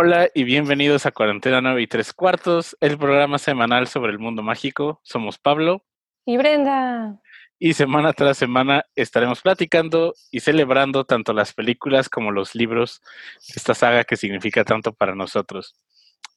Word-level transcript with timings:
Hola 0.00 0.28
y 0.32 0.44
bienvenidos 0.44 1.06
a 1.06 1.10
Cuarentena 1.10 1.60
9 1.60 1.82
y 1.82 1.88
3 1.88 2.12
cuartos, 2.12 2.76
el 2.80 2.96
programa 2.96 3.36
semanal 3.36 3.88
sobre 3.88 4.12
el 4.12 4.20
mundo 4.20 4.44
mágico. 4.44 5.00
Somos 5.02 5.38
Pablo 5.38 5.82
y 6.24 6.36
Brenda. 6.36 7.20
Y 7.58 7.74
semana 7.74 8.12
tras 8.12 8.38
semana 8.38 8.84
estaremos 8.94 9.42
platicando 9.42 10.14
y 10.30 10.38
celebrando 10.38 11.04
tanto 11.04 11.32
las 11.32 11.52
películas 11.52 12.08
como 12.08 12.30
los 12.30 12.54
libros 12.54 13.02
de 13.48 13.54
esta 13.56 13.74
saga 13.74 14.04
que 14.04 14.16
significa 14.16 14.62
tanto 14.62 14.92
para 14.92 15.16
nosotros. 15.16 15.74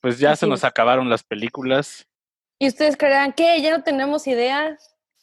Pues 0.02 0.18
ya 0.18 0.36
se 0.36 0.48
nos 0.48 0.64
acabaron 0.64 1.07
las 1.07 1.21
películas. 1.21 2.07
¿Y 2.57 2.68
ustedes 2.68 2.98
creerán 2.98 3.32
que 3.32 3.62
ya 3.62 3.77
no 3.77 3.84
tenemos 3.84 4.26
idea? 4.26 4.76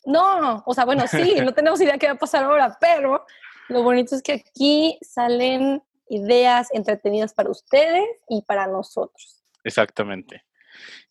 No, 0.05 0.63
o 0.65 0.75
sea, 0.75 0.85
bueno, 0.85 1.09
sí, 1.09 1.35
no 1.45 1.55
tenemos 1.55 1.81
idea 1.81 1.99
qué 1.99 2.07
va 2.07 2.13
a 2.13 2.19
pasar 2.19 2.45
ahora, 2.45 2.79
pero 2.81 3.27
lo 3.69 3.83
bonito 3.83 4.15
es 4.15 4.23
que 4.23 4.35
aquí 4.35 4.97
salen 5.03 5.83
ideas 6.11 6.69
entretenidas 6.73 7.35
para 7.35 7.51
ustedes 7.51 8.05
y 8.29 8.43
para 8.43 8.67
nosotros. 8.67 9.43
Exactamente. 9.65 10.45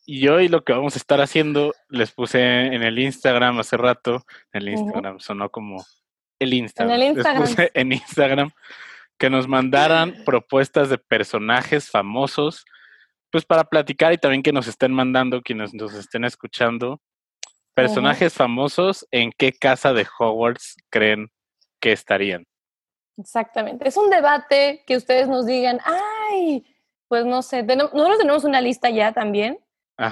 Y 0.06 0.28
hoy 0.30 0.48
lo 0.48 0.64
que 0.64 0.74
vamos 0.74 0.96
a 0.96 1.00
estar 1.00 1.20
haciendo, 1.20 1.74
les 1.90 2.12
puse 2.12 2.40
en 2.42 2.82
el 2.82 2.98
Instagram 2.98 3.60
hace 3.60 3.76
rato, 3.76 4.26
en 4.54 4.62
el 4.62 4.70
Instagram 4.70 5.20
sonó 5.20 5.50
como 5.50 5.86
el 6.40 6.54
Instagram. 6.54 6.96
En 6.96 7.02
el 7.02 7.08
Instagram. 7.10 7.42
Les 7.42 7.50
puse 7.50 7.72
en 7.74 7.92
Instagram 7.92 8.52
que 9.18 9.30
nos 9.30 9.48
mandaran 9.48 10.16
propuestas 10.26 10.90
de 10.90 10.98
personajes 10.98 11.90
famosos, 11.90 12.66
pues 13.32 13.46
para 13.46 13.66
platicar 13.66 14.14
y 14.14 14.18
también 14.18 14.44
que 14.44 14.54
nos 14.54 14.68
estén 14.68 14.94
mandando, 14.94 15.42
quienes 15.42 15.74
nos 15.74 15.94
estén 15.94 16.24
escuchando, 16.24 17.02
personajes 17.74 18.34
famosos, 18.34 19.06
¿en 19.12 19.32
qué 19.38 19.52
casa 19.52 19.94
de 19.94 20.08
Hogwarts 20.18 20.78
creen 20.90 21.32
que 21.80 21.92
estarían? 21.92 22.48
Exactamente. 23.18 23.88
Es 23.88 23.98
un 23.98 24.10
debate 24.10 24.84
que 24.86 24.96
ustedes 24.96 25.28
nos 25.28 25.46
digan, 25.46 25.80
ay, 25.84 26.66
pues 27.08 27.26
no 27.26 27.42
sé, 27.42 27.64
nosotros 27.64 28.18
tenemos 28.18 28.44
una 28.44 28.62
lista 28.62 28.90
ya 28.90 29.12
también 29.12 29.60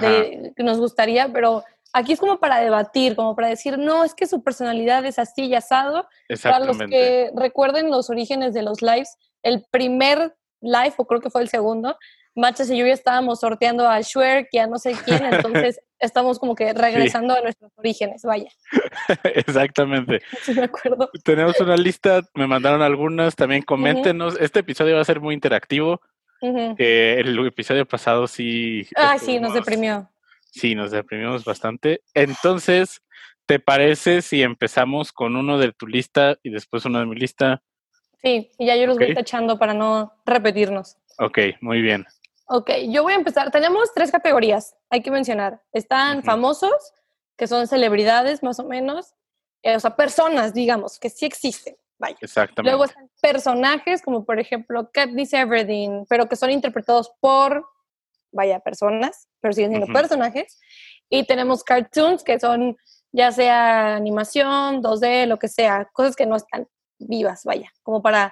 de, 0.00 0.52
que 0.56 0.62
nos 0.62 0.78
gustaría, 0.78 1.28
pero 1.32 1.62
aquí 1.92 2.12
es 2.12 2.20
como 2.20 2.38
para 2.38 2.58
debatir, 2.60 3.14
como 3.14 3.36
para 3.36 3.48
decir, 3.48 3.78
no, 3.78 4.02
es 4.02 4.14
que 4.14 4.26
su 4.26 4.42
personalidad 4.42 5.04
es 5.04 5.18
así 5.18 5.46
y 5.46 5.54
asado. 5.54 6.08
Para 6.42 6.60
los 6.60 6.78
que 6.78 7.30
recuerden 7.34 7.90
los 7.90 8.10
orígenes 8.10 8.54
de 8.54 8.62
los 8.62 8.82
lives, 8.82 9.16
el 9.42 9.64
primer 9.70 10.36
live, 10.60 10.94
o 10.96 11.06
creo 11.06 11.20
que 11.20 11.30
fue 11.30 11.42
el 11.42 11.48
segundo, 11.48 11.96
Machas 12.34 12.70
y 12.70 12.76
yo 12.76 12.86
ya 12.86 12.92
estábamos 12.92 13.40
sorteando 13.40 13.88
a 13.88 14.02
Schwer, 14.02 14.48
que 14.50 14.60
a 14.60 14.66
no 14.66 14.78
sé 14.78 14.94
quién, 15.04 15.24
entonces 15.32 15.80
estamos 16.06 16.38
como 16.38 16.54
que 16.54 16.72
regresando 16.72 17.34
a 17.34 17.40
nuestros 17.40 17.70
orígenes, 17.76 18.22
vaya. 18.22 18.50
Exactamente. 19.24 20.22
Sí, 20.42 20.54
me 20.54 20.64
acuerdo. 20.64 21.10
Tenemos 21.24 21.60
una 21.60 21.76
lista, 21.76 22.22
me 22.34 22.46
mandaron 22.46 22.82
algunas, 22.82 23.34
también 23.34 23.62
coméntenos, 23.62 24.36
este 24.40 24.60
episodio 24.60 24.94
va 24.94 25.02
a 25.02 25.04
ser 25.04 25.20
muy 25.20 25.34
interactivo. 25.34 26.00
el 26.40 27.46
episodio 27.46 27.86
pasado 27.86 28.26
sí. 28.26 28.86
Ah, 28.94 29.18
sí, 29.18 29.38
nos 29.38 29.54
deprimió. 29.54 30.08
Sí, 30.50 30.74
nos 30.74 30.90
deprimimos 30.90 31.44
bastante. 31.44 32.00
Entonces, 32.14 33.02
¿te 33.44 33.58
parece 33.58 34.22
si 34.22 34.42
empezamos 34.42 35.12
con 35.12 35.36
uno 35.36 35.58
de 35.58 35.72
tu 35.72 35.86
lista 35.86 36.38
y 36.42 36.50
después 36.50 36.84
uno 36.84 37.00
de 37.00 37.06
mi 37.06 37.16
lista? 37.16 37.62
Sí, 38.22 38.50
y 38.58 38.66
ya 38.66 38.76
yo 38.76 38.86
los 38.86 38.98
voy 38.98 39.14
tachando 39.14 39.58
para 39.58 39.74
no 39.74 40.12
repetirnos. 40.24 40.96
Ok, 41.18 41.38
muy 41.60 41.82
bien. 41.82 42.06
Ok, 42.48 42.70
yo 42.88 43.02
voy 43.02 43.12
a 43.12 43.16
empezar. 43.16 43.50
Tenemos 43.50 43.92
tres 43.92 44.10
categorías, 44.10 44.76
hay 44.88 45.02
que 45.02 45.10
mencionar. 45.10 45.62
Están 45.72 46.22
famosos, 46.22 46.92
que 47.36 47.46
son 47.46 47.66
celebridades 47.66 48.42
más 48.42 48.58
o 48.60 48.64
menos, 48.64 49.14
eh, 49.62 49.76
o 49.76 49.80
sea, 49.80 49.96
personas, 49.96 50.54
digamos, 50.54 50.98
que 50.98 51.10
sí 51.10 51.26
existen. 51.26 51.76
Vaya. 51.98 52.16
Exactamente. 52.20 52.70
Luego 52.70 52.84
están 52.84 53.10
personajes, 53.20 54.02
como 54.02 54.24
por 54.24 54.38
ejemplo 54.38 54.90
Katniss 54.92 55.32
Everdeen, 55.32 56.04
pero 56.08 56.28
que 56.28 56.36
son 56.36 56.50
interpretados 56.50 57.10
por, 57.20 57.66
vaya, 58.32 58.60
personas, 58.60 59.28
pero 59.40 59.54
siguen 59.54 59.70
siendo 59.70 59.92
personajes. 59.92 60.60
Y 61.08 61.24
tenemos 61.24 61.64
cartoons, 61.64 62.22
que 62.22 62.38
son 62.38 62.76
ya 63.12 63.32
sea 63.32 63.96
animación, 63.96 64.82
2D, 64.82 65.26
lo 65.26 65.38
que 65.38 65.48
sea, 65.48 65.88
cosas 65.92 66.14
que 66.14 66.26
no 66.26 66.36
están 66.36 66.68
vivas, 66.98 67.44
vaya, 67.44 67.72
como 67.82 68.02
para 68.02 68.26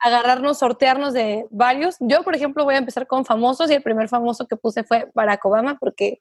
agarrarnos, 0.00 0.58
sortearnos 0.58 1.12
de 1.12 1.46
varios. 1.50 1.96
Yo, 2.00 2.22
por 2.22 2.34
ejemplo, 2.34 2.64
voy 2.64 2.74
a 2.74 2.78
empezar 2.78 3.06
con 3.06 3.24
famosos 3.24 3.70
y 3.70 3.74
el 3.74 3.82
primer 3.82 4.08
famoso 4.08 4.46
que 4.46 4.56
puse 4.56 4.84
fue 4.84 5.10
Barack 5.14 5.44
Obama 5.44 5.78
porque 5.78 6.20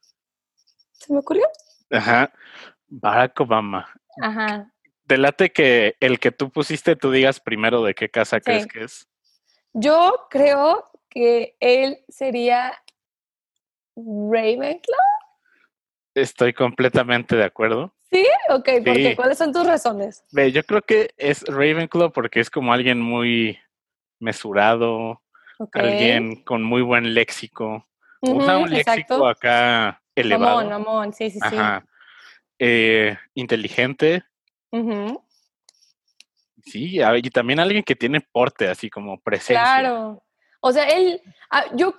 se 0.91 1.11
me 1.13 1.19
ocurrió. 1.19 1.47
Ajá, 1.91 2.31
Barack 2.87 3.39
Obama. 3.39 3.87
Ajá. 4.21 4.71
Delate 5.05 5.51
que 5.51 5.95
el 5.99 6.19
que 6.19 6.31
tú 6.31 6.49
pusiste, 6.49 6.95
tú 6.95 7.11
digas 7.11 7.39
primero 7.39 7.83
de 7.83 7.95
qué 7.95 8.09
casa 8.09 8.41
crees 8.41 8.67
que 8.67 8.83
es. 8.83 9.07
Yo 9.73 10.27
creo 10.29 10.83
que 11.09 11.55
él 11.59 11.99
sería 12.09 12.73
Ravenclaw. 13.95 14.99
Estoy 16.13 16.53
completamente 16.53 17.35
de 17.35 17.43
acuerdo. 17.43 17.93
¿Sí? 18.11 18.25
Ok, 18.49 18.69
¿por 18.85 19.15
¿Cuáles 19.15 19.37
son 19.37 19.51
tus 19.51 19.65
razones? 19.65 20.23
Ve, 20.31 20.51
yo 20.51 20.63
creo 20.63 20.81
que 20.81 21.11
es 21.17 21.43
Ravenclaw 21.43 22.11
porque 22.11 22.39
es 22.39 22.49
como 22.49 22.73
alguien 22.73 23.01
muy 23.01 23.59
mesurado, 24.19 25.21
alguien 25.73 26.43
con 26.43 26.63
muy 26.63 26.81
buen 26.81 27.13
léxico. 27.13 27.85
Usa 28.21 28.57
un 28.57 28.69
léxico 28.69 29.27
acá 29.27 30.01
elevado. 30.15 30.59
Amón, 30.59 30.73
amón, 30.73 31.13
sí, 31.13 31.29
sí, 31.29 31.39
Ajá. 31.41 31.85
Eh, 32.59 33.15
inteligente. 33.35 34.23
Sí, 36.65 36.99
y 36.99 37.29
también 37.29 37.59
alguien 37.59 37.83
que 37.83 37.95
tiene 37.95 38.21
porte, 38.21 38.67
así 38.67 38.89
como 38.89 39.19
presencia. 39.19 39.61
Claro. 39.61 40.23
O 40.59 40.71
sea, 40.71 40.85
él, 40.85 41.21
ah, 41.49 41.65
yo, 41.75 41.95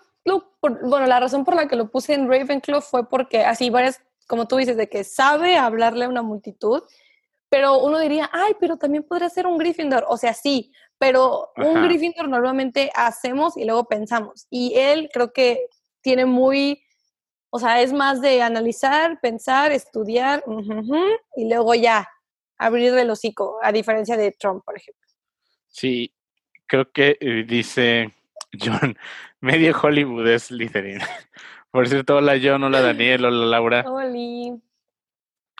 bueno, 0.60 1.06
la 1.06 1.20
razón 1.20 1.44
por 1.44 1.54
la 1.54 1.68
que 1.68 1.76
lo 1.76 1.90
puse 1.90 2.14
en 2.14 2.28
Ravenclaw 2.28 2.82
fue 2.82 3.08
porque 3.08 3.44
así 3.44 3.70
varias 3.70 4.02
como 4.28 4.46
tú 4.46 4.56
dices, 4.56 4.76
de 4.76 4.88
que 4.88 5.02
sabe 5.02 5.56
hablarle 5.56 6.04
a 6.04 6.08
una 6.08 6.22
multitud, 6.22 6.82
pero 7.48 7.78
uno 7.78 7.98
diría, 7.98 8.30
ay, 8.32 8.52
pero 8.60 8.76
también 8.76 9.02
podría 9.02 9.30
ser 9.30 9.46
un 9.46 9.56
Gryffindor. 9.58 10.04
O 10.06 10.18
sea, 10.18 10.34
sí, 10.34 10.70
pero 10.98 11.50
un 11.56 11.82
Gryffindor 11.82 12.28
normalmente 12.28 12.92
hacemos 12.94 13.56
y 13.56 13.64
luego 13.64 13.88
pensamos. 13.88 14.46
Y 14.50 14.74
él 14.76 15.08
creo 15.12 15.32
que 15.32 15.66
tiene 16.02 16.26
muy, 16.26 16.82
o 17.48 17.58
sea, 17.58 17.80
es 17.80 17.92
más 17.92 18.20
de 18.20 18.42
analizar, 18.42 19.18
pensar, 19.20 19.72
estudiar, 19.72 20.44
y 21.34 21.48
luego 21.48 21.74
ya 21.74 22.06
abrir 22.58 22.92
el 22.94 23.10
hocico, 23.10 23.58
a 23.62 23.72
diferencia 23.72 24.16
de 24.18 24.32
Trump, 24.32 24.62
por 24.62 24.76
ejemplo. 24.76 25.08
Sí, 25.68 26.12
creo 26.66 26.90
que 26.92 27.16
eh, 27.20 27.44
dice 27.48 28.12
John, 28.60 28.98
medio 29.40 29.74
Hollywood 29.80 30.28
es 30.28 30.44
Slytherin. 30.44 31.00
Por 31.78 31.86
cierto, 31.86 32.16
hola 32.16 32.34
John, 32.42 32.64
hola 32.64 32.80
Daniel, 32.80 33.24
hola 33.24 33.46
Laura. 33.46 33.84
Hola. 33.86 34.58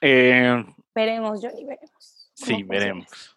Eh, 0.01 0.65
veremos, 0.93 1.39
Johnny, 1.41 1.65
veremos. 1.65 2.33
Sí, 2.35 2.65
veremos. 2.65 3.37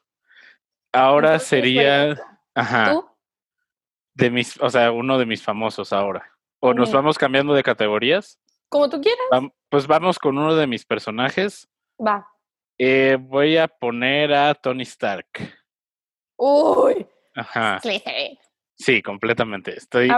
Ahora 0.92 1.38
sería, 1.38 2.20
ajá, 2.56 2.94
¿Tú? 2.94 3.08
de 4.16 4.32
mis, 4.32 4.60
o 4.60 4.68
sea, 4.72 4.92
uno 4.92 5.20
de 5.20 5.28
mis 5.28 5.44
famosos 5.44 5.94
ahora. 5.94 6.28
O 6.60 6.74
nos 6.74 6.92
vamos 6.92 7.20
cambiando 7.20 7.54
de 7.54 7.62
categorías. 7.62 8.40
Como 8.68 8.90
tú 8.90 9.00
quieras. 9.00 9.52
pues 9.70 9.86
vamos 9.86 10.18
con 10.18 10.40
uno 10.40 10.56
de 10.56 10.66
mis 10.66 10.84
personajes. 10.84 11.70
Va. 12.04 12.28
Eh, 12.80 13.16
voy 13.22 13.58
a 13.58 13.68
poner 13.68 14.34
a 14.34 14.56
Tony 14.56 14.82
Stark. 14.82 15.28
Uy. 16.36 17.06
Ajá. 17.36 17.80
Sí, 18.82 19.02
completamente. 19.02 19.78
Estoy 19.78 20.10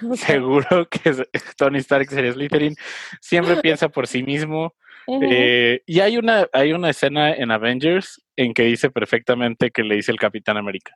seguro 0.16 0.88
que 0.88 1.26
Tony 1.56 1.78
Stark 1.78 2.08
sería 2.08 2.32
Slytherin. 2.32 2.74
Siempre 3.20 3.56
piensa 3.56 3.88
por 3.88 4.06
sí 4.06 4.22
mismo. 4.22 4.74
Eh, 5.22 5.82
y 5.86 6.00
hay 6.00 6.16
una, 6.16 6.46
hay 6.52 6.72
una 6.72 6.90
escena 6.90 7.32
en 7.32 7.50
Avengers 7.50 8.22
en 8.36 8.54
que 8.54 8.62
dice 8.62 8.90
perfectamente 8.90 9.70
que 9.70 9.82
le 9.82 9.96
dice 9.96 10.12
el 10.12 10.18
Capitán 10.18 10.56
América. 10.56 10.94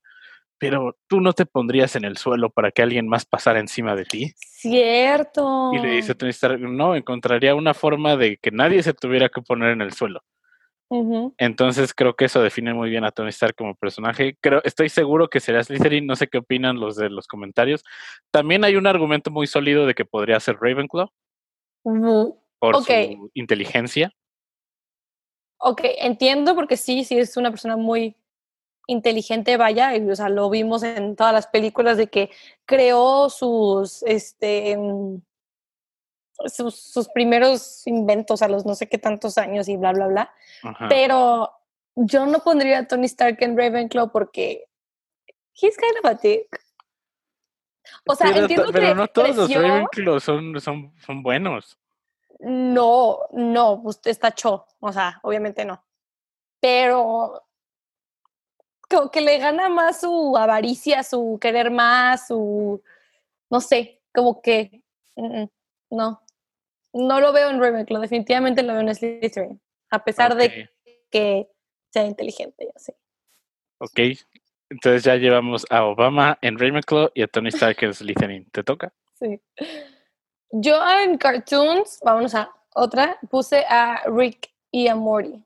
Pero 0.59 0.97
tú 1.09 1.21
no 1.21 1.33
te 1.33 1.47
pondrías 1.47 1.97
en 1.97 2.05
el 2.05 2.17
suelo 2.17 2.49
para 2.49 2.71
que 2.71 2.83
alguien 2.83 3.09
más 3.09 3.27
pasara 3.27 3.59
encima 3.59 3.97
de 3.97 4.05
ti. 4.05 4.33
Cierto. 4.37 5.73
Y 5.75 5.79
le 5.79 5.91
dice 5.91 6.15
Tony 6.15 6.31
Stark, 6.31 6.61
no, 6.61 6.95
encontraría 6.95 7.55
una 7.55 7.75
forma 7.75 8.17
de 8.17 8.39
que 8.39 8.51
nadie 8.51 8.83
se 8.83 8.95
tuviera 8.95 9.29
que 9.29 9.43
poner 9.43 9.71
en 9.71 9.83
el 9.83 9.93
suelo. 9.93 10.23
Entonces 11.39 11.93
creo 11.93 12.15
que 12.15 12.27
eso 12.27 12.43
define 12.43 12.73
muy 12.73 12.89
bien 12.89 13.05
a 13.05 13.11
Tony 13.11 13.31
Stark 13.31 13.57
como 13.57 13.75
personaje. 13.75 14.37
Creo, 14.41 14.61
estoy 14.65 14.89
seguro 14.89 15.29
que 15.29 15.41
será 15.41 15.63
Slytherin, 15.63 16.07
no 16.07 16.15
sé 16.15 16.29
qué 16.29 16.39
opinan 16.39 16.79
los 16.79 16.97
de 16.97 17.11
los 17.11 17.27
comentarios. 17.27 17.83
También 18.31 18.65
hay 18.65 18.77
un 18.77 18.87
argumento 18.87 19.31
muy 19.31 19.47
sólido 19.47 19.87
de 19.87 19.95
que 19.95 20.05
podría 20.05 20.39
ser 20.39 20.57
Ravenclaw 20.61 21.09
por 22.61 22.85
su 22.85 23.31
inteligencia. 23.35 24.13
Ok, 25.59 25.81
entiendo 25.99 26.55
porque 26.55 26.77
sí, 26.77 27.05
sí 27.05 27.19
es 27.19 27.37
una 27.37 27.51
persona 27.51 27.77
muy 27.77 28.17
inteligente, 28.87 29.57
vaya, 29.57 29.97
y, 29.97 30.09
o 30.09 30.15
sea, 30.15 30.29
lo 30.29 30.51
vimos 30.51 30.83
en 30.83 31.17
todas 31.17 31.33
las 31.33 31.47
películas 31.47 31.97
de 31.97 32.09
que 32.09 32.31
creó 32.67 33.31
sus, 33.31 34.03
este, 34.03 34.77
sus, 36.47 37.09
primeros 37.15 37.87
inventos 37.87 38.43
a 38.43 38.49
los 38.49 38.67
no 38.67 38.75
sé 38.75 38.89
qué 38.89 38.99
tantos 38.99 39.39
años 39.39 39.69
y 39.69 39.77
bla, 39.77 39.93
bla, 39.93 40.07
bla. 40.09 40.35
Pero 40.89 41.51
yo 41.95 42.27
no 42.27 42.41
pondría 42.41 42.79
a 42.79 42.89
Tony 42.89 43.07
Stark 43.07 43.39
en 43.41 43.57
Ravenclaw 43.57 44.11
porque 44.11 44.69
he's 45.55 45.77
kind 45.77 45.97
of 46.03 46.11
a 46.11 46.15
dick. 46.15 46.61
O 48.07 48.15
sea, 48.15 48.31
entiendo 48.31 48.71
pero 48.73 48.89
que 48.89 48.95
no 48.95 49.09
todos 49.09 49.37
los 49.37 49.55
Ravenclaw 49.55 50.21
son, 50.21 50.61
son, 50.61 50.93
son 51.05 51.23
buenos. 51.23 51.79
No, 52.41 53.21
no, 53.33 53.81
usted 53.85 54.11
está 54.11 54.33
cho, 54.33 54.67
o 54.81 54.93
sea, 54.93 55.21
obviamente 55.23 55.65
no. 55.65 55.83
Pero 56.61 57.43
como 58.89 59.11
que 59.11 59.21
le 59.21 59.39
gana 59.39 59.69
más 59.69 60.01
su 60.01 60.37
avaricia, 60.37 61.03
su 61.03 61.39
querer 61.41 61.71
más, 61.71 62.27
su, 62.29 62.83
no 63.51 63.61
sé, 63.61 64.03
como 64.13 64.43
que, 64.43 64.83
mm, 65.17 65.43
mm, 65.43 65.51
no, 65.91 66.24
no 66.95 67.21
lo 67.21 67.33
veo 67.33 67.51
en 67.51 67.61
Ravenclaw, 67.61 68.01
definitivamente 68.01 68.63
lo 68.63 68.73
veo 68.73 68.83
en 68.83 68.95
Slytherin, 68.95 69.61
a 69.91 70.05
pesar 70.05 70.35
de 70.37 70.71
que 71.11 71.49
sea 71.91 72.05
inteligente, 72.07 72.67
ya 72.73 72.81
sé. 72.81 72.97
Ok, 73.79 74.01
entonces 74.71 75.05
ya 75.05 75.17
llevamos 75.17 75.67
a 75.71 75.85
Obama 75.85 76.39
en 76.41 76.59
Ravenclaw 76.59 77.11
y 77.15 77.23
a 77.23 77.27
Tony 77.27 77.49
Stark 77.49 77.77
en 77.83 77.95
Slytherin. 77.95 78.51
¿Te 78.51 78.63
toca? 78.63 78.93
Sí. 79.15 79.41
Yo 80.51 80.81
en 81.01 81.19
cartoons, 81.19 82.01
vámonos 82.05 82.35
a 82.35 82.51
otra, 82.75 83.19
puse 83.31 83.65
a 83.69 84.03
Rick 84.07 84.53
y 84.71 84.89
a 84.89 84.95
Morty. 84.95 85.45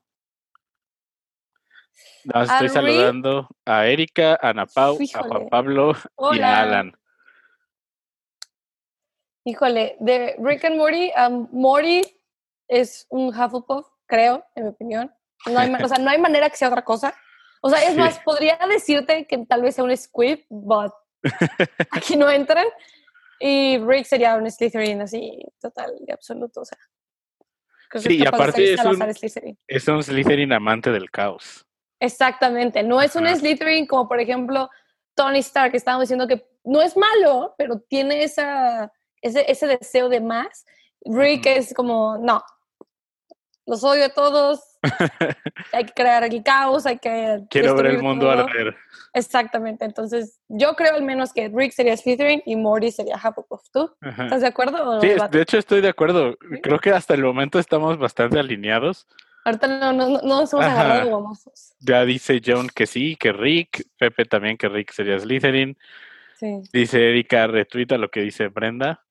estoy 2.23 2.69
saludando 2.69 3.47
a 3.65 3.87
Erika, 3.87 4.39
a 4.41 4.49
Ana 4.49 4.65
Pau, 4.67 4.97
a 5.13 5.23
Juan 5.23 5.49
Pablo 5.49 5.93
y 6.33 6.39
a 6.39 6.61
Alan. 6.61 6.97
Híjole, 9.45 9.95
de 9.99 10.35
Rick 10.39 10.65
and 10.65 10.77
Morty, 10.77 11.11
um, 11.17 11.47
Morty 11.51 12.01
es 12.67 13.07
un 13.09 13.29
Hufflepuff, 13.29 13.87
creo, 14.05 14.45
en 14.55 14.65
mi 14.65 14.69
opinión. 14.69 15.13
No 15.45 15.59
hay, 15.59 15.73
o 15.73 15.87
sea, 15.87 15.97
no 15.97 16.09
hay 16.09 16.19
manera 16.19 16.49
que 16.49 16.57
sea 16.57 16.67
otra 16.67 16.83
cosa. 16.83 17.15
O 17.61 17.69
sea, 17.69 17.83
es 17.83 17.95
más, 17.97 18.19
podría 18.19 18.57
decirte 18.69 19.25
que 19.25 19.37
tal 19.45 19.61
vez 19.61 19.75
sea 19.75 19.83
un 19.83 19.95
Squid, 19.95 20.39
but 20.49 20.91
aquí 21.91 22.15
no 22.15 22.29
entran. 22.29 22.65
Y 23.39 23.77
Rick 23.79 24.05
sería 24.05 24.35
un 24.35 24.49
Slytherin 24.49 25.01
así, 25.01 25.41
total 25.59 25.93
y 26.05 26.11
absoluto. 26.11 26.61
O 26.61 26.65
sea, 26.65 26.77
sí, 27.95 28.17
y 28.17 28.25
aparte 28.25 28.73
es 28.73 28.83
un, 28.83 29.01
es 29.67 29.87
un 29.87 30.03
Slytherin 30.03 30.51
amante 30.51 30.91
del 30.91 31.09
caos. 31.09 31.65
Exactamente, 32.01 32.83
no 32.83 33.01
es 33.01 33.15
un 33.15 33.27
Slytherin 33.27 33.85
como 33.85 34.07
por 34.07 34.19
ejemplo 34.19 34.69
Tony 35.15 35.39
Stark, 35.39 35.71
que 35.71 35.77
estábamos 35.77 36.03
diciendo 36.03 36.27
que 36.27 36.45
no 36.63 36.81
es 36.81 36.95
malo, 36.95 37.55
pero 37.57 37.79
tiene 37.79 38.23
esa, 38.23 38.91
ese, 39.21 39.49
ese 39.51 39.67
deseo 39.67 40.09
de 40.09 40.21
más. 40.21 40.65
Rick 41.05 41.45
es 41.45 41.73
como, 41.73 42.17
no, 42.17 42.43
los 43.69 43.83
odio 43.83 44.05
a 44.05 44.09
todos, 44.09 44.59
hay 45.73 45.85
que 45.85 45.93
crear 45.93 46.23
el 46.23 46.43
caos, 46.43 46.85
hay 46.85 46.97
que... 46.97 47.41
Quiero 47.49 47.75
ver 47.75 47.85
el 47.85 48.01
mundo 48.01 48.29
arder. 48.29 48.75
Exactamente, 49.13 49.85
entonces 49.85 50.39
yo 50.47 50.75
creo 50.75 50.95
al 50.95 51.03
menos 51.03 51.33
que 51.33 51.49
Rick 51.53 51.71
sería 51.71 51.95
Slytherin 51.95 52.41
y 52.45 52.55
Morty 52.55 52.91
sería 52.91 53.15
Hufflepuff. 53.15 53.69
¿Tú 53.71 53.91
estás 54.01 54.41
de 54.41 54.47
acuerdo? 54.47 54.99
Sí, 55.01 55.09
de 55.31 55.41
hecho 55.41 55.57
estoy 55.57 55.81
de 55.81 55.89
acuerdo. 55.89 56.35
Creo 56.61 56.79
que 56.79 56.91
hasta 56.91 57.13
el 57.13 57.23
momento 57.23 57.59
estamos 57.59 57.97
bastante 57.97 58.39
alineados. 58.39 59.07
Ahorita 59.45 59.67
no, 59.67 59.93
no, 59.93 60.09
no 60.09 60.21
nos 60.21 60.53
hemos 60.53 60.65
agarrado 60.65 61.09
guamosos. 61.09 61.73
Ya 61.79 62.03
dice 62.05 62.41
John 62.43 62.69
que 62.73 62.87
sí, 62.87 63.15
que 63.15 63.31
Rick, 63.31 63.87
Pepe 63.97 64.25
también 64.25 64.57
que 64.57 64.67
Rick 64.67 64.91
sería 64.91 65.17
Slytherin. 65.19 65.77
Sí. 66.39 66.61
Dice 66.73 67.09
Erika, 67.09 67.47
retuita 67.47 67.97
lo 67.97 68.09
que 68.09 68.21
dice 68.21 68.47
Brenda. 68.47 69.03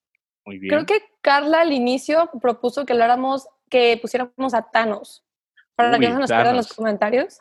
Muy 0.48 0.58
bien. 0.58 0.70
Creo 0.70 0.86
que 0.86 1.04
Carla 1.20 1.60
al 1.60 1.72
inicio 1.72 2.30
propuso 2.40 2.86
que 2.86 2.94
habláramos, 2.94 3.46
que 3.68 3.98
pusiéramos 4.00 4.54
a 4.54 4.62
Thanos. 4.62 5.22
Para 5.74 5.98
que 5.98 6.08
no 6.08 6.14
se 6.14 6.20
nos 6.20 6.30
pierdan 6.30 6.56
los 6.56 6.72
comentarios. 6.72 7.38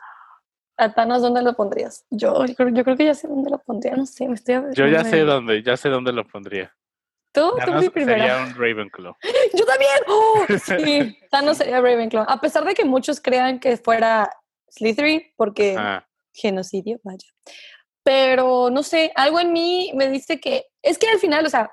¿A 0.76 0.92
Thanos 0.92 1.22
dónde 1.22 1.40
lo 1.40 1.54
pondrías? 1.54 2.04
Yo, 2.10 2.44
yo, 2.44 2.54
creo 2.84 2.96
que 2.98 3.06
ya 3.06 3.14
sé 3.14 3.26
dónde 3.26 3.48
lo 3.48 3.58
pondría, 3.60 3.96
no 3.96 4.04
sé, 4.04 4.28
me 4.28 4.34
estoy... 4.34 4.56
Yo 4.74 4.86
ya 4.86 5.04
sé 5.04 5.20
dónde, 5.20 5.62
ya 5.62 5.78
sé 5.78 5.88
dónde 5.88 6.12
lo 6.12 6.26
pondría. 6.26 6.76
¿Tú? 7.32 7.54
Thanos 7.56 7.86
¿Tú 7.86 7.92
Sería 7.94 8.44
un 8.44 8.54
Ravenclaw. 8.54 9.16
¡Yo 9.54 9.64
también! 9.64 9.90
¡Oh! 10.06 10.44
Sí, 10.58 11.18
Thanos 11.30 11.56
sería 11.56 11.80
Ravenclaw. 11.80 12.26
A 12.28 12.40
pesar 12.42 12.66
de 12.66 12.74
que 12.74 12.84
muchos 12.84 13.22
crean 13.22 13.58
que 13.58 13.78
fuera 13.78 14.30
Slytherin, 14.68 15.22
porque 15.34 15.78
genocidio, 16.34 17.00
vaya. 17.02 17.26
Pero, 18.02 18.68
no 18.68 18.82
sé, 18.82 19.12
algo 19.16 19.40
en 19.40 19.54
mí 19.54 19.92
me 19.94 20.08
dice 20.08 20.38
que... 20.38 20.66
Es 20.82 20.98
que 20.98 21.08
al 21.08 21.18
final, 21.18 21.46
o 21.46 21.48
sea, 21.48 21.70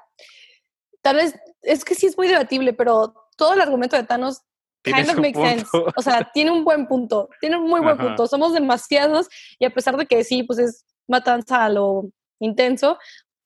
tal 1.06 1.18
vez... 1.18 1.40
Es 1.62 1.86
que 1.86 1.96
sí 1.96 2.08
es 2.08 2.18
muy 2.18 2.28
debatible, 2.28 2.74
pero 2.74 3.14
todo 3.38 3.54
el 3.54 3.62
argumento 3.62 3.96
de 3.96 4.04
Thanos 4.04 4.42
kind 4.84 5.10
of 5.10 5.18
makes 5.18 5.40
sense. 5.40 5.66
O 5.96 6.02
sea, 6.02 6.30
tiene 6.34 6.52
un 6.52 6.64
buen 6.64 6.88
punto, 6.88 7.30
tiene 7.40 7.58
un 7.58 7.68
muy 7.68 7.82
buen 7.82 7.98
punto. 7.98 8.28
Somos 8.28 8.54
demasiados 8.54 9.28
y 9.60 9.66
a 9.66 9.72
pesar 9.72 9.98
de 9.98 10.06
que 10.06 10.24
sí, 10.24 10.44
pues 10.44 10.60
es 10.60 10.86
matanza 11.08 11.66
a 11.66 11.70
lo 11.70 12.10
intenso, 12.40 12.98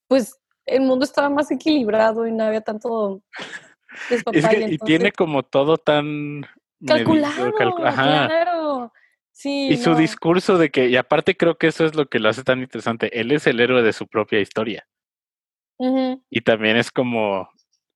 pues 0.08 0.38
el 0.66 0.82
mundo 0.82 1.06
estaba 1.06 1.30
más 1.30 1.52
equilibrado 1.52 2.28
y 2.28 2.32
no 2.32 2.44
había 2.44 2.62
tanto 2.62 3.22
y 4.34 4.78
tiene 4.80 5.12
como 5.12 5.44
todo 5.44 5.78
tan 5.78 6.46
calculado, 6.86 7.54
claro. 7.54 8.94
Sí, 9.32 9.70
y 9.70 9.78
su 9.78 9.96
discurso 9.96 10.58
de 10.58 10.70
que, 10.70 10.90
y 10.90 10.98
aparte 10.98 11.38
creo 11.38 11.58
que 11.58 11.68
eso 11.68 11.86
es 11.86 11.96
lo 11.96 12.08
que 12.08 12.20
lo 12.20 12.28
hace 12.28 12.44
tan 12.44 12.60
interesante, 12.60 13.20
él 13.20 13.32
es 13.32 13.48
el 13.48 13.62
héroe 13.62 13.82
de 13.82 13.94
su 13.94 14.06
propia 14.08 14.42
historia. 14.42 14.86
Y 16.30 16.42
también 16.42 16.78
es 16.78 16.92
como, 16.92 17.50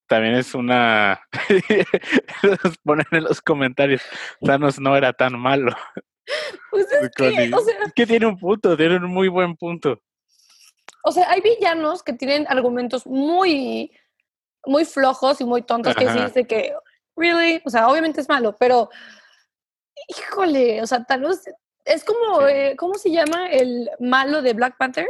también 0.08 0.36
es 0.36 0.54
una. 0.54 1.22
Ponen 2.84 3.06
en 3.12 3.24
los 3.24 3.42
comentarios. 3.42 4.02
Thanos 4.42 4.80
no 4.80 4.96
era 4.96 5.14
tan 5.14 5.40
malo. 5.40 5.76
Pues 6.72 6.88
es, 6.90 7.12
que, 7.94 8.06
tiene 8.06 8.26
un 8.26 8.40
punto, 8.40 8.78
tiene 8.78 8.96
un 8.96 9.12
muy 9.12 9.28
buen 9.28 9.58
punto. 9.58 10.02
O 11.04 11.12
sea, 11.12 11.30
hay 11.30 11.42
villanos 11.42 12.02
que 12.02 12.14
tienen 12.14 12.46
argumentos 12.48 13.06
muy, 13.06 13.92
muy 14.66 14.86
flojos 14.86 15.42
y 15.42 15.44
muy 15.44 15.64
tontos 15.64 15.94
que 15.94 16.08
dice 16.08 16.48
que, 16.48 16.74
really, 17.18 17.62
o 17.66 17.70
sea, 17.70 17.90
obviamente 17.90 18.22
es 18.22 18.30
malo, 18.30 18.56
pero, 18.58 18.90
híjole, 20.08 20.82
o 20.82 20.88
sea, 20.88 21.04
Thanos 21.04 21.42
es 21.84 22.06
como, 22.06 22.48
eh, 22.48 22.76
¿cómo 22.78 22.94
se 22.94 23.12
llama 23.12 23.50
el 23.50 23.90
malo 24.00 24.42
de 24.42 24.54
Black 24.54 24.78
Panther? 24.78 25.08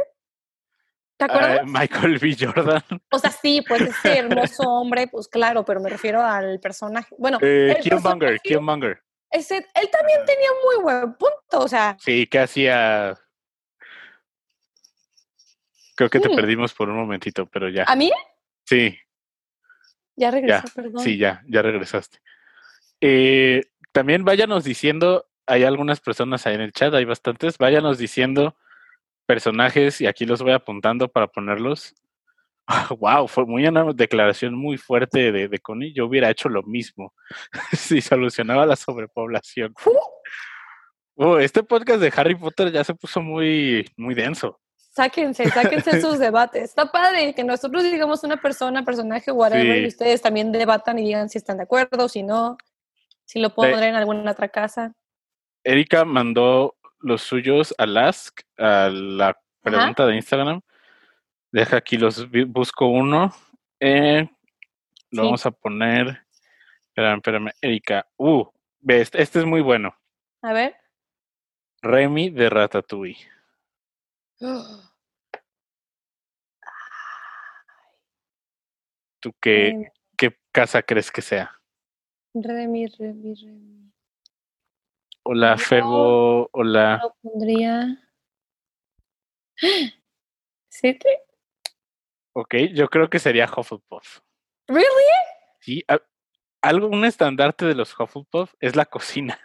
¿Te 1.16 1.24
acuerdas? 1.26 1.60
Michael 1.66 2.18
B. 2.18 2.36
Jordan. 2.38 2.82
O 3.10 3.18
sea, 3.18 3.30
sí, 3.30 3.64
pues 3.66 3.82
ese 3.82 4.18
hermoso 4.18 4.62
hombre, 4.64 5.06
pues 5.08 5.28
claro, 5.28 5.64
pero 5.64 5.80
me 5.80 5.88
refiero 5.88 6.22
al 6.22 6.58
personaje. 6.60 7.14
Bueno, 7.18 7.38
eh, 7.40 7.78
Killmonger, 7.82 8.40
Killmonger. 8.40 9.02
Ese, 9.30 9.56
él 9.56 9.90
también 9.90 10.24
tenía 10.26 10.50
muy 10.64 10.82
buen 10.82 11.14
punto, 11.14 11.58
o 11.58 11.68
sea. 11.68 11.96
Sí, 12.00 12.26
que 12.26 12.40
hacía. 12.40 13.18
Creo 15.96 16.10
que 16.10 16.20
te 16.20 16.28
mm. 16.28 16.36
perdimos 16.36 16.74
por 16.74 16.88
un 16.88 16.96
momentito, 16.96 17.46
pero 17.46 17.68
ya. 17.68 17.84
¿A 17.86 17.94
mí? 17.94 18.10
Sí. 18.64 18.98
Ya 20.16 20.30
regresó, 20.30 20.64
perdón. 20.74 21.02
Sí, 21.02 21.18
ya, 21.18 21.42
ya 21.46 21.62
regresaste. 21.62 22.18
Eh, 23.00 23.62
también 23.92 24.24
váyanos 24.24 24.64
diciendo, 24.64 25.26
hay 25.46 25.64
algunas 25.64 26.00
personas 26.00 26.46
ahí 26.46 26.54
en 26.54 26.60
el 26.60 26.72
chat, 26.72 26.94
hay 26.94 27.04
bastantes, 27.04 27.58
váyanos 27.58 27.98
diciendo 27.98 28.56
personajes 29.26 30.00
y 30.00 30.06
aquí 30.06 30.24
los 30.24 30.42
voy 30.42 30.52
apuntando 30.52 31.08
para 31.08 31.26
ponerlos. 31.26 31.94
wow, 32.98 33.28
fue 33.28 33.44
muy 33.46 33.66
una 33.66 33.84
declaración 33.92 34.54
muy 34.54 34.78
fuerte 34.78 35.32
de, 35.32 35.48
de 35.48 35.58
Connie. 35.58 35.92
Yo 35.92 36.06
hubiera 36.06 36.30
hecho 36.30 36.48
lo 36.48 36.62
mismo 36.62 37.12
si 37.72 38.00
solucionaba 38.00 38.66
la 38.66 38.76
sobrepoblación. 38.76 39.74
Oh, 41.16 41.38
este 41.38 41.62
podcast 41.62 42.00
de 42.00 42.12
Harry 42.16 42.34
Potter 42.34 42.72
ya 42.72 42.82
se 42.82 42.94
puso 42.94 43.20
muy, 43.20 43.88
muy 43.96 44.14
denso. 44.14 44.60
Sáquense, 44.76 45.48
sáquense 45.48 46.00
sus 46.00 46.18
debates. 46.18 46.64
Está 46.64 46.90
padre 46.90 47.34
que 47.34 47.44
nosotros 47.44 47.82
digamos 47.84 48.24
una 48.24 48.36
persona, 48.36 48.84
personaje, 48.84 49.30
whatever, 49.30 49.82
y 49.82 49.86
ustedes 49.86 50.22
también 50.22 50.52
debatan 50.52 50.98
y 50.98 51.02
digan 51.02 51.28
si 51.28 51.38
están 51.38 51.56
de 51.56 51.64
acuerdo, 51.64 52.08
si 52.08 52.22
no, 52.22 52.56
si 53.24 53.40
lo 53.40 53.54
pondré 53.54 53.88
en 53.88 53.96
alguna 53.96 54.32
otra 54.32 54.48
casa. 54.48 54.94
Erika 55.64 56.04
mandó 56.04 56.76
los 57.04 57.22
suyos 57.22 57.74
a 57.78 57.84
Ask, 58.08 58.40
a 58.58 58.88
la 58.88 59.38
pregunta 59.60 60.06
de 60.06 60.16
Instagram. 60.16 60.60
Deja 61.52 61.76
aquí 61.76 61.96
los 61.98 62.28
busco 62.48 62.86
uno. 62.86 63.32
Eh, 63.78 64.28
lo 65.10 65.24
vamos 65.24 65.44
a 65.46 65.50
poner. 65.50 66.26
Espérame, 66.88 67.18
espérame. 67.18 67.52
Erika. 67.60 68.06
Uh, 68.16 68.44
este, 68.88 69.22
este, 69.22 69.38
es 69.40 69.44
muy 69.44 69.60
bueno. 69.60 69.94
A 70.42 70.52
ver. 70.52 70.74
Remy 71.82 72.30
de 72.30 72.50
Ratatouille. 72.50 73.28
¿Tú 79.20 79.32
qué, 79.40 79.92
qué 80.16 80.38
casa 80.52 80.82
crees 80.82 81.10
que 81.10 81.22
sea? 81.22 81.60
Remy, 82.34 82.86
Remy, 82.86 83.34
Remy. 83.34 83.83
Hola, 85.26 85.56
Febo. 85.56 86.50
Hola. 86.52 87.00
Lo 87.02 87.16
pondría. 87.22 87.98
¿Sí? 90.68 90.98
Ok, 92.34 92.54
yo 92.74 92.88
creo 92.88 93.08
que 93.08 93.18
sería 93.18 93.46
Hufflepuff. 93.46 94.20
¿Really? 94.68 94.84
Sí, 95.60 95.82
algo, 96.60 96.88
un 96.88 97.06
estandarte 97.06 97.64
de 97.64 97.74
los 97.74 97.98
Hufflepuff 97.98 98.52
es 98.60 98.76
la 98.76 98.84
cocina. 98.84 99.38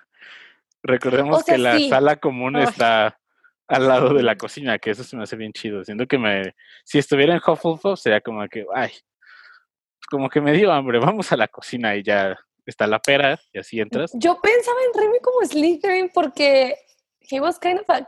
Recordemos 0.84 1.46
que 1.46 1.58
la 1.58 1.80
sala 1.80 2.18
común 2.18 2.58
está 2.58 3.18
al 3.68 3.88
lado 3.88 4.14
de 4.14 4.24
la 4.24 4.36
cocina, 4.36 4.80
que 4.80 4.92
eso 4.92 5.06
se 5.06 5.16
me 5.16 5.24
hace 5.24 5.38
bien 5.38 5.54
chido. 5.54 5.86
Siento 5.86 6.08
que 6.08 6.18
me, 6.18 6.56
si 6.84 6.98
estuviera 6.98 7.34
en 7.34 7.40
Hufflepuff 7.40 8.02
sería 8.02 8.20
como 8.20 8.46
que, 8.50 8.66
ay, 8.76 8.92
como 10.10 10.30
que 10.30 10.42
me 10.42 10.52
dio 10.52 10.74
hambre, 10.74 11.00
vamos 11.00 11.32
a 11.32 11.38
la 11.38 11.48
cocina 11.48 11.96
y 11.96 12.04
ya 12.04 12.38
está 12.66 12.88
la 12.88 13.00
pera 13.00 13.40
y 13.54 13.60
así 13.60 13.80
entras. 13.80 14.12
Yo 14.14 14.40
pensaba 14.42 14.78
en 14.88 15.02
Remy 15.02 15.20
como 15.20 15.46
Slytherin 15.46 16.10
porque 16.14 16.76
he 17.30 17.40
was 17.40 17.60
kind 17.60 17.80
of 17.80 17.90
a 17.90 18.08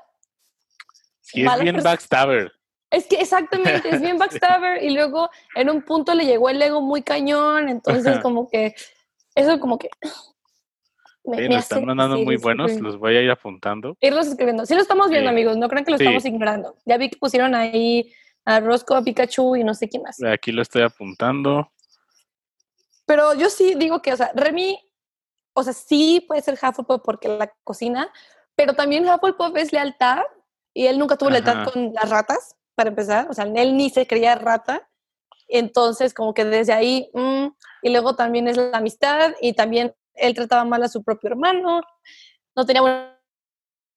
Sí, 1.21 1.43
es 1.43 1.59
bien 1.59 1.77
backstabber. 1.81 2.51
Es 2.89 3.07
que 3.07 3.15
exactamente, 3.15 3.89
es 3.89 4.01
bien 4.01 4.17
backstabber 4.19 4.83
y 4.83 4.89
luego 4.89 5.29
en 5.55 5.69
un 5.69 5.81
punto 5.81 6.13
le 6.13 6.25
llegó 6.25 6.49
el 6.49 6.61
ego 6.61 6.81
muy 6.81 7.03
cañón, 7.03 7.69
entonces 7.69 8.19
como 8.19 8.49
que 8.49 8.75
eso 9.33 9.59
como 9.59 9.77
que 9.77 9.89
me, 11.23 11.47
nos 11.47 11.59
están 11.59 11.85
mandando 11.85 12.17
muy 12.17 12.35
buenos, 12.35 12.79
los 12.81 12.97
voy 12.97 13.15
a 13.15 13.21
ir 13.21 13.31
apuntando. 13.31 13.95
Irlos 14.01 14.27
escribiendo. 14.27 14.65
Sí 14.65 14.75
lo 14.75 14.81
estamos 14.81 15.09
viendo, 15.09 15.29
amigos, 15.29 15.55
no 15.55 15.69
creen 15.69 15.85
que 15.85 15.91
lo 15.91 15.97
estamos 15.97 16.25
ignorando. 16.25 16.75
Ya 16.85 16.97
vi 16.97 17.09
que 17.09 17.17
pusieron 17.17 17.55
ahí 17.55 18.11
a 18.43 18.59
Rosco, 18.59 18.95
a 18.95 19.03
Pikachu 19.03 19.55
y 19.55 19.63
no 19.63 19.73
sé 19.73 19.87
quién 19.87 20.03
más. 20.03 20.21
Aquí 20.23 20.51
lo 20.51 20.61
estoy 20.61 20.81
apuntando. 20.81 21.71
Pero 23.11 23.33
yo 23.33 23.49
sí 23.49 23.75
digo 23.75 24.01
que, 24.01 24.13
o 24.13 24.15
sea, 24.15 24.31
Remy, 24.33 24.79
o 25.51 25.63
sea, 25.63 25.73
sí 25.73 26.23
puede 26.25 26.41
ser 26.41 26.53
Hufflepuff 26.53 27.01
porque 27.03 27.27
la 27.27 27.53
cocina, 27.65 28.09
pero 28.55 28.73
también 28.73 29.05
Hufflepuff 29.05 29.53
es 29.57 29.73
lealtad 29.73 30.21
y 30.73 30.85
él 30.85 30.97
nunca 30.97 31.17
tuvo 31.17 31.29
lealtad 31.29 31.65
con 31.65 31.93
las 31.93 32.09
ratas, 32.09 32.55
para 32.73 32.89
empezar. 32.89 33.27
O 33.29 33.33
sea, 33.33 33.43
él 33.43 33.75
ni 33.75 33.89
se 33.89 34.07
creía 34.07 34.35
rata. 34.35 34.89
Entonces, 35.49 36.13
como 36.13 36.33
que 36.33 36.45
desde 36.45 36.71
ahí, 36.71 37.09
mm, 37.13 37.47
y 37.81 37.89
luego 37.89 38.15
también 38.15 38.47
es 38.47 38.55
la 38.55 38.77
amistad 38.77 39.33
y 39.41 39.51
también 39.55 39.93
él 40.13 40.33
trataba 40.33 40.63
mal 40.63 40.81
a 40.81 40.87
su 40.87 41.03
propio 41.03 41.31
hermano, 41.31 41.81
no 42.55 42.65
tenía 42.65 42.81
una, 42.81 43.19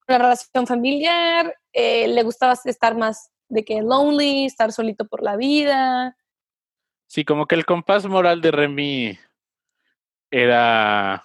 relación 0.08 0.66
familiar, 0.66 1.56
eh, 1.72 2.08
le 2.08 2.24
gustaba 2.24 2.54
estar 2.64 2.96
más 2.96 3.30
de 3.48 3.64
que 3.64 3.80
lonely, 3.80 4.46
estar 4.46 4.72
solito 4.72 5.06
por 5.06 5.22
la 5.22 5.36
vida. 5.36 6.16
Sí, 7.14 7.24
como 7.24 7.46
que 7.46 7.54
el 7.54 7.64
compás 7.64 8.06
moral 8.06 8.40
de 8.40 8.50
Remy 8.50 9.16
era 10.32 11.22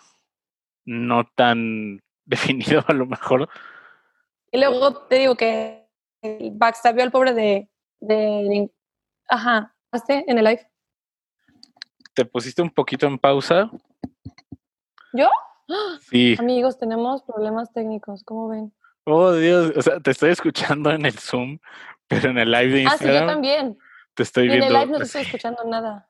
no 0.86 1.26
tan 1.34 2.04
definido 2.26 2.86
a 2.88 2.94
lo 2.94 3.08
mejor. 3.08 3.50
Y 4.52 4.60
luego 4.60 5.08
te 5.08 5.16
digo 5.16 5.36
que 5.36 5.90
backstabió 6.52 7.02
al 7.02 7.12
pobre 7.12 7.34
de, 7.34 7.72
de, 8.02 8.70
ajá, 9.28 9.74
en 10.08 10.38
el 10.38 10.46
live. 10.46 10.70
Te 12.14 12.24
pusiste 12.24 12.62
un 12.62 12.70
poquito 12.70 13.08
en 13.08 13.18
pausa 13.18 13.72
¿Yo? 15.14 15.28
Sí. 16.02 16.36
Amigos, 16.38 16.78
tenemos 16.78 17.24
problemas 17.24 17.74
técnicos, 17.74 18.24
¿cómo 18.24 18.48
ven? 18.48 18.72
Oh, 19.06 19.32
Dios, 19.32 19.72
o 19.76 19.82
sea, 19.82 20.00
te 20.00 20.12
estoy 20.12 20.30
escuchando 20.30 20.92
en 20.92 21.08
el 21.08 21.18
Zoom, 21.18 21.58
pero 22.08 22.30
en 22.30 22.38
el 22.38 22.52
live 22.52 22.74
de 22.74 22.82
Instagram. 22.84 23.16
Ah, 23.16 23.20
sí, 23.20 23.26
yo 23.26 23.26
también. 23.26 23.80
Te 24.20 24.24
estoy 24.24 24.50
viendo. 24.50 24.66
En 24.66 24.76
el 24.76 24.80
live 24.82 24.92
no 24.92 24.98
te 24.98 25.06
estoy 25.06 25.22
escuchando 25.22 25.64
nada. 25.64 26.06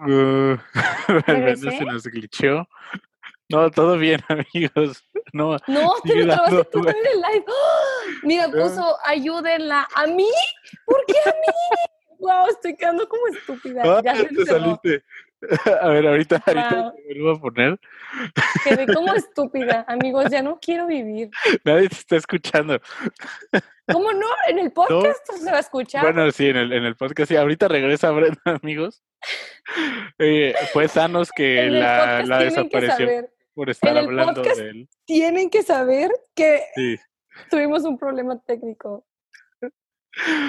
Uh, 0.00 0.56
se 1.56 1.84
nos 1.84 2.02
glitchó. 2.08 2.66
No, 3.48 3.70
todo 3.70 3.96
bien, 3.96 4.20
amigos. 4.28 5.04
No, 5.32 5.56
no 5.68 5.94
te 6.02 6.24
lo 6.24 6.34
trabaste 6.34 6.64
tú 6.72 6.80
en 6.80 6.88
el 6.88 7.20
live. 7.20 7.44
¡Oh! 7.46 8.00
Mira, 8.24 8.48
puso 8.48 8.96
ayúdenla. 9.04 9.86
¿A 9.94 10.08
mí? 10.08 10.28
¿Por 10.84 11.06
qué 11.06 11.14
a 11.24 11.32
mí? 11.32 11.78
wow, 12.18 12.48
estoy 12.48 12.74
quedando 12.74 13.08
como 13.08 13.28
estúpida. 13.28 13.82
Ah, 13.84 14.00
ya 14.04 14.14
te 14.14 14.46
saliste. 14.46 15.04
A 15.80 15.88
ver, 15.88 16.06
ahorita, 16.06 16.42
ahorita 16.46 16.94
te 16.94 17.14
vuelvo 17.14 17.30
a 17.32 17.40
poner. 17.40 17.80
Quedé 18.64 18.92
como 18.92 19.14
estúpida, 19.14 19.84
amigos, 19.88 20.30
ya 20.30 20.42
no 20.42 20.58
quiero 20.60 20.86
vivir. 20.86 21.30
Nadie 21.64 21.88
te 21.88 21.96
está 21.96 22.16
escuchando. 22.16 22.80
¿Cómo 23.90 24.12
no? 24.12 24.26
¿En 24.48 24.58
el 24.58 24.72
podcast 24.72 25.26
se 25.38 25.50
va 25.50 25.58
a 25.58 25.60
escuchar? 25.60 26.02
Bueno, 26.02 26.30
sí, 26.30 26.48
en 26.48 26.56
el, 26.56 26.72
en 26.72 26.84
el 26.84 26.96
podcast. 26.96 27.28
Sí, 27.28 27.36
ahorita 27.36 27.68
regresa 27.68 28.10
Brenda, 28.10 28.40
amigos. 28.62 29.02
Eh, 30.18 30.54
fue 30.72 30.88
Thanos 30.88 31.30
que 31.30 31.68
la, 31.70 32.22
la 32.22 32.38
desapareció 32.38 33.28
por 33.54 33.70
estar 33.70 33.96
hablando 33.96 34.42
de 34.42 34.52
él. 34.52 34.88
Tienen 35.04 35.50
que 35.50 35.62
saber 35.62 36.10
que 36.34 36.62
tuvimos 37.50 37.84
un 37.84 37.98
problema 37.98 38.40
técnico. 38.46 39.06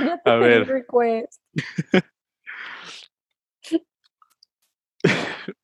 Ya 0.05 0.21
te 0.23 0.29
a 0.29 0.35
ver. 0.35 0.67
Request. 0.67 1.41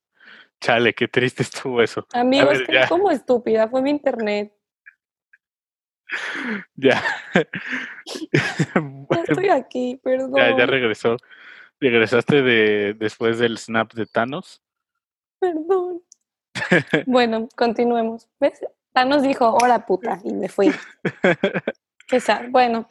Chale, 0.60 0.94
qué 0.94 1.08
triste 1.08 1.42
estuvo 1.42 1.82
eso. 1.82 2.06
Amigos, 2.12 2.58
que 2.66 2.80
como 2.88 3.10
estúpida, 3.10 3.68
fue 3.68 3.82
mi 3.82 3.90
internet. 3.90 4.52
Ya. 6.74 7.02
estoy 9.26 9.48
aquí, 9.48 9.98
perdón. 10.02 10.34
Ya, 10.36 10.54
ya 10.56 10.66
regresó. 10.66 11.16
¿Regresaste 11.80 12.42
de, 12.42 12.94
después 12.98 13.38
del 13.38 13.56
snap 13.56 13.94
de 13.94 14.04
Thanos? 14.04 14.62
Perdón. 15.38 16.02
bueno, 17.06 17.48
continuemos. 17.56 18.28
¿Ves? 18.38 18.60
Thanos 18.92 19.22
dijo, 19.22 19.56
hola 19.62 19.86
puta, 19.86 20.20
y 20.22 20.34
me 20.34 20.50
fui. 20.50 20.70
Bueno, 22.50 22.86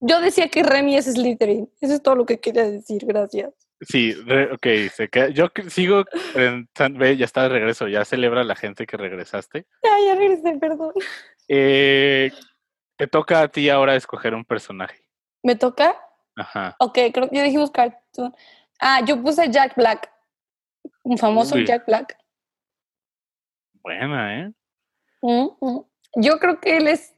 yo 0.00 0.20
decía 0.20 0.48
que 0.48 0.62
Remy 0.62 0.96
es 0.96 1.06
Slytherin. 1.06 1.68
Eso 1.80 1.94
es 1.94 2.02
todo 2.02 2.14
lo 2.14 2.24
que 2.24 2.38
quería 2.38 2.70
decir, 2.70 3.04
gracias. 3.04 3.52
Sí, 3.86 4.14
ok, 4.52 4.66
se 4.92 5.08
queda. 5.08 5.28
yo 5.28 5.48
sigo 5.68 6.04
ve, 6.34 7.16
ya 7.16 7.24
está 7.24 7.42
de 7.44 7.48
regreso, 7.48 7.88
ya 7.88 8.04
celebra 8.04 8.44
la 8.44 8.56
gente 8.56 8.86
que 8.86 8.96
regresaste. 8.96 9.66
Ya, 9.82 9.90
ya 10.06 10.14
regresé, 10.14 10.58
perdón. 10.58 10.92
Eh, 11.48 12.30
te 12.96 13.06
toca 13.06 13.42
a 13.42 13.48
ti 13.48 13.68
ahora 13.68 13.96
escoger 13.96 14.34
un 14.34 14.44
personaje. 14.44 15.04
¿Me 15.42 15.56
toca? 15.56 15.96
Ajá. 16.36 16.76
Ok, 16.78 16.98
creo 17.12 17.28
que 17.28 17.36
ya 17.36 17.42
dijimos 17.42 17.70
cartoon. 17.70 18.34
Ah, 18.80 19.00
yo 19.04 19.20
puse 19.22 19.50
Jack 19.50 19.76
Black, 19.76 20.10
un 21.02 21.18
famoso 21.18 21.58
Jack 21.58 21.86
Black. 21.86 22.16
Buena, 23.82 24.40
¿eh? 24.40 24.52
Yo 26.16 26.38
creo 26.38 26.60
que 26.60 26.76
él 26.76 26.88
es... 26.88 27.14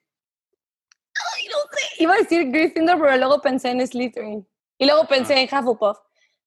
Ay, 1.35 1.47
no 1.49 1.57
sé, 1.73 2.03
iba 2.03 2.15
a 2.15 2.19
decir 2.19 2.51
Gryffindor, 2.51 3.01
pero 3.01 3.17
luego 3.17 3.41
pensé 3.41 3.71
en 3.71 3.87
Slytherin. 3.87 4.47
Y 4.79 4.87
luego 4.87 5.07
pensé 5.07 5.35
en 5.41 5.45
Hufflepuff. 5.45 5.99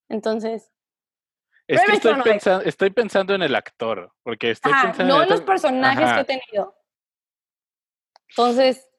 Entonces. 0.10 0.72
estoy, 1.68 2.90
pensando, 2.90 3.36
en 3.36 3.44
el 3.44 3.56
actor, 3.56 4.12
porque 4.24 4.52
estoy 4.52 4.74
pensando 4.74 5.16
no 5.16 5.24
en 5.24 5.30
los 5.30 5.42
personajes 5.42 6.14
que 6.14 6.20
he 6.20 6.40
tenido. 6.40 6.76
Entonces, 8.30 8.90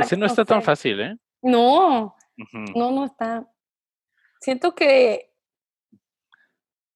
ese 0.00 0.16
no 0.16 0.26
está 0.26 0.44
tan 0.44 0.62
fácil, 0.62 1.00
¿eh? 1.00 1.16
No, 1.42 2.16
no, 2.74 2.90
no 2.90 3.04
está. 3.04 3.46
Siento 4.40 4.74
que. 4.74 5.30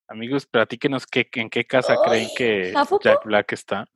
Amigos, 0.09 0.47
platíquenos 0.47 1.07
qué, 1.07 1.29
en 1.35 1.51
qué 1.51 1.67
casa 1.67 1.97
creen 2.03 2.29
que 2.37 2.73
Jack 3.03 3.25
Black 3.25 3.53
está. 3.53 3.87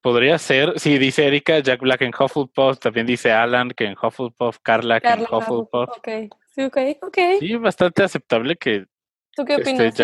Podría 0.00 0.36
ser, 0.38 0.80
sí, 0.80 0.98
dice 0.98 1.26
Erika, 1.26 1.60
Jack 1.60 1.80
Black 1.80 2.02
en 2.02 2.12
Hufflepuff, 2.18 2.80
también 2.80 3.06
dice 3.06 3.30
Alan 3.30 3.70
que 3.70 3.84
en 3.84 3.96
Hufflepuff, 3.96 4.58
Carla 4.60 5.00
que 5.00 5.08
en 5.08 5.22
Hufflepuff. 5.22 5.90
Sí, 6.54 6.64
ok, 6.64 6.76
ok. 7.02 7.18
Sí, 7.38 7.54
bastante 7.56 8.02
aceptable 8.02 8.56
que 8.56 8.86
¿Tú 9.34 9.44
qué 9.44 9.56
opinas? 9.56 9.94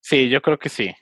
¿sí? 0.00 0.28
yo 0.28 0.40
creo 0.40 0.58
que 0.58 0.68
sí. 0.68 0.94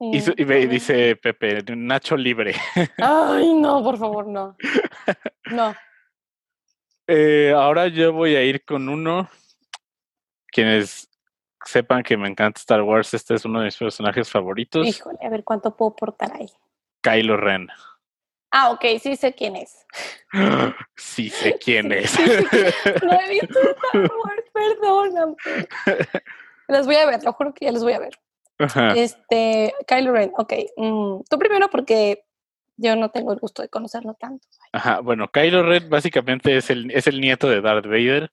Y, 0.00 0.18
mm, 0.18 0.68
dice 0.68 1.16
Pepe, 1.16 1.62
Nacho 1.76 2.16
libre. 2.16 2.54
Ay, 2.98 3.54
no, 3.54 3.82
por 3.82 3.96
favor, 3.96 4.26
no. 4.26 4.56
No. 5.50 5.74
Eh, 7.06 7.52
ahora 7.54 7.88
yo 7.88 8.12
voy 8.12 8.36
a 8.36 8.42
ir 8.42 8.64
con 8.64 8.88
uno. 8.88 9.28
Quienes 10.48 11.08
sepan 11.64 12.02
que 12.02 12.16
me 12.16 12.28
encanta 12.28 12.58
Star 12.60 12.82
Wars, 12.82 13.14
este 13.14 13.34
es 13.34 13.44
uno 13.44 13.60
de 13.60 13.66
mis 13.66 13.76
personajes 13.76 14.30
favoritos. 14.30 14.86
Híjole, 14.86 15.18
a 15.22 15.28
ver 15.28 15.44
cuánto 15.44 15.76
puedo 15.76 15.96
portar 15.96 16.32
ahí. 16.34 16.48
Kylo 17.02 17.36
Ren. 17.36 17.68
Ah, 18.50 18.70
ok, 18.70 18.84
sí 19.00 19.16
sé 19.16 19.34
quién 19.34 19.56
es. 19.56 19.84
Sí 20.96 21.28
sé 21.28 21.58
quién 21.58 21.92
es. 21.92 22.16
no 23.02 23.20
he 23.20 23.28
visto 23.28 23.58
Star 23.60 24.02
Wars, 24.02 24.43
perdóname. 24.54 25.34
Las 26.68 26.86
voy 26.86 26.96
a 26.96 27.06
ver, 27.06 27.22
lo 27.22 27.32
juro 27.34 27.52
que 27.52 27.66
ya 27.66 27.72
las 27.72 27.82
voy 27.82 27.92
a 27.92 27.98
ver. 27.98 28.18
Este, 28.96 29.74
Kylo 29.86 30.12
Ren, 30.12 30.32
ok. 30.36 30.52
Mm, 30.76 31.22
tú 31.28 31.38
primero 31.38 31.68
porque 31.68 32.24
yo 32.76 32.96
no 32.96 33.10
tengo 33.10 33.32
el 33.32 33.38
gusto 33.38 33.62
de 33.62 33.68
conocerlo 33.68 34.14
tanto. 34.14 34.46
Ajá, 34.72 35.00
bueno, 35.00 35.28
Kylo 35.30 35.62
Ren 35.62 35.90
básicamente 35.90 36.56
es 36.56 36.70
el, 36.70 36.90
es 36.90 37.06
el 37.06 37.20
nieto 37.20 37.48
de 37.48 37.60
Darth 37.60 37.86
Vader. 37.86 38.32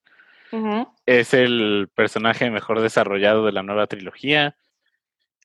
Es 1.06 1.34
el 1.34 1.90
personaje 1.96 2.50
mejor 2.50 2.82
desarrollado 2.82 3.46
de 3.46 3.54
la 3.54 3.64
nueva 3.64 3.88
trilogía. 3.88 4.58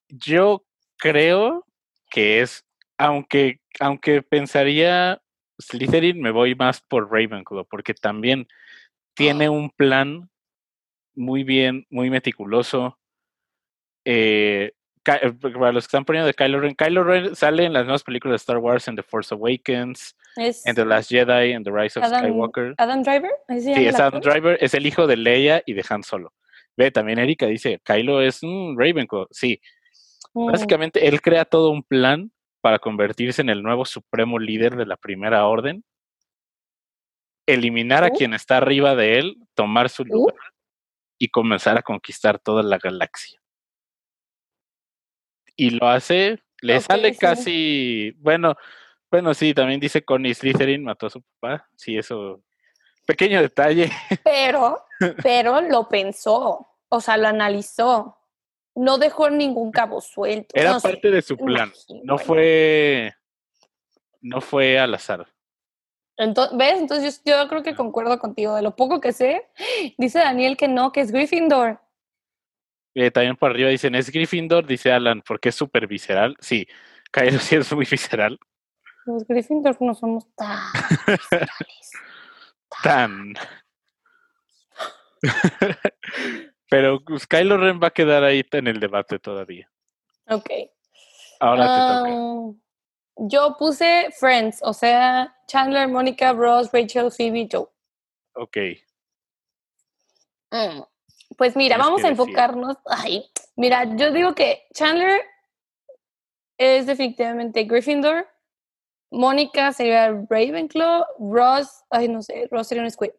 Yo 0.08 0.64
creo 0.98 1.64
que 2.10 2.40
es 2.40 2.66
aunque, 2.98 3.60
aunque 3.80 4.22
pensaría 4.22 5.20
Slytherin, 5.58 6.20
me 6.20 6.30
voy 6.30 6.54
más 6.54 6.80
por 6.80 7.10
Ravenclaw, 7.10 7.66
porque 7.66 7.94
también 7.94 8.46
tiene 9.14 9.48
un 9.48 9.70
plan 9.70 10.30
muy 11.16 11.42
bien, 11.42 11.86
muy 11.90 12.10
meticuloso. 12.10 12.98
Eh, 14.04 14.72
eh, 15.06 15.32
para 15.32 15.72
los 15.72 15.84
que 15.84 15.88
están 15.88 16.04
poniendo 16.04 16.26
de 16.26 16.34
Kylo 16.34 16.60
Ren, 16.60 16.74
Kylo 16.74 17.04
Ren 17.04 17.36
sale 17.36 17.64
en 17.64 17.72
las 17.72 17.84
nuevas 17.84 18.02
películas 18.02 18.32
de 18.32 18.36
Star 18.36 18.58
Wars, 18.58 18.88
en 18.88 18.96
The 18.96 19.02
Force 19.02 19.34
Awakens, 19.34 20.16
en 20.36 20.74
The 20.74 20.84
Last 20.84 21.10
Jedi, 21.10 21.52
en 21.52 21.62
The 21.62 21.70
Rise 21.70 21.98
of 21.98 22.06
Skywalker. 22.06 22.74
¿Adam 22.78 23.02
Driver? 23.02 23.30
Sí, 23.60 23.72
es 23.72 23.98
Adam 24.00 24.20
Driver, 24.20 24.58
es 24.60 24.74
el 24.74 24.86
hijo 24.86 25.06
de 25.06 25.16
Leia 25.16 25.62
y 25.64 25.74
de 25.74 25.84
Han 25.88 26.02
Solo. 26.02 26.32
Ve, 26.76 26.90
también 26.90 27.18
Erika 27.18 27.46
dice, 27.46 27.80
Kylo 27.84 28.20
es 28.20 28.42
un 28.42 28.76
Ravenclaw. 28.78 29.28
Sí, 29.30 29.60
mm. 30.34 30.46
básicamente 30.46 31.06
él 31.06 31.20
crea 31.22 31.44
todo 31.44 31.70
un 31.70 31.82
plan 31.82 32.30
para 32.60 32.78
convertirse 32.78 33.42
en 33.42 33.48
el 33.48 33.62
nuevo 33.62 33.84
supremo 33.84 34.38
líder 34.38 34.76
de 34.76 34.86
la 34.86 34.96
Primera 34.96 35.46
Orden, 35.46 35.84
eliminar 37.46 38.02
a 38.02 38.08
oh. 38.08 38.12
quien 38.12 38.34
está 38.34 38.56
arriba 38.56 38.96
de 38.96 39.18
él, 39.20 39.36
tomar 39.54 39.88
su 39.88 40.02
uh. 40.02 40.28
Y 41.18 41.28
comenzar 41.28 41.78
a 41.78 41.82
conquistar 41.82 42.38
toda 42.38 42.62
la 42.62 42.78
galaxia 42.78 43.40
y 45.56 45.70
lo 45.70 45.88
hace, 45.88 46.38
le 46.60 46.80
sale 46.80 47.16
casi, 47.16 48.12
bueno, 48.18 48.54
bueno, 49.10 49.32
sí, 49.34 49.54
también 49.54 49.80
dice 49.80 50.04
Connie 50.04 50.34
Slytherin 50.34 50.84
mató 50.84 51.06
a 51.06 51.10
su 51.10 51.22
papá, 51.22 51.66
sí, 51.74 51.96
eso, 51.96 52.42
pequeño 53.06 53.40
detalle. 53.40 53.90
Pero, 54.24 54.84
pero 55.22 55.60
lo 55.60 55.88
pensó, 55.88 56.68
o 56.88 57.00
sea, 57.00 57.16
lo 57.16 57.28
analizó, 57.28 58.18
no 58.74 58.98
dejó 58.98 59.28
ningún 59.28 59.70
cabo 59.70 60.00
suelto. 60.00 60.48
Era 60.54 60.78
parte 60.78 61.10
de 61.10 61.22
su 61.22 61.36
plan, 61.36 61.72
no 62.04 62.18
fue, 62.18 63.14
no 64.20 64.40
fue 64.40 64.78
al 64.78 64.94
azar. 64.94 65.26
Entonces, 66.16 66.56
¿Ves? 66.56 66.78
Entonces 66.78 67.22
yo, 67.24 67.42
yo 67.42 67.48
creo 67.48 67.62
que 67.62 67.74
concuerdo 67.74 68.18
contigo. 68.18 68.54
De 68.54 68.62
lo 68.62 68.76
poco 68.76 69.00
que 69.00 69.12
sé, 69.12 69.46
dice 69.98 70.18
Daniel 70.18 70.56
que 70.56 70.68
no, 70.68 70.92
que 70.92 71.00
es 71.00 71.12
Gryffindor. 71.12 71.80
Eh, 72.94 73.10
también 73.10 73.36
por 73.36 73.50
arriba 73.50 73.68
dicen, 73.68 73.94
¿es 73.94 74.10
Gryffindor? 74.10 74.66
Dice 74.66 74.90
Alan, 74.90 75.22
porque 75.26 75.50
es 75.50 75.54
súper 75.54 75.86
visceral. 75.86 76.34
Sí, 76.40 76.66
Cairo 77.10 77.38
sí 77.38 77.56
es 77.56 77.72
muy 77.72 77.86
visceral. 77.90 78.38
Los 79.04 79.26
Gryffindor 79.26 79.76
no 79.80 79.94
somos 79.94 80.26
tan 80.34 80.58
tan. 82.82 83.34
Pero 86.68 87.00
pues, 87.04 87.26
Kylo 87.26 87.56
Ren 87.56 87.80
va 87.82 87.88
a 87.88 87.92
quedar 87.92 88.24
ahí 88.24 88.44
en 88.50 88.66
el 88.66 88.80
debate 88.80 89.18
todavía. 89.18 89.70
Ok. 90.28 90.50
Ahora 91.40 91.66
te 91.66 91.80
toca. 91.94 92.65
Yo 93.16 93.56
puse 93.58 94.10
Friends, 94.18 94.60
o 94.62 94.72
sea, 94.72 95.34
Chandler, 95.46 95.88
Mónica, 95.88 96.32
Ross, 96.32 96.70
Rachel, 96.72 97.10
Phoebe, 97.10 97.48
Joe. 97.50 97.68
Ok. 98.34 98.56
Mm. 100.50 100.82
Pues 101.36 101.56
mira, 101.56 101.76
vamos 101.76 102.04
a 102.04 102.08
enfocarnos. 102.08 102.76
Ay, 102.86 103.30
mira, 103.56 103.84
yo 103.96 104.12
digo 104.12 104.34
que 104.34 104.66
Chandler 104.74 105.22
es 106.58 106.86
definitivamente 106.86 107.64
Gryffindor. 107.64 108.28
Mónica 109.10 109.72
sería 109.72 110.10
Ravenclaw. 110.28 111.04
Ross, 111.18 111.84
ay, 111.90 112.08
no 112.08 112.22
sé, 112.22 112.48
Ross 112.50 112.68
sería 112.68 112.84
un 112.84 112.90
Squid. 112.90 113.10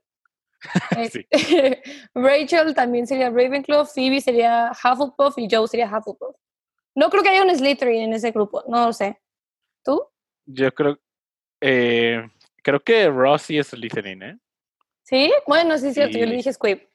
Rachel 2.14 2.74
también 2.76 3.08
sería 3.08 3.30
Ravenclaw. 3.30 3.86
Phoebe 3.86 4.22
sería 4.22 4.72
Hufflepuff 4.72 5.38
y 5.38 5.48
Joe 5.50 5.68
sería 5.68 5.88
Hufflepuff. 5.88 6.36
No 6.96 7.10
creo 7.10 7.24
que 7.24 7.30
haya 7.30 7.44
un 7.44 7.56
Slytherin 7.56 8.04
en 8.04 8.14
ese 8.14 8.32
grupo, 8.32 8.64
no 8.68 8.88
lo 8.88 8.94
sé. 8.94 9.20
¿Tú? 9.88 10.06
Yo 10.46 10.74
creo, 10.74 11.00
eh, 11.62 12.30
creo 12.62 12.82
que 12.82 13.08
Ross 13.08 13.44
sí 13.44 13.58
es 13.58 13.68
Slytherin, 13.68 14.22
¿eh? 14.22 14.38
Sí, 15.04 15.32
bueno, 15.48 15.78
sí 15.78 15.88
es 15.88 15.94
cierto, 15.94 16.18
yo 16.18 16.26
le 16.26 16.36
dije 16.36 16.52
Squib. 16.52 16.86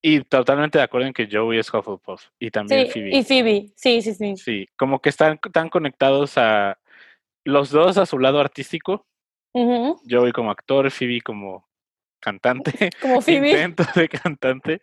Y 0.00 0.20
totalmente 0.22 0.78
de 0.78 0.84
acuerdo 0.84 1.06
en 1.06 1.12
que 1.12 1.28
Joey 1.30 1.58
es 1.58 1.72
Hufflepuff 1.72 2.26
y 2.38 2.50
también 2.50 2.90
Phoebe. 2.90 3.14
Y 3.14 3.22
Phoebe, 3.22 3.72
sí, 3.76 4.00
sí, 4.00 4.14
sí. 4.14 4.36
Sí, 4.36 4.68
como 4.78 5.00
que 5.00 5.10
están 5.10 5.38
tan 5.52 5.68
conectados 5.68 6.38
a 6.38 6.78
los 7.44 7.70
dos 7.70 7.98
a 7.98 8.06
su 8.06 8.18
lado 8.18 8.40
artístico. 8.40 9.06
Joey 9.52 10.32
como 10.32 10.50
actor, 10.50 10.90
Phoebe 10.90 11.20
como 11.20 11.68
cantante. 12.18 12.88
Como 13.02 13.20
Phoebe. 13.20 13.50
Intento 13.50 13.84
de 13.94 14.08
cantante. 14.08 14.80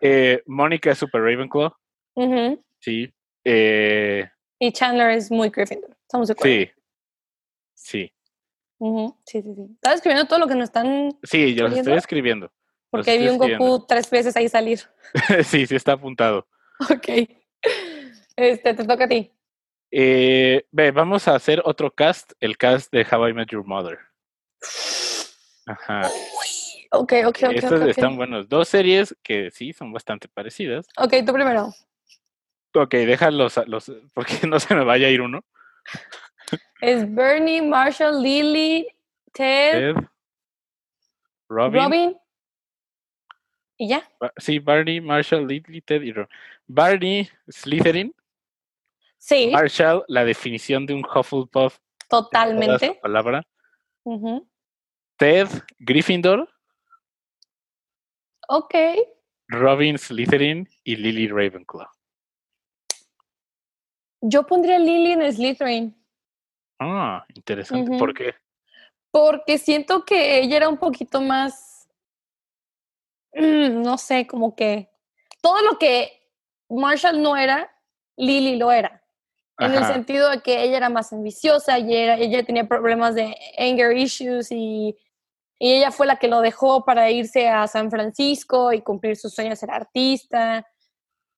Eh, 0.00 0.42
Mónica 0.46 0.92
es 0.92 0.98
super 0.98 1.20
Ravenclaw. 1.20 1.74
Sí. 2.80 3.12
Eh, 3.44 4.30
y 4.62 4.70
Chandler 4.70 5.10
es 5.10 5.28
muy 5.28 5.50
Gryffindor. 5.50 5.90
Estamos 6.02 6.28
de 6.28 6.32
acuerdo. 6.34 6.54
Sí. 6.54 6.70
Sí. 7.74 8.12
Sí, 9.24 9.42
sí, 9.42 9.54
sí. 9.56 9.66
¿Estás 9.74 9.94
escribiendo 9.96 10.28
todo 10.28 10.38
lo 10.38 10.46
que 10.46 10.54
nos 10.54 10.64
están? 10.64 11.18
Sí, 11.24 11.52
yo 11.54 11.66
lo 11.66 11.74
estoy 11.74 11.94
escribiendo. 11.94 12.52
Porque 12.88 13.18
vi 13.18 13.26
un 13.26 13.38
Goku 13.38 13.84
tres 13.88 14.08
veces 14.08 14.36
ahí 14.36 14.48
salir. 14.48 14.80
sí, 15.44 15.66
sí 15.66 15.74
está 15.74 15.92
apuntado. 15.92 16.46
Ok. 16.78 17.28
Este, 18.36 18.74
te 18.74 18.84
toca 18.84 19.04
a 19.04 19.08
ti. 19.08 19.32
Eh, 19.90 20.64
ve, 20.70 20.92
vamos 20.92 21.26
a 21.26 21.34
hacer 21.34 21.60
otro 21.64 21.90
cast, 21.90 22.32
el 22.38 22.56
cast 22.56 22.92
de 22.92 23.04
How 23.10 23.28
I 23.28 23.34
Met 23.34 23.50
Your 23.50 23.66
Mother. 23.66 23.98
Ajá. 25.66 26.08
Ok, 26.92 27.14
ok, 27.24 27.38
ok. 27.46 27.52
Estos 27.52 27.82
están 27.82 28.16
buenos. 28.16 28.48
Dos 28.48 28.68
series 28.68 29.16
que 29.24 29.50
sí 29.50 29.72
son 29.72 29.92
bastante 29.92 30.28
parecidas. 30.28 30.86
Ok, 30.98 31.14
tú 31.26 31.32
primero. 31.32 31.72
Ok, 32.74 32.90
déjalos, 32.90 33.60
los, 33.66 33.92
porque 34.14 34.34
no 34.48 34.58
se 34.58 34.74
me 34.74 34.84
vaya 34.84 35.06
a 35.06 35.10
ir 35.10 35.20
uno. 35.20 35.44
Es 36.80 37.12
Bernie, 37.12 37.62
Marshall, 37.62 38.22
Lily, 38.22 38.88
Ted, 39.32 39.94
Robin, 41.48 41.82
Robin 41.82 42.22
¿Y 43.82 43.88
ya? 43.88 44.08
Sí, 44.36 44.60
Barney, 44.60 45.00
Marshall, 45.00 45.44
Lidley, 45.44 45.80
Ted 45.80 46.02
y 46.02 46.12
Ron. 46.12 46.28
Barney, 46.68 47.28
Slytherin. 47.48 48.14
Sí. 49.18 49.50
Marshall, 49.50 50.04
la 50.06 50.24
definición 50.24 50.86
de 50.86 50.94
un 50.94 51.04
Hufflepuff. 51.04 51.78
Totalmente. 52.08 53.00
Palabra. 53.02 53.42
Ted, 55.16 55.48
Gryffindor. 55.80 56.48
Ok. 58.48 58.74
Robin, 59.48 59.98
Slytherin 59.98 60.68
y 60.84 60.94
Lily 60.94 61.26
Ravenclaw. 61.26 61.88
Yo 64.22 64.46
pondría 64.46 64.78
Lily 64.78 65.12
en 65.12 65.32
Slytherin. 65.32 65.96
Ah, 66.78 67.24
interesante. 67.34 67.98
¿Por 67.98 68.14
qué? 68.14 68.34
Porque 69.10 69.58
siento 69.58 70.04
que 70.04 70.38
ella 70.38 70.56
era 70.56 70.68
un 70.68 70.78
poquito 70.78 71.20
más 71.20 71.72
Mm, 73.34 73.82
no 73.82 73.96
sé, 73.98 74.26
como 74.26 74.54
que 74.54 74.90
todo 75.40 75.60
lo 75.62 75.78
que 75.78 76.12
Marshall 76.68 77.22
no 77.22 77.36
era, 77.36 77.70
Lily 78.16 78.56
lo 78.56 78.72
era. 78.72 79.02
En 79.58 79.74
el 79.74 79.84
sentido 79.84 80.28
de 80.28 80.40
que 80.40 80.64
ella 80.64 80.76
era 80.76 80.88
más 80.88 81.12
ambiciosa 81.12 81.78
y 81.78 81.94
ella 81.94 82.42
tenía 82.42 82.66
problemas 82.66 83.14
de 83.14 83.36
anger 83.56 83.96
issues 83.96 84.50
y, 84.50 84.96
y, 85.58 85.74
ella 85.74 85.92
fue 85.92 86.06
la 86.06 86.16
que 86.16 86.26
lo 86.26 86.40
dejó 86.40 86.84
para 86.84 87.10
irse 87.12 87.48
a 87.48 87.68
San 87.68 87.88
Francisco 87.88 88.72
y 88.72 88.80
cumplir 88.80 89.16
sus 89.16 89.32
sueños 89.32 89.52
de 89.52 89.56
ser 89.66 89.70
artista. 89.70 90.66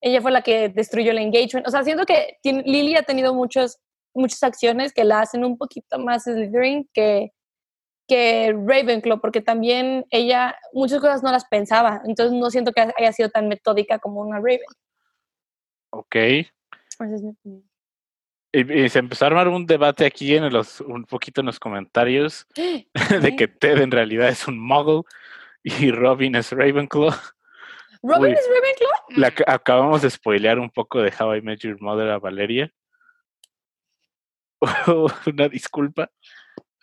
Ella 0.05 0.21
fue 0.21 0.31
la 0.31 0.43
que 0.43 0.69
destruyó 0.69 1.13
el 1.13 1.19
engagement. 1.19 1.67
O 1.67 1.71
sea, 1.71 1.83
siento 1.83 2.05
que 2.05 2.37
Lily 2.45 2.95
ha 2.95 3.05
tenido 3.05 3.33
muchos, 3.33 3.79
muchas 4.15 4.43
acciones 4.43 4.93
que 4.93 5.03
la 5.03 5.21
hacen 5.21 5.47
un 5.47 5.57
poquito 5.57 5.99
más 5.99 6.25
Slytherin 6.25 6.91
que, 6.93 7.33
que 8.07 8.53
Ravenclaw, 8.53 9.19
porque 9.19 9.41
también 9.41 10.05
ella 10.11 10.57
muchas 10.75 11.01
cosas 11.01 11.23
no 11.23 11.33
las 11.33 11.47
pensaba, 11.47 12.03
entonces 12.07 12.39
no 12.39 12.51
siento 12.51 12.73
que 12.73 12.87
haya 12.95 13.13
sido 13.15 13.31
tan 13.31 13.49
metódica 13.49 13.99
como 13.99 14.21
una 14.21 14.37
Raven. 14.37 14.61
Ok. 15.89 16.17
y, 18.53 18.89
se 18.91 18.99
empezó 18.99 19.25
a 19.25 19.29
armar 19.29 19.49
un 19.49 19.65
debate 19.65 20.05
aquí 20.05 20.37
en 20.37 20.53
los, 20.53 20.83
un 20.83 21.07
poquito 21.07 21.41
en 21.41 21.47
los 21.47 21.59
comentarios 21.59 22.47
de 23.23 23.37
que 23.37 23.49
Ted 23.49 23.81
en 23.81 23.91
realidad 23.91 24.29
es 24.29 24.47
un 24.47 24.59
muggle 24.59 25.01
y 25.63 25.91
Robin 25.93 26.35
es 26.35 26.53
Ravenclaw. 26.53 27.15
¿Robin 28.05 28.35
es 28.35 28.47
Ravenclaw? 28.47 29.47
acabamos 29.47 30.03
de 30.03 30.11
spoilear 30.11 30.59
un 30.59 30.69
poco 30.69 31.01
de 31.01 31.11
How 31.19 31.37
I 31.37 31.41
Met 31.41 31.61
Your 31.61 31.81
Mother 31.81 32.11
a 32.11 32.19
Valeria. 32.19 32.71
Una 35.27 35.49
disculpa. 35.49 36.11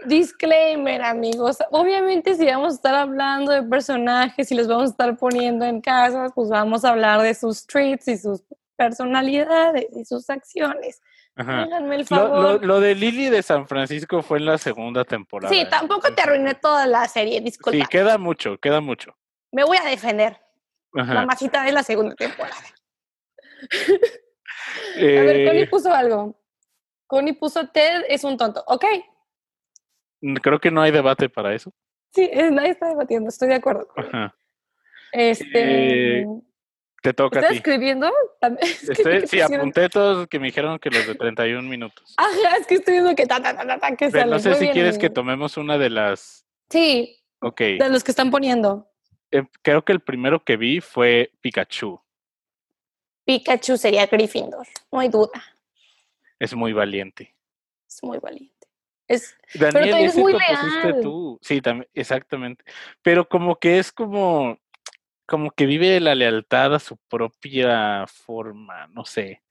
Disclaimer, 0.05 1.03
amigos. 1.03 1.59
Obviamente, 1.69 2.33
si 2.33 2.45
vamos 2.45 2.73
a 2.73 2.75
estar 2.75 2.95
hablando 2.95 3.51
de 3.51 3.61
personajes 3.61 4.51
y 4.51 4.55
los 4.55 4.67
vamos 4.67 4.85
a 4.85 4.91
estar 4.91 5.15
poniendo 5.15 5.63
en 5.63 5.79
casas, 5.79 6.31
pues 6.33 6.49
vamos 6.49 6.83
a 6.83 6.89
hablar 6.89 7.21
de 7.21 7.35
sus 7.35 7.67
traits 7.67 8.07
y 8.07 8.17
sus 8.17 8.43
personalidades 8.75 9.85
y 9.95 10.03
sus 10.05 10.27
acciones. 10.27 11.01
Háganme 11.35 11.97
el 11.97 12.05
favor. 12.07 12.65
Lo, 12.65 12.79
de 12.79 12.95
Lily 12.95 13.29
de 13.29 13.43
San 13.43 13.67
Francisco 13.67 14.23
fue 14.23 14.39
en 14.39 14.45
la 14.45 14.57
segunda 14.57 15.05
temporada. 15.05 15.53
Sí, 15.53 15.65
tampoco 15.69 16.11
te 16.13 16.23
arruiné 16.23 16.55
toda 16.55 16.87
la 16.87 17.07
serie, 17.07 17.39
disculpa. 17.41 17.77
Sí, 17.77 17.85
queda 17.89 18.17
mucho, 18.17 18.57
queda 18.57 18.81
mucho. 18.81 19.15
Me 19.51 19.63
voy 19.63 19.77
a 19.77 19.87
defender. 19.87 20.39
La 20.93 21.25
masita 21.25 21.63
de 21.63 21.71
la 21.71 21.83
segunda 21.83 22.15
temporada. 22.15 22.55
a 24.97 25.01
ver, 25.01 25.47
Connie 25.47 25.61
eh, 25.63 25.67
puso 25.67 25.93
algo. 25.93 26.35
Connie 27.07 27.33
puso 27.33 27.67
Ted 27.69 28.03
es 28.07 28.23
un 28.23 28.37
tonto. 28.37 28.63
Ok, 28.67 28.85
Creo 30.41 30.59
que 30.59 30.71
no 30.71 30.81
hay 30.81 30.91
debate 30.91 31.29
para 31.29 31.53
eso. 31.53 31.71
Sí, 32.13 32.29
nadie 32.51 32.71
está 32.71 32.89
debatiendo, 32.89 33.29
estoy 33.29 33.49
de 33.49 33.55
acuerdo. 33.55 33.87
Este. 35.11 36.19
Eh, 36.19 36.25
Te 37.01 37.13
toca 37.13 37.39
¿Estás 37.39 37.49
a 37.49 37.53
ti. 37.53 37.57
escribiendo? 37.57 38.11
Estoy, 38.61 39.27
sí, 39.27 39.41
apunté 39.41 39.89
todos 39.89 40.27
que 40.27 40.39
me 40.39 40.47
dijeron 40.47 40.77
que 40.77 40.89
los 40.89 41.07
de 41.07 41.15
31 41.15 41.67
minutos. 41.67 42.13
Ajá, 42.17 42.57
es 42.59 42.67
que 42.67 42.75
estoy 42.75 42.95
viendo 42.95 43.15
que 43.15 43.25
ta, 43.25 43.41
ta, 43.41 43.55
ta, 43.55 43.79
ta, 43.79 43.95
que 43.95 44.11
sale. 44.11 44.31
No 44.31 44.39
sé 44.39 44.55
si 44.55 44.69
quieres 44.69 44.97
que 44.97 45.09
tomemos 45.09 45.57
una 45.57 45.77
de 45.77 45.89
las... 45.89 46.45
Sí. 46.69 47.17
Ok. 47.41 47.59
De 47.61 47.89
los 47.89 48.03
que 48.03 48.11
están 48.11 48.29
poniendo. 48.29 48.90
Eh, 49.31 49.43
creo 49.61 49.83
que 49.83 49.93
el 49.93 50.01
primero 50.01 50.43
que 50.43 50.57
vi 50.57 50.81
fue 50.81 51.31
Pikachu. 51.41 51.99
Pikachu 53.25 53.77
sería 53.77 54.05
Gryffindor, 54.07 54.67
no 54.91 54.99
hay 54.99 55.09
duda. 55.09 55.41
Es 56.39 56.53
muy 56.53 56.73
valiente. 56.73 57.33
Es 57.87 58.03
muy 58.03 58.17
valiente. 58.19 58.67
Es, 59.07 59.37
Daniel, 59.53 59.73
pero 59.73 59.89
también 59.89 60.09
es 60.09 60.17
muy 60.17 60.33
leal. 60.33 61.01
Tú. 61.01 61.37
Sí, 61.41 61.61
también, 61.61 61.89
exactamente. 61.93 62.63
Pero 63.01 63.27
como 63.27 63.57
que 63.57 63.79
es 63.79 63.91
como, 63.91 64.57
como 65.25 65.51
que 65.51 65.65
vive 65.65 65.99
la 65.99 66.15
lealtad 66.15 66.73
a 66.75 66.79
su 66.79 66.97
propia 66.97 68.05
forma, 68.07 68.87
no 68.87 69.05
sé. 69.05 69.41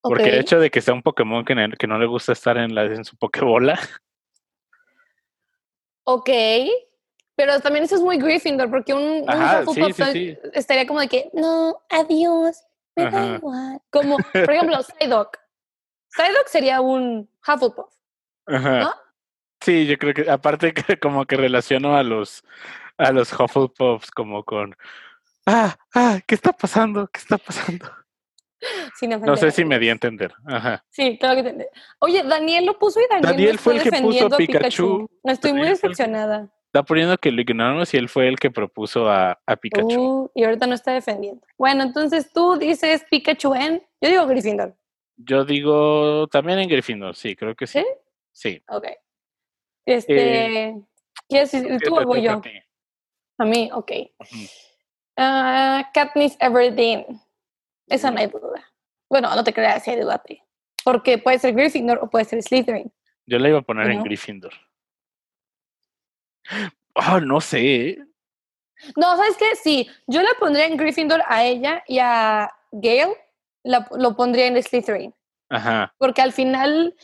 Porque 0.00 0.28
el 0.28 0.38
hecho 0.38 0.58
de 0.58 0.70
que 0.70 0.80
sea 0.80 0.94
un 0.94 1.02
Pokémon 1.02 1.44
que, 1.44 1.54
que 1.78 1.86
no 1.86 1.98
le 1.98 2.06
gusta 2.06 2.32
estar 2.32 2.56
en, 2.58 2.74
la, 2.74 2.84
en 2.84 3.04
su 3.04 3.16
Pokébola. 3.16 3.78
Ok, 6.04 6.30
pero 7.36 7.60
también 7.60 7.84
eso 7.84 7.96
es 7.96 8.00
muy 8.00 8.16
Gryffindor, 8.16 8.70
porque 8.70 8.94
un, 8.94 9.24
Ajá, 9.28 9.62
sí, 9.66 9.92
sí, 10.12 10.38
estaría 10.54 10.86
como 10.86 11.00
de 11.00 11.08
que, 11.08 11.30
no, 11.34 11.78
adiós, 11.90 12.64
me 12.96 13.10
da 13.10 13.36
igual. 13.36 13.80
Como, 13.90 14.16
por 14.16 14.50
ejemplo, 14.50 14.78
Psyduck. 14.82 15.36
Psyduck 16.08 16.46
sería 16.46 16.80
un 16.80 17.28
Hufflepuff, 17.46 17.92
Ajá. 18.46 18.80
¿no? 18.80 18.94
Sí, 19.60 19.86
yo 19.86 19.98
creo 19.98 20.14
que, 20.14 20.30
aparte 20.30 20.72
que 20.72 20.98
como 21.00 21.26
que 21.26 21.36
relaciono 21.36 21.94
a 21.96 22.02
los, 22.02 22.42
a 22.96 23.12
los 23.12 23.30
Hufflepuffs 23.32 24.10
como 24.10 24.42
con, 24.42 24.74
ah, 25.44 25.76
ah, 25.94 26.20
¿qué 26.26 26.34
está 26.34 26.52
pasando? 26.52 27.06
¿Qué 27.08 27.20
está 27.20 27.36
pasando? 27.36 27.86
no 29.26 29.36
sé 29.36 29.50
si 29.50 29.66
me 29.66 29.78
di 29.78 29.90
a 29.90 29.92
entender. 29.92 30.32
Ajá. 30.46 30.82
Sí, 30.88 31.18
claro 31.18 31.34
que 31.34 31.40
entender. 31.40 31.68
Oye, 31.98 32.22
Daniel 32.22 32.64
lo 32.64 32.78
puso 32.78 32.98
y 32.98 33.04
Daniel, 33.10 33.30
Daniel 33.30 33.58
fue 33.58 33.76
el 33.76 33.82
que 33.82 33.90
puso 34.00 34.26
a 34.26 34.36
Pikachu. 34.38 35.10
No 35.22 35.32
estoy 35.32 35.52
muy 35.52 35.68
decepcionada. 35.68 36.50
Está 36.76 36.84
poniendo 36.84 37.16
que 37.16 37.32
lo 37.32 37.40
ignoramos 37.40 37.94
y 37.94 37.96
él 37.96 38.10
fue 38.10 38.28
el 38.28 38.38
que 38.38 38.50
propuso 38.50 39.08
a, 39.08 39.40
a 39.46 39.56
Pikachu. 39.56 39.98
Uh, 39.98 40.30
y 40.34 40.44
ahorita 40.44 40.66
no 40.66 40.74
está 40.74 40.92
defendiendo. 40.92 41.40
Bueno, 41.56 41.82
entonces 41.82 42.30
tú 42.30 42.58
dices 42.58 43.02
Pikachu 43.10 43.54
en. 43.54 43.82
Yo 43.98 44.10
digo 44.10 44.26
Gryffindor. 44.26 44.76
Yo 45.16 45.46
digo 45.46 46.26
también 46.26 46.58
en 46.58 46.68
Gryffindor, 46.68 47.16
sí, 47.16 47.34
creo 47.34 47.54
que 47.54 47.66
sí. 47.66 47.82
Sí. 48.30 48.62
Ok. 48.68 48.88
Este. 49.86 50.66
Eh, 50.66 50.76
¿Quieres 51.26 51.50
decir 51.50 51.78
tú 51.82 51.96
o 51.96 52.16
yo? 52.18 52.42
A, 53.38 53.44
mí, 53.46 53.70
ok. 53.72 53.92
Uh, 55.16 55.82
Katniss 55.94 56.36
Everdeen. 56.40 57.06
Esa 57.86 58.10
no 58.10 58.18
hay 58.18 58.26
duda. 58.26 58.70
Bueno, 59.08 59.34
no 59.34 59.42
te 59.42 59.54
creas 59.54 59.82
si 59.82 59.92
hay 59.92 59.96
debate. 59.96 60.42
Porque 60.84 61.16
puede 61.16 61.38
ser 61.38 61.54
Gryffindor 61.54 62.00
o 62.02 62.10
puede 62.10 62.26
ser 62.26 62.42
Slytherin. 62.42 62.92
Yo 63.24 63.38
la 63.38 63.48
iba 63.48 63.60
a 63.60 63.62
poner 63.62 63.90
en 63.90 64.02
Gryffindor. 64.02 64.52
Oh, 66.94 67.20
no 67.20 67.40
sé. 67.40 67.98
No, 68.96 69.16
¿sabes 69.16 69.36
qué? 69.36 69.54
Sí, 69.56 69.88
yo 70.06 70.22
la 70.22 70.30
pondría 70.38 70.66
en 70.66 70.76
Gryffindor 70.76 71.22
a 71.26 71.44
ella 71.44 71.82
y 71.86 71.98
a 71.98 72.50
Gale 72.72 73.16
lo 73.64 74.16
pondría 74.16 74.46
en 74.46 74.62
Slytherin. 74.62 75.14
Ajá. 75.48 75.94
Porque 75.98 76.22
al 76.22 76.32
final, 76.32 76.94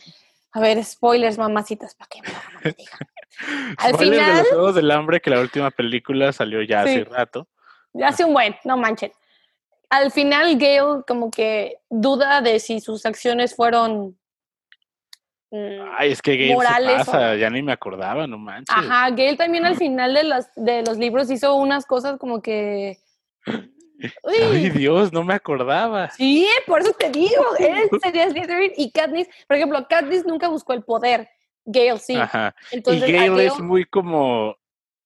a 0.51 0.59
ver, 0.59 0.83
spoilers, 0.83 1.37
mamacitas, 1.37 1.95
para 1.95 2.09
que 2.09 2.21
me 2.21 2.71
digan. 2.77 2.99
Al 3.77 3.97
final. 3.97 4.35
De 4.35 4.39
los 4.39 4.47
Juegos 4.49 4.75
del 4.75 4.91
Hambre, 4.91 5.21
que 5.21 5.29
la 5.29 5.39
última 5.39 5.71
película 5.71 6.31
salió 6.31 6.61
ya 6.61 6.81
hace 6.81 7.03
rato. 7.03 7.47
Ya 7.93 8.07
hace 8.07 8.25
un 8.25 8.33
buen, 8.33 8.55
no 8.63 8.77
manchen. 8.77 9.11
Al 9.89 10.11
final, 10.11 10.57
Gale 10.57 11.03
como 11.07 11.29
que 11.29 11.79
duda 11.89 12.41
de 12.41 12.59
si 12.59 12.79
sus 12.79 13.05
acciones 13.05 13.55
fueron 13.55 14.17
Ay, 15.97 16.11
es 16.11 16.21
que 16.21 16.35
Gale 16.35 16.97
se 16.99 17.05
pasa, 17.05 17.35
ya 17.35 17.49
ni 17.49 17.61
me 17.61 17.73
acordaba, 17.73 18.25
no 18.25 18.39
manches. 18.39 18.75
Ajá, 18.75 19.09
Gale 19.11 19.35
también 19.35 19.65
al 19.65 19.75
final 19.75 20.13
de 20.13 20.23
los, 20.23 20.45
de 20.55 20.81
los 20.81 20.97
libros 20.97 21.29
hizo 21.29 21.55
unas 21.55 21.85
cosas 21.85 22.17
como 22.17 22.41
que... 22.41 22.97
Ay, 24.23 24.69
Dios, 24.71 25.13
no 25.13 25.23
me 25.23 25.35
acordaba. 25.35 26.09
Sí, 26.09 26.47
por 26.65 26.81
eso 26.81 26.91
te 26.93 27.09
digo, 27.09 27.43
él 27.59 27.87
sería 28.01 28.29
Slytherin 28.29 28.73
y 28.75 28.91
Katniss, 28.91 29.27
por 29.47 29.57
ejemplo, 29.57 29.85
Katniss 29.87 30.25
nunca 30.25 30.47
buscó 30.47 30.73
el 30.73 30.83
poder, 30.83 31.29
Gale 31.65 31.99
sí. 31.99 32.15
Ajá. 32.15 32.55
Entonces, 32.71 33.07
y 33.07 33.11
Gale, 33.11 33.45
es 33.45 33.59
muy 33.59 33.85
como 33.85 34.57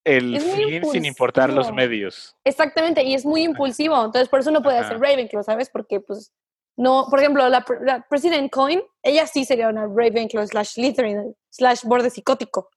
el 0.06 0.40
fin 0.40 0.86
sin 0.86 1.06
importar 1.06 1.52
los 1.52 1.74
medios. 1.74 2.38
Exactamente, 2.46 3.04
y 3.04 3.14
es 3.14 3.26
muy 3.26 3.44
impulsivo, 3.44 3.96
entonces 3.98 4.30
por 4.30 4.40
eso 4.40 4.52
no 4.52 4.64
puede 4.64 4.78
hacer 4.78 4.98
Ravenclaw, 4.98 5.44
¿sabes? 5.44 5.70
Porque 5.70 6.00
pues 6.00 6.32
no, 6.78 7.08
por 7.10 7.20
ejemplo, 7.20 7.50
la, 7.50 7.66
President 8.08 8.52
Coin, 8.52 8.82
ella 9.08 9.26
sí 9.26 9.46
sería 9.46 9.70
una 9.70 9.86
Ravenclaw 9.86 10.46
slash 10.48 10.74
Slytherin 10.74 11.36
slash 11.50 11.84
borde 11.84 12.10
psicótico. 12.10 12.70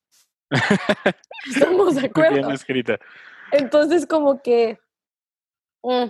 Estamos 1.48 1.96
de 1.96 2.06
acuerdo. 2.06 2.36
Bien 2.36 2.50
escrita. 2.52 2.98
Entonces, 3.52 4.06
como 4.06 4.40
que 4.40 4.78
mm, 5.82 6.06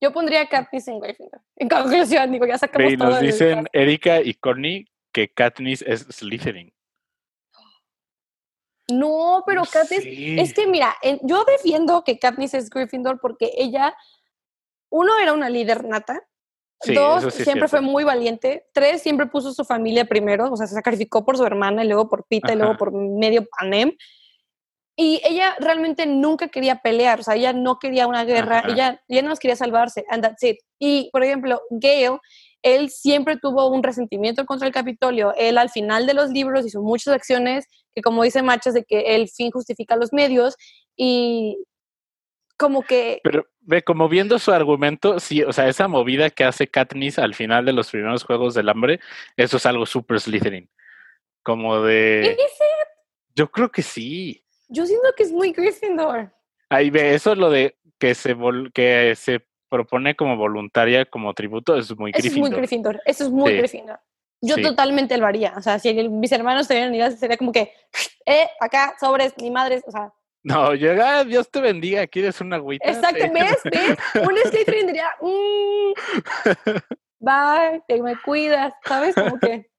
yo 0.00 0.12
pondría 0.12 0.46
Katniss 0.48 0.88
en 0.88 1.00
Gryffindor. 1.00 1.40
En 1.56 1.68
conclusión, 1.68 2.30
digo, 2.30 2.46
ya 2.46 2.58
sacamos 2.58 2.92
y 2.92 2.96
nos 2.96 3.20
dicen 3.20 3.66
Erika 3.72 4.20
y 4.20 4.34
Connie 4.34 4.86
que 5.12 5.32
Katniss 5.32 5.82
es 5.82 6.00
Slytherin. 6.10 6.72
No, 8.90 9.44
pero 9.46 9.62
Katniss, 9.64 10.04
es 10.04 10.52
que 10.52 10.66
mira, 10.66 10.94
yo 11.22 11.44
defiendo 11.44 12.04
que 12.04 12.18
Katniss 12.18 12.52
es 12.52 12.68
Gryffindor 12.68 13.18
porque 13.18 13.50
ella, 13.56 13.96
uno, 14.90 15.18
era 15.18 15.32
una 15.32 15.48
líder 15.48 15.84
nata, 15.84 16.22
Dos, 16.92 17.32
siempre 17.34 17.68
fue 17.68 17.80
muy 17.80 18.04
valiente. 18.04 18.66
Tres, 18.72 19.02
siempre 19.02 19.26
puso 19.26 19.52
su 19.52 19.64
familia 19.64 20.04
primero, 20.04 20.50
o 20.52 20.56
sea, 20.56 20.66
se 20.66 20.74
sacrificó 20.74 21.24
por 21.24 21.36
su 21.36 21.44
hermana 21.44 21.84
y 21.84 21.88
luego 21.88 22.08
por 22.08 22.26
Pita 22.26 22.52
y 22.52 22.56
luego 22.56 22.76
por 22.76 22.92
medio 22.92 23.46
Panem. 23.58 23.92
Y 24.96 25.20
ella 25.24 25.56
realmente 25.58 26.06
nunca 26.06 26.48
quería 26.48 26.76
pelear, 26.76 27.18
o 27.20 27.22
sea, 27.24 27.34
ella 27.34 27.52
no 27.52 27.80
quería 27.80 28.06
una 28.06 28.24
guerra, 28.24 28.62
ella, 28.68 29.02
ella 29.08 29.22
no 29.22 29.34
quería 29.34 29.56
salvarse, 29.56 30.04
and 30.08 30.22
that's 30.22 30.42
it. 30.44 30.58
Y, 30.78 31.10
por 31.12 31.24
ejemplo, 31.24 31.60
Gale, 31.70 32.20
él 32.62 32.90
siempre 32.90 33.36
tuvo 33.36 33.68
un 33.68 33.82
resentimiento 33.82 34.46
contra 34.46 34.68
el 34.68 34.72
Capitolio. 34.72 35.34
Él 35.36 35.58
al 35.58 35.68
final 35.68 36.06
de 36.06 36.14
los 36.14 36.30
libros 36.30 36.64
hizo 36.64 36.80
muchas 36.80 37.12
acciones 37.12 37.66
que, 37.92 38.02
como 38.02 38.22
dice 38.22 38.42
Machas, 38.42 38.72
de 38.72 38.84
que 38.84 39.16
el 39.16 39.28
fin 39.28 39.50
justifica 39.50 39.96
los 39.96 40.12
medios 40.12 40.56
y 40.96 41.58
como 42.56 42.82
que... 42.82 43.20
Pero 43.22 43.46
ve, 43.60 43.82
como 43.82 44.08
viendo 44.08 44.38
su 44.38 44.52
argumento, 44.52 45.20
sí, 45.20 45.42
o 45.42 45.52
sea, 45.52 45.68
esa 45.68 45.88
movida 45.88 46.30
que 46.30 46.44
hace 46.44 46.68
Katniss 46.68 47.18
al 47.18 47.34
final 47.34 47.64
de 47.64 47.72
los 47.72 47.90
primeros 47.90 48.24
Juegos 48.24 48.54
del 48.54 48.68
Hambre, 48.68 49.00
eso 49.36 49.56
es 49.56 49.66
algo 49.66 49.86
súper 49.86 50.20
Slytherin. 50.20 50.70
Como 51.42 51.80
de... 51.82 52.36
Yo 53.34 53.50
creo 53.50 53.70
que 53.70 53.82
sí. 53.82 54.44
Yo 54.68 54.86
siento 54.86 55.08
que 55.16 55.24
es 55.24 55.32
muy 55.32 55.52
Gryffindor. 55.52 56.32
Ahí 56.70 56.90
ve, 56.90 57.14
eso 57.14 57.32
es 57.32 57.38
lo 57.38 57.50
de 57.50 57.76
que 57.98 58.14
se, 58.14 58.36
que 58.72 59.14
se 59.16 59.44
propone 59.68 60.14
como 60.14 60.36
voluntaria, 60.36 61.04
como 61.04 61.34
tributo, 61.34 61.76
es 61.76 61.96
muy 61.96 62.12
Gryffindor. 62.12 62.30
Eso 62.30 62.34
es 62.34 62.50
muy 62.50 62.58
Gryffindor, 62.58 63.02
eso 63.04 63.24
es 63.24 63.30
muy 63.30 63.56
Gryffindor. 63.56 64.00
Yo 64.40 64.60
totalmente 64.60 65.16
lo 65.16 65.26
haría. 65.26 65.54
O 65.56 65.62
sea, 65.62 65.78
si 65.78 65.94
mis 66.08 66.30
hermanos 66.32 66.68
te 66.68 66.74
vieran 66.74 67.16
sería 67.16 67.36
como 67.36 67.50
que, 67.50 67.72
eh, 68.26 68.48
acá, 68.60 68.94
sobres, 69.00 69.34
ni 69.38 69.50
madres, 69.50 69.82
o 69.86 69.90
sea, 69.90 70.12
no, 70.44 70.74
llega, 70.74 71.24
Dios 71.24 71.50
te 71.50 71.60
bendiga, 71.60 72.06
¿quieres 72.06 72.40
una 72.40 72.56
agüita? 72.56 72.88
Exacto, 72.88 73.24
¿ves? 73.32 73.60
¿ves? 73.64 73.98
Un 74.22 74.36
Slytherin 74.36 74.86
diría, 74.86 75.10
mmm, 75.20 75.92
bye, 77.18 77.82
te 77.88 78.02
me 78.02 78.20
cuidas, 78.20 78.74
¿sabes? 78.84 79.14
Como 79.14 79.38
que... 79.38 79.70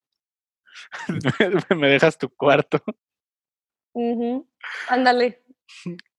me 1.75 1.88
dejas 1.88 2.17
tu 2.17 2.30
cuarto. 2.30 2.82
Ándale. 4.89 5.43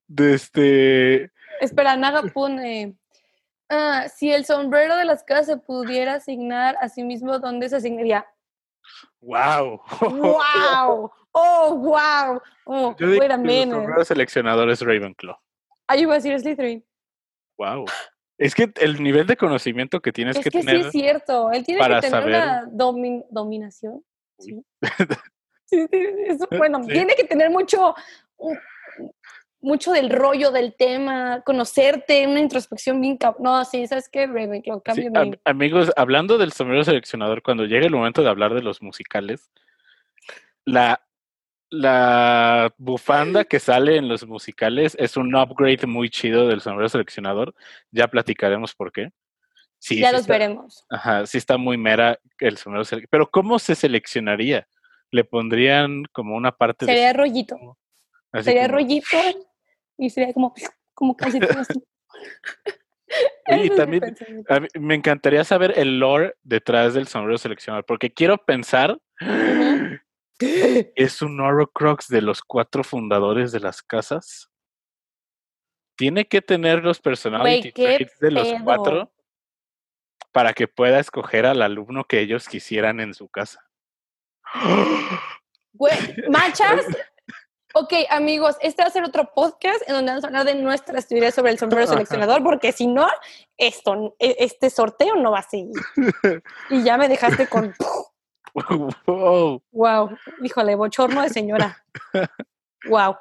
De 0.07 0.35
este... 0.35 1.33
Espera, 1.61 1.97
Naga 1.97 2.23
pone... 2.23 2.97
Ah, 3.69 4.07
si 4.09 4.33
el 4.33 4.45
sombrero 4.45 4.97
de 4.97 5.05
las 5.05 5.25
casas 5.25 5.47
se 5.47 5.57
pudiera 5.57 6.15
asignar 6.15 6.77
a 6.81 6.89
sí 6.89 7.03
mismo, 7.03 7.41
¿dónde 7.41 7.69
se 7.69 7.77
asignaría? 7.77 8.25
¡Wow! 9.21 9.81
¡Wow! 10.01 11.11
¡Oh, 11.38 11.77
wow! 11.77 12.40
Oh, 12.64 12.96
Yo 12.99 13.09
digo 13.09 13.20
que 13.20 13.27
el 13.27 13.70
sombrero 13.70 14.05
seleccionador 14.07 14.70
es 14.70 14.81
Ravenclaw. 14.81 15.37
Ahí 15.87 16.01
iba 16.01 16.14
a 16.14 16.16
decir 16.16 16.38
Slytherin. 16.40 16.83
¡Wow! 17.59 17.85
Es 18.38 18.55
que 18.55 18.72
el 18.81 19.03
nivel 19.03 19.27
de 19.27 19.37
conocimiento 19.37 20.01
que 20.01 20.12
tienes 20.12 20.38
que, 20.38 20.51
tener. 20.51 20.81
Sí, 20.81 20.87
es 20.87 20.92
cierto. 20.92 21.53
Él 21.53 21.62
tiene 21.62 21.87
que 21.87 22.01
tener 22.01 22.25
una 22.25 23.25
dominación. 23.31 24.03
Sí. 25.68 25.85
sí, 25.90 26.38
bueno, 26.57 26.81
tiene 26.87 27.16
que 27.16 27.25
tener 27.25 27.51
mucho, 27.51 27.96
mucho 29.61 29.90
del 29.90 30.11
rollo 30.11 30.53
del 30.53 30.77
tema, 30.77 31.42
conocerte, 31.44 32.25
una 32.25 32.38
introspección 32.38 33.01
bien... 33.01 33.18
No, 33.40 33.64
sí, 33.64 33.85
¿sabes 33.88 34.09
qué? 34.09 34.29
Ravenclaw, 34.29 34.81
cambio 34.81 35.11
Amigos, 35.44 35.90
hablando 35.96 36.38
del 36.38 36.53
sombrero 36.53 36.85
seleccionador, 36.85 37.42
cuando 37.42 37.64
llegue 37.64 37.87
el 37.87 37.96
momento 37.96 38.22
de 38.22 38.29
hablar 38.29 38.55
de 38.55 38.62
los 38.62 38.81
musicales, 38.81 39.51
la 40.64 41.06
la 41.71 42.73
bufanda 42.79 43.45
que 43.45 43.59
sale 43.59 43.97
en 43.97 44.09
los 44.09 44.27
musicales 44.27 44.97
es 44.99 45.17
un 45.17 45.35
upgrade 45.35 45.87
muy 45.87 46.11
chido 46.11 46.49
del 46.49 46.61
sombrero 46.61 46.89
seleccionador. 46.89 47.55
Ya 47.91 48.09
platicaremos 48.09 48.75
por 48.75 48.93
qué. 48.93 49.11
Sí, 49.79 50.01
ya 50.01 50.13
los 50.13 50.27
veremos. 50.27 50.87
Ajá, 50.89 51.27
sí 51.27 51.39
está 51.39 51.57
muy 51.59 51.77
mera 51.77 52.19
el 52.39 52.57
sombrero 52.57 52.85
seleccionador. 52.85 53.11
Pero 53.11 53.31
¿cómo 53.31 53.59
se 53.59 53.75
seleccionaría? 53.75 54.67
Le 55.11 55.25
pondrían 55.25 56.05
como 56.13 56.37
una 56.37 56.53
parte 56.53 56.87
sería 56.87 57.13
rollito. 57.13 57.57
sería 58.43 58.69
rollito 58.69 59.17
y 59.99 60.11
sería 60.11 60.33
como, 60.33 60.55
como 60.95 61.17
casi 61.17 61.39
así. 61.39 61.83
y 63.49 63.71
también 63.71 64.17
me 64.75 64.95
encantaría 64.95 65.45
saber 65.45 65.75
el 65.77 65.99
lore 66.01 66.35
detrás 66.43 66.95
del 66.95 67.07
sombrero 67.07 67.39
seleccionador, 67.39 67.85
porque 67.87 68.13
quiero 68.13 68.39
pensar 68.39 68.99
es 70.94 71.22
un 71.22 71.40
Horrocrux 71.40 72.09
de 72.09 72.22
los 72.22 72.42
cuatro 72.42 72.85
fundadores 72.85 73.53
de 73.53 73.61
las 73.61 73.83
casas. 73.83 74.51
Tiene 75.96 76.27
que 76.27 76.42
tener 76.42 76.85
los 76.85 77.01
personality 77.01 77.72
traits 77.72 78.18
de 78.18 78.31
los 78.31 78.49
cuatro 78.62 79.11
para 80.31 80.53
que 80.53 80.68
pueda 80.68 81.01
escoger 81.01 81.46
al 81.46 81.62
alumno 81.62 82.05
que 82.05 82.20
ellos 82.20 82.49
quisieran 82.49 83.01
en 83.01 83.14
su 83.14 83.29
casa. 83.29 83.66
Güey, 85.72 85.96
machas. 86.31 86.87
Ok, 87.79 87.92
amigos, 88.09 88.57
este 88.62 88.81
va 88.81 88.88
a 88.88 88.90
ser 88.90 89.05
otro 89.05 89.35
podcast 89.35 89.87
en 89.87 89.96
donde 89.96 90.11
vamos 90.11 90.25
a 90.25 90.29
hablar 90.29 90.46
de 90.46 90.55
nuestras 90.55 91.07
teorías 91.07 91.35
sobre 91.35 91.53
el 91.53 91.59
sombrero 91.59 91.87
seleccionador, 91.87 92.42
porque 92.42 92.72
si 92.72 92.87
no, 92.87 93.07
esto, 93.59 94.16
e, 94.18 94.35
este 94.38 94.70
sorteo 94.70 95.16
no 95.16 95.33
va 95.33 95.40
a 95.40 95.42
seguir. 95.42 95.75
Y 96.70 96.83
ya 96.83 96.96
me 96.96 97.07
dejaste 97.07 97.46
con. 97.49 97.75
Wow. 99.07 99.62
wow. 99.71 100.19
Híjole, 100.42 100.75
bochorno 100.77 101.23
de 101.23 101.29
señora. 101.29 101.85
Wow. 102.88 103.16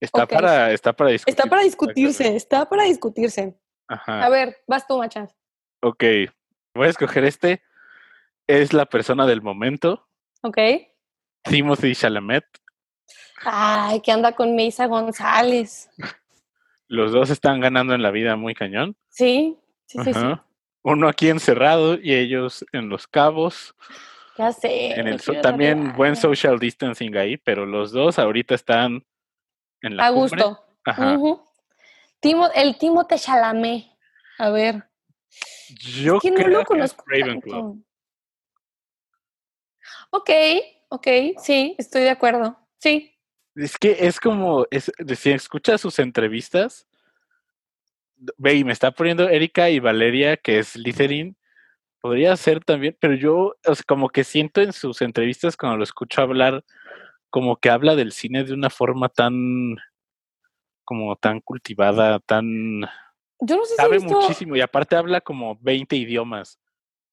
Está 0.00 0.26
para, 0.26 0.72
está 0.72 0.92
para 0.92 1.10
discutirse. 1.10 1.30
Está 1.30 1.50
para 1.50 1.62
discutirse, 1.62 2.36
está 2.36 2.68
para 2.68 2.84
discutirse. 2.84 3.58
Ajá. 3.88 4.24
A 4.24 4.28
ver, 4.28 4.58
vas 4.66 4.86
tú, 4.86 4.98
Machas. 4.98 5.34
Ok. 5.80 6.04
Voy 6.74 6.86
a 6.86 6.90
escoger 6.90 7.24
este. 7.24 7.62
Es 8.46 8.72
la 8.72 8.86
persona 8.86 9.26
del 9.26 9.42
momento. 9.42 10.06
Ok. 10.42 10.58
Timothy 11.44 11.94
Chalamet. 11.94 12.44
Ay, 13.44 14.00
que 14.00 14.12
anda 14.12 14.32
con 14.32 14.54
Meisa 14.54 14.86
González. 14.86 15.88
Los 16.88 17.12
dos 17.12 17.30
están 17.30 17.60
ganando 17.60 17.94
en 17.94 18.02
la 18.02 18.10
vida 18.10 18.36
muy 18.36 18.54
cañón. 18.54 18.96
Sí, 19.10 19.58
sí, 19.86 19.98
sí, 20.04 20.12
Uno 20.82 21.08
aquí 21.08 21.28
encerrado 21.28 21.98
y 22.00 22.14
ellos 22.14 22.64
en 22.72 22.88
los 22.88 23.06
cabos. 23.06 23.74
Ya 24.38 24.52
sé. 24.52 24.94
también 25.42 25.94
buen 25.94 26.14
social 26.14 26.60
distancing 26.60 27.16
ahí, 27.16 27.36
pero 27.36 27.66
los 27.66 27.90
dos 27.90 28.20
ahorita 28.20 28.54
están 28.54 29.04
en 29.82 29.96
la 29.96 30.06
A 30.06 30.10
gusto. 30.10 30.64
Ajá. 30.84 31.18
Timo, 32.20 32.48
el 32.54 32.78
Timote 32.78 33.18
Chalamet. 33.18 33.86
A 34.38 34.50
ver. 34.50 34.84
Yo 35.68 36.20
creo 36.20 36.48
no 36.48 36.58
lo 36.58 36.64
conozco. 36.64 37.04
Ravenclaw. 37.06 37.76
Ok, 40.10 40.30
ok, 40.88 41.08
sí, 41.38 41.74
estoy 41.76 42.02
de 42.02 42.10
acuerdo. 42.10 42.58
Sí. 42.78 43.14
Es 43.56 43.76
que 43.76 43.96
es 44.06 44.20
como, 44.20 44.66
es, 44.70 44.90
si 45.16 45.30
escuchas 45.30 45.80
sus 45.80 45.98
entrevistas, 45.98 46.86
ve 48.36 48.54
y 48.54 48.64
me 48.64 48.72
está 48.72 48.92
poniendo 48.92 49.28
Erika 49.28 49.68
y 49.68 49.80
Valeria, 49.80 50.36
que 50.36 50.60
es 50.60 50.76
Litherin, 50.76 51.36
podría 52.08 52.34
ser 52.38 52.64
también, 52.64 52.96
pero 52.98 53.12
yo 53.14 53.54
como 53.86 54.08
que 54.08 54.24
siento 54.24 54.62
en 54.62 54.72
sus 54.72 55.02
entrevistas 55.02 55.58
cuando 55.58 55.76
lo 55.76 55.84
escucho 55.84 56.22
hablar, 56.22 56.64
como 57.28 57.58
que 57.58 57.68
habla 57.68 57.96
del 57.96 58.12
cine 58.12 58.44
de 58.44 58.54
una 58.54 58.70
forma 58.70 59.10
tan, 59.10 59.76
como 60.84 61.16
tan 61.16 61.40
cultivada, 61.40 62.18
tan... 62.20 62.80
Yo 63.40 63.56
no 63.58 63.66
sé 63.66 63.74
Sabe 63.74 63.98
muchísimo 63.98 64.56
y 64.56 64.62
aparte 64.62 64.96
habla 64.96 65.20
como 65.20 65.58
20 65.60 65.96
idiomas. 65.96 66.58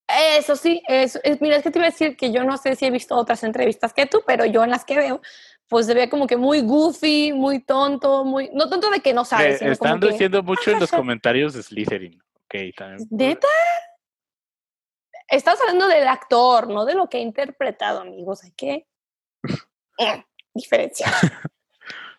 Eso 0.07 0.55
sí, 0.55 0.81
es, 0.87 1.19
mira, 1.41 1.57
es 1.57 1.63
que 1.63 1.71
te 1.71 1.79
iba 1.79 1.87
a 1.87 1.91
decir 1.91 2.15
que 2.15 2.31
yo 2.31 2.45
no 2.45 2.55
sé 2.55 2.77
si 2.77 2.85
he 2.85 2.91
visto 2.91 3.17
otras 3.17 3.43
entrevistas 3.43 3.91
que 3.91 4.05
tú, 4.05 4.23
pero 4.25 4.45
yo 4.45 4.63
en 4.63 4.69
las 4.69 4.85
que 4.85 4.95
veo, 4.95 5.21
pues 5.67 5.87
se 5.87 5.93
ve 5.93 6.07
como 6.09 6.25
que 6.25 6.37
muy 6.37 6.61
goofy, 6.61 7.33
muy 7.33 7.59
tonto, 7.59 8.23
muy, 8.23 8.49
no 8.53 8.69
tanto 8.69 8.89
de 8.89 9.01
que 9.01 9.13
no 9.13 9.25
sabes. 9.25 9.61
están 9.61 9.99
diciendo 9.99 10.41
mucho 10.41 10.71
en 10.71 10.79
los 10.79 10.89
comentarios 10.91 11.53
de 11.53 11.63
Slytherin. 11.63 12.17
Okay, 12.45 12.71
también. 12.71 13.05
¿Neta? 13.11 13.47
Estás 15.27 15.59
hablando 15.61 15.87
del 15.87 16.07
actor, 16.07 16.67
no 16.69 16.85
de 16.85 16.95
lo 16.95 17.09
que 17.09 17.17
ha 17.17 17.21
interpretado, 17.21 18.01
amigos. 18.01 18.43
Hay 18.43 18.51
que 18.51 18.87
eh, 19.99 20.25
diferenciar. 20.53 21.11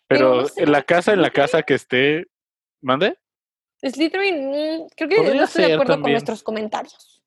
Pero, 0.09 0.45
en 0.57 0.71
la 0.71 0.83
casa, 0.83 1.13
en 1.13 1.23
la 1.23 1.31
casa 1.31 1.63
que 1.65 1.75
esté, 1.75 2.29
¿mande? 2.81 3.19
Slytherin, 3.83 4.51
mm, 4.51 4.87
creo 4.97 5.09
que 5.09 5.35
no 5.35 5.45
estoy 5.45 5.65
de 5.65 5.75
acuerdo 5.75 6.01
con 6.01 6.13
nuestros 6.13 6.43
comentarios. 6.43 7.23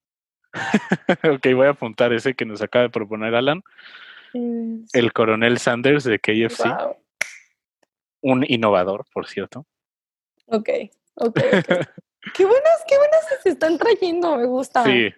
ok, 1.30 1.46
voy 1.54 1.68
a 1.68 1.72
apuntar 1.72 2.14
ese 2.14 2.34
que 2.34 2.46
nos 2.46 2.62
acaba 2.62 2.84
de 2.84 2.90
proponer 2.90 3.36
Alan. 3.36 3.62
Mm, 4.34 4.86
El 4.94 5.14
coronel 5.14 5.60
Sanders 5.60 6.06
de 6.06 6.20
KFC. 6.20 6.64
Un 8.22 8.46
innovador, 8.48 9.06
por 9.14 9.28
cierto. 9.28 9.66
Ok, 10.46 10.70
ok. 11.16 11.40
qué 12.34 12.46
buenas, 12.46 12.84
qué 12.88 12.98
buenas 12.98 13.28
se 13.44 13.50
están 13.50 13.78
trayendo, 13.78 14.38
me 14.38 14.46
gusta. 14.46 14.84
Sí. 14.86 15.14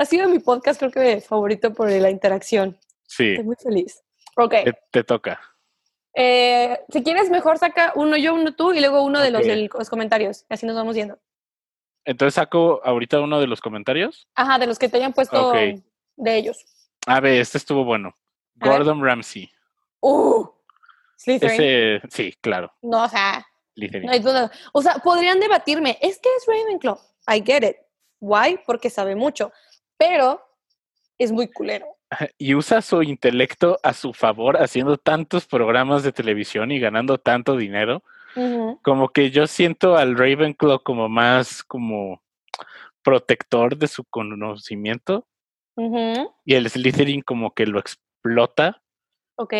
Ha 0.00 0.06
sido 0.06 0.30
mi 0.30 0.38
podcast, 0.38 0.80
creo 0.80 0.90
que 0.90 1.20
favorito 1.20 1.74
por 1.74 1.90
la 1.90 2.08
interacción. 2.08 2.74
Sí. 3.06 3.32
Estoy 3.32 3.44
muy 3.44 3.56
feliz. 3.62 4.02
Ok. 4.34 4.54
Te, 4.90 5.04
toca. 5.04 5.38
Eh, 6.14 6.80
si 6.88 7.02
quieres, 7.02 7.28
mejor 7.28 7.58
saca 7.58 7.92
uno 7.94 8.16
yo, 8.16 8.32
uno 8.32 8.54
tú 8.54 8.72
y 8.72 8.80
luego 8.80 9.02
uno 9.02 9.20
de 9.20 9.30
los, 9.30 9.44
de 9.44 9.68
los 9.68 9.90
comentarios. 9.90 10.46
Así 10.48 10.64
nos 10.64 10.74
vamos 10.74 10.94
viendo. 10.94 11.18
Entonces 12.06 12.32
saco 12.32 12.80
ahorita 12.82 13.20
uno 13.20 13.40
de 13.40 13.46
los 13.46 13.60
comentarios. 13.60 14.26
Ajá, 14.34 14.58
de 14.58 14.68
los 14.68 14.78
que 14.78 14.88
te 14.88 14.96
hayan 14.96 15.12
puesto 15.12 15.52
de 15.52 15.82
ellos. 16.34 16.64
A 17.06 17.20
ver, 17.20 17.38
este 17.38 17.58
estuvo 17.58 17.84
bueno. 17.84 18.16
Gordon 18.54 19.04
Ramsay. 19.04 19.50
Uh, 20.00 20.46
Ese, 21.26 22.00
sí, 22.08 22.34
claro. 22.40 22.72
No, 22.80 23.04
o 23.04 23.08
sea, 23.10 23.46
no 23.76 24.12
hay 24.12 24.20
duda. 24.20 24.50
O 24.72 24.80
sea, 24.80 24.94
podrían 24.94 25.40
debatirme, 25.40 25.98
es 26.00 26.18
que 26.18 26.30
es 26.38 26.46
Ravenclaw. 26.46 26.98
I 27.28 27.42
get 27.44 27.68
it. 27.68 27.76
Why? 28.18 28.60
Porque 28.64 28.88
sabe 28.88 29.14
mucho. 29.14 29.52
Pero 30.00 30.42
es 31.18 31.30
muy 31.30 31.48
culero. 31.48 31.86
Y 32.38 32.54
usa 32.54 32.80
su 32.80 33.02
intelecto 33.02 33.78
a 33.82 33.92
su 33.92 34.14
favor 34.14 34.56
haciendo 34.56 34.96
tantos 34.96 35.46
programas 35.46 36.02
de 36.02 36.10
televisión 36.10 36.72
y 36.72 36.80
ganando 36.80 37.18
tanto 37.18 37.56
dinero 37.56 38.02
como 38.82 39.08
que 39.08 39.30
yo 39.30 39.46
siento 39.46 39.96
al 39.96 40.16
Ravenclaw 40.16 40.82
como 40.82 41.08
más 41.08 41.62
como 41.64 42.22
protector 43.02 43.76
de 43.76 43.88
su 43.88 44.04
conocimiento. 44.04 45.26
Y 46.44 46.54
el 46.54 46.68
Slytherin 46.68 47.22
como 47.22 47.54
que 47.54 47.66
lo 47.66 47.78
explota. 47.78 48.82
Ok. 49.36 49.54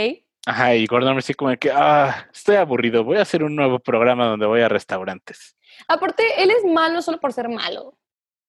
Ajá, 0.47 0.75
y 0.75 0.87
Gordon 0.87 1.17
dice 1.17 1.35
como 1.35 1.55
que, 1.57 1.71
ah, 1.71 2.29
estoy 2.33 2.57
aburrido, 2.57 3.05
voy 3.05 3.19
a 3.19 3.23
hacer 3.23 3.43
un 3.43 3.55
nuevo 3.57 3.79
programa 3.79 4.27
donde 4.27 4.47
voy 4.47 4.63
a 4.63 4.69
restaurantes. 4.69 5.57
Aparte, 5.87 6.25
él 6.43 6.51
es 6.51 6.65
malo 6.65 7.03
solo 7.03 7.21
por 7.21 7.33
ser 7.33 7.49
malo. 7.49 7.99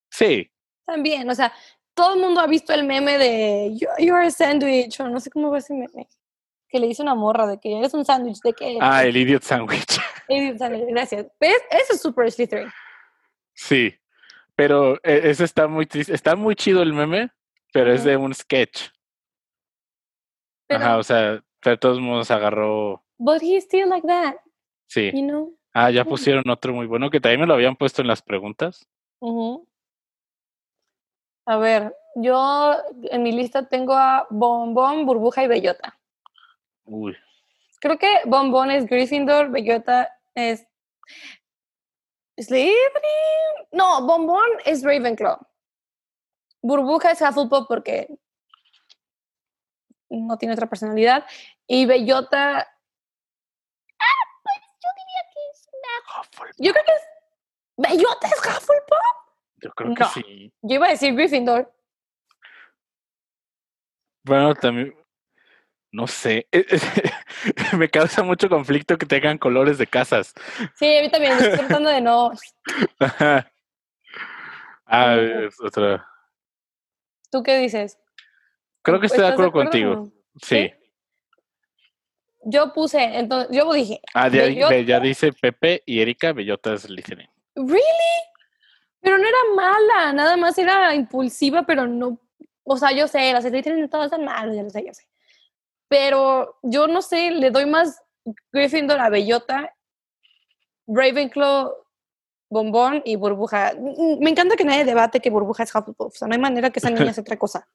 Sí. 0.10 0.51
También, 0.86 1.30
o 1.30 1.36
sea, 1.36 1.54
todo 1.93 2.15
el 2.15 2.19
mundo 2.19 2.41
ha 2.41 2.47
visto 2.47 2.73
el 2.73 2.84
meme 2.84 3.17
de 3.17 3.77
You're 3.99 4.25
a 4.25 4.32
sandwich, 4.32 4.99
o 4.99 5.08
no 5.10 5.19
sé 5.19 5.30
cómo 5.30 5.51
va 5.51 5.58
ese 5.58 5.73
meme 5.73 6.08
que 6.71 6.80
le 6.80 6.88
dice 6.88 7.01
una 7.01 7.15
morra 7.15 7.45
de 7.45 7.60
que 7.60 7.77
eres 7.77 7.93
un 7.93 8.06
sándwich, 8.06 8.39
de 8.41 8.54
que... 8.54 8.77
Ah, 8.80 9.04
el 9.04 9.17
idiot 9.17 9.43
sandwich. 9.43 9.99
Idiot 10.30 10.58
sandwich, 10.58 10.86
gracias. 10.88 11.27
¿Ves? 11.39 11.62
Eso 11.69 11.93
es 11.93 12.01
super 12.01 12.32
Slytherin. 12.32 12.71
Sí, 13.54 13.93
pero 14.56 14.95
e, 15.04 15.30
ese 15.30 15.43
está 15.43 15.67
muy 15.67 15.86
triste. 15.86 16.13
Está 16.13 16.38
muy 16.38 16.56
chido 16.56 16.82
el 16.82 16.93
meme, 16.93 17.30
pero 17.73 17.91
es 17.93 18.06
de 18.06 18.15
un 18.15 18.34
sketch. 18.34 18.88
Ajá, 20.69 20.97
o 20.97 21.04
sea, 21.04 21.43
de 21.63 21.77
todos 21.77 21.99
modos 21.99 22.32
agarró... 22.32 23.04
But 23.17 23.41
he's 23.41 23.65
still 23.65 23.89
like 23.89 24.08
that. 24.08 24.36
Sí. 24.88 25.12
You 25.13 25.23
know? 25.23 25.58
Ah, 25.73 25.91
ya 25.91 26.06
pusieron 26.06 26.49
otro 26.49 26.73
muy 26.73 26.88
bueno 26.88 27.10
que 27.10 27.19
también 27.19 27.41
me 27.41 27.47
lo 27.47 27.54
habían 27.54 27.75
puesto 27.75 28.01
en 28.01 28.08
las 28.08 28.21
preguntas. 28.21 28.88
A 31.45 31.58
ver, 31.58 31.95
yo 32.15 32.77
en 33.04 33.23
mi 33.23 33.32
lista 33.32 33.67
tengo 33.67 33.93
a 33.93 34.27
Bombón, 34.30 35.06
Burbuja 35.06 35.43
y 35.43 35.47
Bellota. 35.47 35.97
Uy. 36.86 37.17
Creo 37.80 37.97
que 37.97 38.21
Bombón 38.25 38.69
es 38.69 38.86
Gryffindor, 38.86 39.49
Bellota 39.49 40.19
es 40.36 40.67
Slytherin. 42.38 43.67
No, 43.71 44.06
Bombón 44.06 44.47
es 44.65 44.84
Ravenclaw. 44.84 45.39
Burbuja 46.62 47.12
es 47.12 47.21
Hufflepuff 47.21 47.67
porque 47.67 48.08
no 50.10 50.38
tiene 50.38 50.54
otra 50.54 50.67
personalidad. 50.67 51.25
Y 51.65 51.86
Bellota. 51.86 52.60
Ah, 52.60 54.23
pues 54.43 54.58
yo 54.84 54.89
diría 54.95 55.23
que 55.34 55.39
es 55.51 55.67
Hufflepuff. 56.19 56.56
Yo 56.58 56.71
creo 56.71 56.86
que 56.86 56.91
es. 56.91 57.01
¿Bellota 57.77 58.27
es 58.27 58.38
Hufflepuff? 58.38 59.20
Yo 59.62 59.71
creo 59.71 59.93
que 59.93 60.04
sí. 60.06 60.54
Yo 60.62 60.76
iba 60.76 60.88
a 60.88 60.91
decir 60.91 61.13
Gryffindor. 61.13 61.71
Bueno, 64.24 64.54
también. 64.56 64.93
no 65.91 66.08
sé, 66.08 66.47
me 67.78 67.89
causa 67.89 68.24
mucho 68.24 68.50
conflicto 68.50 68.97
que 68.97 69.06
tengan 69.06 69.38
colores 69.38 69.78
de 69.78 69.88
casas. 69.88 70.34
Sí, 70.76 70.97
a 70.97 71.02
mí 71.02 71.10
también, 71.10 71.34
estoy 71.34 71.58
tratando 71.58 71.89
de 71.89 72.02
no. 72.02 72.32
ah, 74.86 75.15
es 75.17 75.60
otra. 75.60 76.08
¿Tú 77.32 77.43
qué 77.43 77.58
dices? 77.58 77.97
Creo 78.84 79.00
que 79.00 79.08
estoy 79.08 79.21
de 79.21 79.28
acuerdo, 79.28 79.52
contigo. 79.52 80.12
Sí. 80.41 80.71
Yo 82.43 82.74
puse, 82.74 83.04
entonces, 83.04 83.56
yo 83.56 83.71
dije. 83.71 84.02
Ah, 84.13 84.28
ya 84.28 85.00
dice 85.00 85.32
Pepe 85.34 85.84
y 85.86 86.02
Erika 86.02 86.34
Bellotas 86.34 86.89
listening. 86.89 87.28
¿Really? 87.56 88.31
Pero 89.01 89.17
no 89.17 89.27
era 89.27 89.37
mala, 89.55 90.13
nada 90.13 90.37
más 90.37 90.57
era 90.57 90.93
impulsiva, 90.93 91.63
pero 91.63 91.87
no. 91.87 92.19
O 92.63 92.77
sea, 92.77 92.91
yo 92.91 93.07
sé, 93.07 93.33
las 93.33 93.43
listening 93.43 93.89
todas 93.89 94.11
son 94.11 94.25
malas, 94.25 94.55
ya 94.55 94.63
lo 94.63 94.69
sé, 94.69 94.83
ya 94.85 94.93
sé. 94.93 95.07
Pero 95.87 96.59
yo 96.61 96.87
no 96.87 97.01
sé, 97.01 97.31
le 97.31 97.49
doy 97.49 97.65
más 97.65 98.01
Gryffindor 98.51 98.99
a 98.99 99.09
Bellota, 99.09 99.75
Ravenclaw, 100.87 101.73
Bombón 102.49 103.01
y 103.03 103.15
Burbuja. 103.15 103.73
Me 104.19 104.29
encanta 104.29 104.55
que 104.55 104.63
nadie 104.63 104.85
debate 104.85 105.19
que 105.19 105.29
Burbuja 105.29 105.63
es 105.63 105.73
Hufflepuff. 105.73 106.13
O 106.13 106.17
sea, 106.17 106.27
no 106.27 106.33
hay 106.33 106.39
manera 106.39 106.69
que 106.69 106.79
esa 106.79 106.89
niña 106.89 107.13
sea 107.13 107.21
otra 107.23 107.37
cosa. 107.37 107.67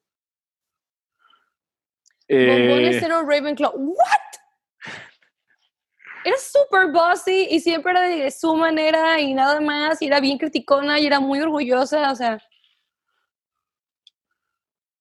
Bombón 2.29 2.85
es 2.85 2.99
cero 3.01 3.21
eh. 3.21 3.25
Ravenclaw. 3.27 3.73
¿What? 3.75 4.27
Era 6.27 6.39
súper 6.39 6.91
bossy 6.91 7.47
y 7.53 7.61
siempre 7.61 7.93
era 7.93 8.01
de 8.03 8.33
su 8.33 8.57
manera 8.57 9.21
y 9.21 9.33
nada 9.33 9.61
más. 9.61 10.03
Y 10.03 10.09
era 10.09 10.19
bien 10.19 10.39
criticona 10.39 10.99
y 10.99 11.07
era 11.07 11.21
muy 11.21 11.39
orgullosa. 11.39 12.11
O 12.11 12.17
sea. 12.17 12.43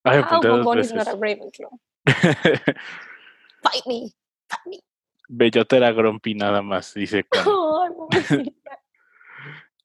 Ay, 0.03 0.21
ah, 0.23 0.39
Bombón 0.39 0.77
es 0.77 0.93
not 0.93 1.07
Ravenclaw. 1.07 1.71
fight 2.05 3.85
me, 3.87 4.11
fight 4.47 4.65
me. 4.67 4.79
Bellota 5.27 5.77
era 5.77 5.91
Grumpy 5.91 6.35
nada 6.35 6.61
más, 6.61 6.93
dice. 6.93 7.25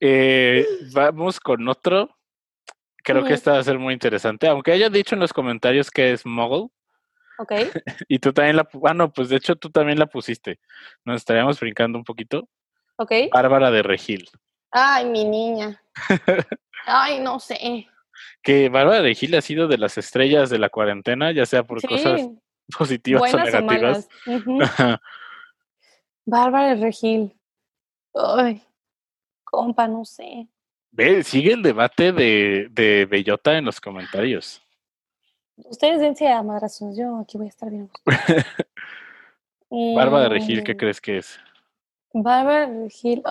eh, 0.00 0.66
vamos 0.92 1.40
con 1.40 1.66
otro. 1.66 2.18
Creo 3.02 3.24
que 3.24 3.32
esta 3.32 3.52
va 3.52 3.60
a 3.60 3.64
ser 3.64 3.78
muy 3.78 3.94
interesante. 3.94 4.46
Aunque 4.46 4.72
haya 4.72 4.90
dicho 4.90 5.14
en 5.14 5.22
los 5.22 5.32
comentarios 5.32 5.90
que 5.90 6.12
es 6.12 6.26
Muggle. 6.26 6.68
Ok. 7.40 7.52
y 8.08 8.18
tú 8.18 8.32
también 8.32 8.56
la... 8.56 8.68
Ah, 8.84 8.94
no, 8.94 9.12
pues 9.12 9.28
de 9.28 9.36
hecho 9.36 9.56
tú 9.56 9.70
también 9.70 9.98
la 9.98 10.06
pusiste. 10.06 10.60
Nos 11.04 11.16
estaríamos 11.16 11.58
brincando 11.58 11.98
un 11.98 12.04
poquito. 12.04 12.48
Ok. 12.96 13.12
Bárbara 13.32 13.70
de 13.70 13.82
Regil. 13.82 14.28
Ay, 14.70 15.06
mi 15.06 15.24
niña. 15.24 15.82
Ay, 16.86 17.20
no 17.20 17.40
sé 17.40 17.88
que 18.42 18.68
Bárbara 18.68 19.02
de 19.02 19.14
Gil 19.14 19.34
ha 19.34 19.40
sido 19.40 19.68
de 19.68 19.78
las 19.78 19.98
estrellas 19.98 20.50
de 20.50 20.58
la 20.58 20.68
cuarentena, 20.68 21.32
ya 21.32 21.46
sea 21.46 21.64
por 21.64 21.86
cosas 21.86 22.22
positivas 22.78 23.32
o 23.32 23.38
negativas. 23.38 24.08
Bárbara 26.24 26.74
de 26.74 26.82
Regil. 26.82 27.36
Ay, 28.14 28.62
compa, 29.44 29.86
no 29.88 30.04
sé. 30.04 30.48
Ve, 30.92 31.22
sigue 31.22 31.52
el 31.52 31.62
debate 31.62 32.12
de, 32.12 32.68
de 32.70 33.06
Bellota 33.06 33.56
en 33.56 33.64
los 33.64 33.80
comentarios. 33.80 34.62
Ustedes 35.68 36.00
dense 36.00 36.28
a 36.28 36.42
madrazos, 36.42 36.96
yo 36.96 37.18
aquí 37.18 37.36
voy 37.36 37.46
a 37.46 37.50
estar 37.50 37.70
bien. 37.70 37.90
Bárbara 39.94 40.24
de 40.24 40.28
Regil, 40.30 40.64
¿qué 40.64 40.74
mm. 40.74 40.76
crees 40.76 41.00
que 41.00 41.18
es? 41.18 41.38
Bárbara 42.12 42.66
de 42.66 42.84
Regil. 42.84 43.22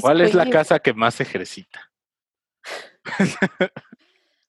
¿Cuál 0.00 0.20
es 0.20 0.34
la 0.34 0.48
casa 0.50 0.78
que 0.78 0.92
más 0.92 1.20
ejercita? 1.20 1.90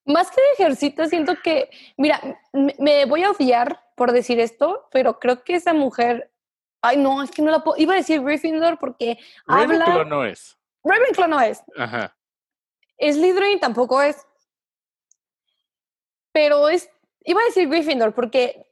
Más 0.06 0.30
que 0.30 0.40
de 0.40 0.52
ejercito, 0.54 1.08
siento 1.08 1.34
que, 1.44 1.70
mira, 1.98 2.22
me 2.54 3.06
voy 3.06 3.24
a 3.24 3.32
odiar 3.32 3.82
por 3.96 4.12
decir 4.12 4.40
esto, 4.40 4.88
pero 4.92 5.20
creo 5.20 5.44
que 5.44 5.56
esa 5.56 5.74
mujer, 5.74 6.32
ay 6.84 6.98
no, 6.98 7.24
es 7.24 7.32
que 7.32 7.42
no 7.42 7.50
la 7.50 7.64
puedo, 7.64 7.76
iba 7.80 7.94
a 7.94 7.98
decir 7.98 8.22
Gryffindor 8.22 8.78
porque 8.78 9.18
Ravenclaw 9.48 9.90
habla... 9.90 10.06
no 10.06 10.24
es. 10.24 10.60
Ravenclaw 10.84 11.28
no 11.28 11.42
es. 11.42 11.64
Ajá. 11.76 12.16
Slytherin 13.00 13.60
tampoco 13.60 14.02
es. 14.02 14.26
Pero 16.32 16.70
es, 16.70 16.90
iba 17.26 17.42
a 17.42 17.46
decir 17.46 17.68
Gryffindor 17.68 18.14
porque 18.14 18.66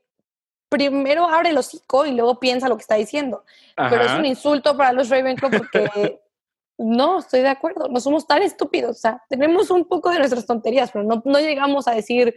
primero 0.69 1.25
abre 1.27 1.49
el 1.49 1.57
hocico 1.57 2.05
y 2.05 2.13
luego 2.13 2.39
piensa 2.39 2.67
lo 2.67 2.75
que 2.77 2.81
está 2.81 2.95
diciendo. 2.95 3.43
Pero 3.75 4.01
es 4.01 4.11
un 4.13 4.25
insulto 4.25 4.75
para 4.75 4.91
los 4.91 5.09
Ravenclaw 5.09 5.51
porque 5.51 6.21
no, 6.77 7.19
estoy 7.19 7.41
de 7.41 7.49
acuerdo, 7.49 7.87
no 7.89 7.99
somos 7.99 8.25
tan 8.25 8.41
estúpidos, 8.41 8.97
o 8.97 8.99
sea, 8.99 9.23
tenemos 9.29 9.69
un 9.69 9.85
poco 9.85 10.09
de 10.09 10.19
nuestras 10.19 10.45
tonterías, 10.45 10.91
pero 10.91 11.03
no, 11.03 11.21
no 11.25 11.39
llegamos 11.39 11.87
a 11.87 11.91
decir 11.91 12.35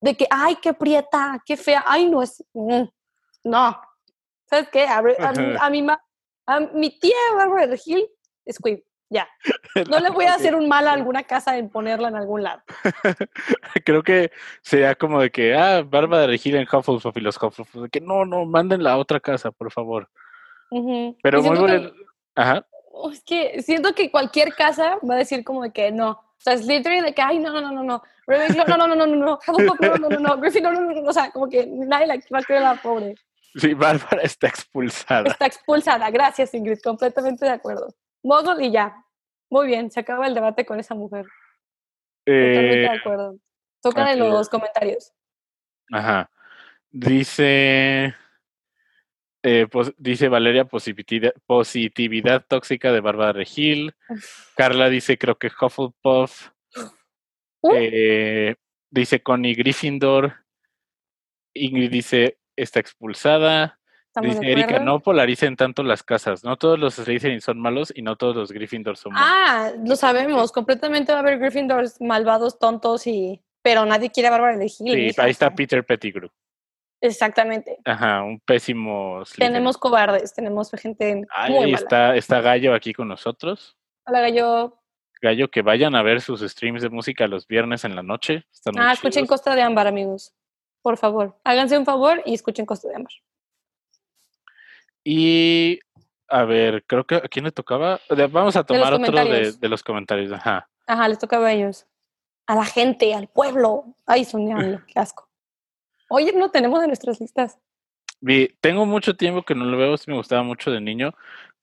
de 0.00 0.16
que, 0.16 0.26
ay, 0.30 0.56
qué 0.56 0.74
prieta, 0.74 1.42
qué 1.46 1.56
fea, 1.56 1.82
ay, 1.86 2.08
no 2.10 2.22
es, 2.22 2.44
mm, 2.52 2.82
no, 3.44 3.80
¿sabes 4.44 4.68
qué? 4.70 4.84
A, 4.86 4.98
a, 4.98 5.70
mi, 5.70 5.86
a 6.46 6.60
mi 6.60 6.98
tía 6.98 7.16
Bárbara 7.34 7.66
de 7.66 7.78
Gil 7.78 8.06
es 8.44 8.58
ya. 9.10 9.28
No 9.88 9.98
le 10.00 10.10
voy 10.10 10.24
a 10.26 10.34
hacer 10.34 10.54
un 10.54 10.68
mal 10.68 10.86
a 10.86 10.92
alguna 10.92 11.24
casa 11.24 11.56
en 11.56 11.68
ponerla 11.68 12.08
en 12.08 12.16
algún 12.16 12.42
lado. 12.42 12.62
Creo 13.84 14.02
que 14.02 14.30
sería 14.62 14.94
como 14.94 15.20
de 15.20 15.30
que, 15.30 15.54
ah, 15.54 15.82
Bárbara 15.82 16.26
de 16.26 16.38
Gil 16.38 16.56
en 16.56 16.66
Hufflepuff 16.70 17.16
y 17.16 17.20
los 17.20 17.36
Hufflepuff, 17.36 17.82
de 17.82 17.88
que 17.88 18.00
no, 18.00 18.24
no, 18.24 18.44
manden 18.44 18.82
la 18.82 18.96
otra 18.96 19.20
casa, 19.20 19.50
por 19.50 19.72
favor. 19.72 20.08
Pero 21.22 21.42
muy 21.42 21.58
bueno. 21.58 21.90
Ajá. 22.34 22.66
Oh, 22.92 23.10
es 23.10 23.22
que 23.22 23.62
siento 23.62 23.94
que 23.94 24.10
cualquier 24.10 24.54
casa 24.54 24.98
va 25.08 25.14
a 25.14 25.18
decir 25.18 25.44
como 25.44 25.62
de 25.62 25.72
que 25.72 25.90
no. 25.90 26.10
O 26.10 26.40
sea, 26.44 26.54
es 26.54 26.64
literally 26.64 27.00
de 27.00 27.14
que, 27.14 27.22
ay, 27.22 27.38
no, 27.38 27.50
no, 27.50 27.60
no, 27.60 27.72
no, 27.72 27.82
no. 27.82 28.02
Ravenclaw, 28.26 28.66
no, 28.68 28.76
no, 28.76 28.86
no, 28.86 28.94
no, 28.94 29.06
no, 29.06 29.16
no. 29.16 29.38
no, 29.58 29.98
no, 29.98 30.08
no, 30.08 30.18
no. 30.18 30.40
Griffin, 30.40 30.62
no, 30.62 30.72
no, 30.72 30.80
no, 30.80 31.02
no. 31.02 31.10
O 31.10 31.12
sea, 31.12 31.30
como 31.30 31.48
que 31.48 31.66
nadie 31.66 32.06
la 32.06 32.16
va 32.32 32.38
a 32.38 32.42
creer 32.42 32.62
la 32.62 32.76
pobre. 32.76 33.14
Sí, 33.56 33.74
Bárbara 33.74 34.22
está 34.22 34.48
expulsada. 34.48 35.30
Está 35.30 35.46
expulsada. 35.46 36.10
Gracias, 36.10 36.54
Ingrid. 36.54 36.80
Completamente 36.82 37.44
de 37.44 37.52
acuerdo. 37.52 37.94
Muggle 38.24 38.66
y 38.66 38.72
ya. 38.72 39.04
Muy 39.50 39.68
bien, 39.68 39.90
se 39.90 40.00
acaba 40.00 40.26
el 40.26 40.34
debate 40.34 40.66
con 40.66 40.80
esa 40.80 40.94
mujer. 40.94 41.26
Totalmente 42.24 42.76
de 42.78 42.88
acuerdo. 42.88 43.36
Toca 43.80 44.06
de 44.06 44.16
los 44.16 44.48
comentarios. 44.48 45.12
Ajá. 45.92 46.30
Dice 46.90 48.14
eh, 49.46 49.66
dice 49.98 50.28
Valeria 50.28 50.64
positividad, 50.64 51.34
positividad 51.44 52.46
tóxica 52.48 52.92
de 52.92 53.00
Bárbara 53.00 53.34
Regil. 53.34 53.94
Carla 54.56 54.88
dice 54.88 55.18
creo 55.18 55.36
que 55.36 55.48
Hufflepuff. 55.48 56.48
Eh, 57.74 58.56
dice 58.90 59.22
Connie 59.22 59.54
Gryffindor. 59.54 60.44
Ingrid 61.52 61.90
dice 61.90 62.38
está 62.56 62.80
expulsada. 62.80 63.78
Dice 64.22 64.52
Erika, 64.52 64.78
no 64.78 65.00
polaricen 65.00 65.56
tanto 65.56 65.82
las 65.82 66.02
casas. 66.02 66.44
No 66.44 66.56
todos 66.56 66.78
los 66.78 66.94
Slytherin 66.94 67.40
son 67.40 67.58
malos 67.58 67.92
y 67.94 68.02
no 68.02 68.16
todos 68.16 68.36
los 68.36 68.52
Gryffindor 68.52 68.96
son 68.96 69.12
malos. 69.12 69.28
Ah, 69.30 69.72
lo 69.84 69.96
sabemos. 69.96 70.52
Completamente 70.52 71.12
va 71.12 71.18
a 71.18 71.20
haber 71.22 71.38
Gryffindors 71.38 72.00
malvados, 72.00 72.58
tontos 72.58 73.06
y... 73.06 73.40
Pero 73.62 73.86
nadie 73.86 74.10
quiere 74.10 74.28
a 74.28 74.30
Bárbara 74.30 74.58
de 74.58 74.68
Sí, 74.68 74.84
ahí 75.16 75.30
está 75.30 75.54
Peter 75.54 75.84
Pettigrew. 75.84 76.28
Exactamente. 77.00 77.78
Ajá, 77.84 78.22
un 78.22 78.40
pésimo. 78.40 79.22
Tenemos 79.36 79.76
cobardes, 79.76 80.32
tenemos 80.34 80.70
gente 80.70 81.22
muy 81.48 81.74
Está, 81.74 82.14
está 82.16 82.40
Gallo 82.40 82.74
aquí 82.74 82.92
con 82.92 83.08
nosotros. 83.08 83.76
Hola, 84.06 84.20
Gallo. 84.20 84.78
Gallo, 85.20 85.50
que 85.50 85.62
vayan 85.62 85.94
a 85.94 86.02
ver 86.02 86.20
sus 86.20 86.40
streams 86.40 86.82
de 86.82 86.90
música 86.90 87.26
los 87.26 87.46
viernes 87.46 87.84
en 87.84 87.96
la 87.96 88.02
noche. 88.02 88.44
ah, 88.78 88.92
escuchen 88.92 89.26
Costa 89.26 89.54
de 89.54 89.62
Ámbar, 89.62 89.86
amigos. 89.86 90.34
Por 90.82 90.98
favor, 90.98 91.38
háganse 91.44 91.78
un 91.78 91.86
favor 91.86 92.22
y 92.26 92.34
escuchen 92.34 92.66
Costa 92.66 92.88
de 92.88 92.96
Ámbar. 92.96 93.12
Y 95.04 95.80
a 96.28 96.44
ver, 96.44 96.82
creo 96.86 97.06
que 97.06 97.16
a 97.16 97.28
quién 97.28 97.44
le 97.44 97.52
tocaba. 97.52 98.00
Vamos 98.30 98.56
a 98.56 98.64
tomar 98.64 98.94
otro 98.94 99.12
de, 99.12 99.68
los 99.68 99.82
comentarios. 99.82 100.32
Ajá. 100.32 100.68
Ajá, 100.86 101.08
les 101.08 101.18
tocaba 101.18 101.48
a 101.48 101.52
ellos. 101.52 101.86
A 102.46 102.56
la 102.56 102.64
gente, 102.64 103.14
al 103.14 103.28
pueblo. 103.28 103.84
Ay, 104.06 104.24
soñando, 104.24 104.80
qué 104.86 104.98
asco. 104.98 105.28
Oye, 106.08 106.32
no 106.32 106.50
tenemos 106.50 106.80
en 106.80 106.88
nuestras 106.88 107.20
listas. 107.20 107.58
Vi, 108.20 108.56
tengo 108.60 108.86
mucho 108.86 109.16
tiempo 109.16 109.42
que 109.42 109.54
no 109.54 109.64
lo 109.64 109.76
veo, 109.76 109.96
sí 109.96 110.10
me 110.10 110.16
gustaba 110.16 110.42
mucho 110.42 110.70
de 110.70 110.80
niño, 110.80 111.12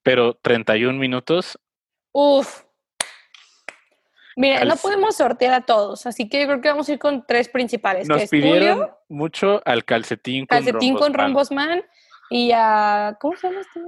pero 0.03 0.35
31 0.35 0.97
minutos. 0.97 1.59
Uf. 2.11 2.63
Mira, 4.35 4.63
no 4.65 4.75
podemos 4.75 5.15
sortear 5.15 5.53
a 5.53 5.61
todos, 5.61 6.05
así 6.05 6.29
que 6.29 6.41
yo 6.41 6.47
creo 6.47 6.61
que 6.61 6.69
vamos 6.69 6.87
a 6.87 6.93
ir 6.93 6.99
con 6.99 7.25
tres 7.25 7.49
principales. 7.49 8.07
Nos 8.07 8.29
pidieron 8.29 8.89
mucho 9.09 9.61
al 9.65 9.83
calcetín 9.83 10.45
con 10.45 10.57
Calcetín 10.57 10.95
con 10.95 11.13
Rombosman 11.13 11.83
y 12.31 12.51
a... 12.53 13.17
¿Cómo 13.19 13.35
se 13.35 13.47
llama 13.47 13.61
este? 13.61 13.81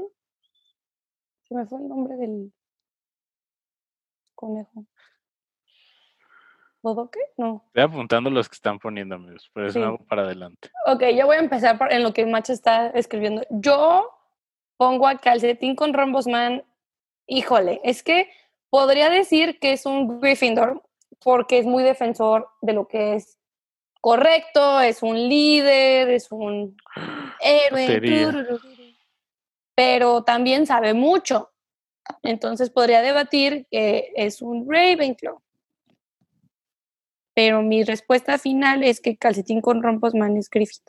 Se 1.48 1.56
me 1.56 1.66
fue 1.66 1.80
el 1.80 1.88
nombre 1.88 2.18
del 2.18 2.54
conejo. 4.36 4.86
¿Bodoque? 6.82 7.20
No. 7.38 7.64
Estoy 7.68 7.84
apuntando 7.84 8.30
los 8.30 8.50
que 8.50 8.56
están 8.56 8.78
poniendo, 8.78 9.16
amigos, 9.16 9.50
pero 9.54 9.68
es 9.68 9.76
algo 9.78 10.00
para 10.06 10.24
adelante. 10.24 10.70
Ok, 10.86 11.04
yo 11.16 11.26
voy 11.26 11.38
a 11.38 11.40
empezar 11.40 11.80
en 11.90 12.04
lo 12.04 12.14
que 12.14 12.26
Macho 12.26 12.52
está 12.52 12.88
escribiendo. 12.88 13.44
Yo 13.50 14.12
pongo 14.76 15.08
a 15.08 15.18
Calcetín 15.18 15.78
con 15.78 15.94
Rombosman. 15.94 16.66
Híjole, 17.26 17.80
es 17.86 18.04
que 18.04 18.30
podría 18.70 19.10
decir 19.10 19.58
que 19.60 19.72
es 19.72 19.86
un 19.86 20.20
Gryffindor 20.20 20.84
porque 21.24 21.60
es 21.60 21.66
muy 21.66 21.84
defensor 21.84 22.50
de 22.62 22.74
lo 22.74 22.90
que 22.90 23.16
es 23.16 23.40
correcto, 24.02 24.82
es 24.82 25.02
un 25.02 25.16
líder, 25.16 26.10
es 26.10 26.30
un... 26.30 26.76
héroe. 27.44 28.60
Pero 29.76 30.24
también 30.24 30.66
sabe 30.66 30.94
mucho. 30.94 31.52
Entonces 32.22 32.70
podría 32.70 33.02
debatir 33.02 33.68
que 33.72 34.12
es 34.16 34.42
un 34.42 34.68
Ravenclaw. 34.70 35.42
Pero 37.36 37.62
mi 37.64 37.84
respuesta 37.84 38.38
final 38.38 38.84
es 38.84 39.00
que 39.00 39.18
Calcetín 39.18 39.62
con 39.62 39.82
Romposman 39.82 40.38
es 40.38 40.50
Griffith. 40.50 40.84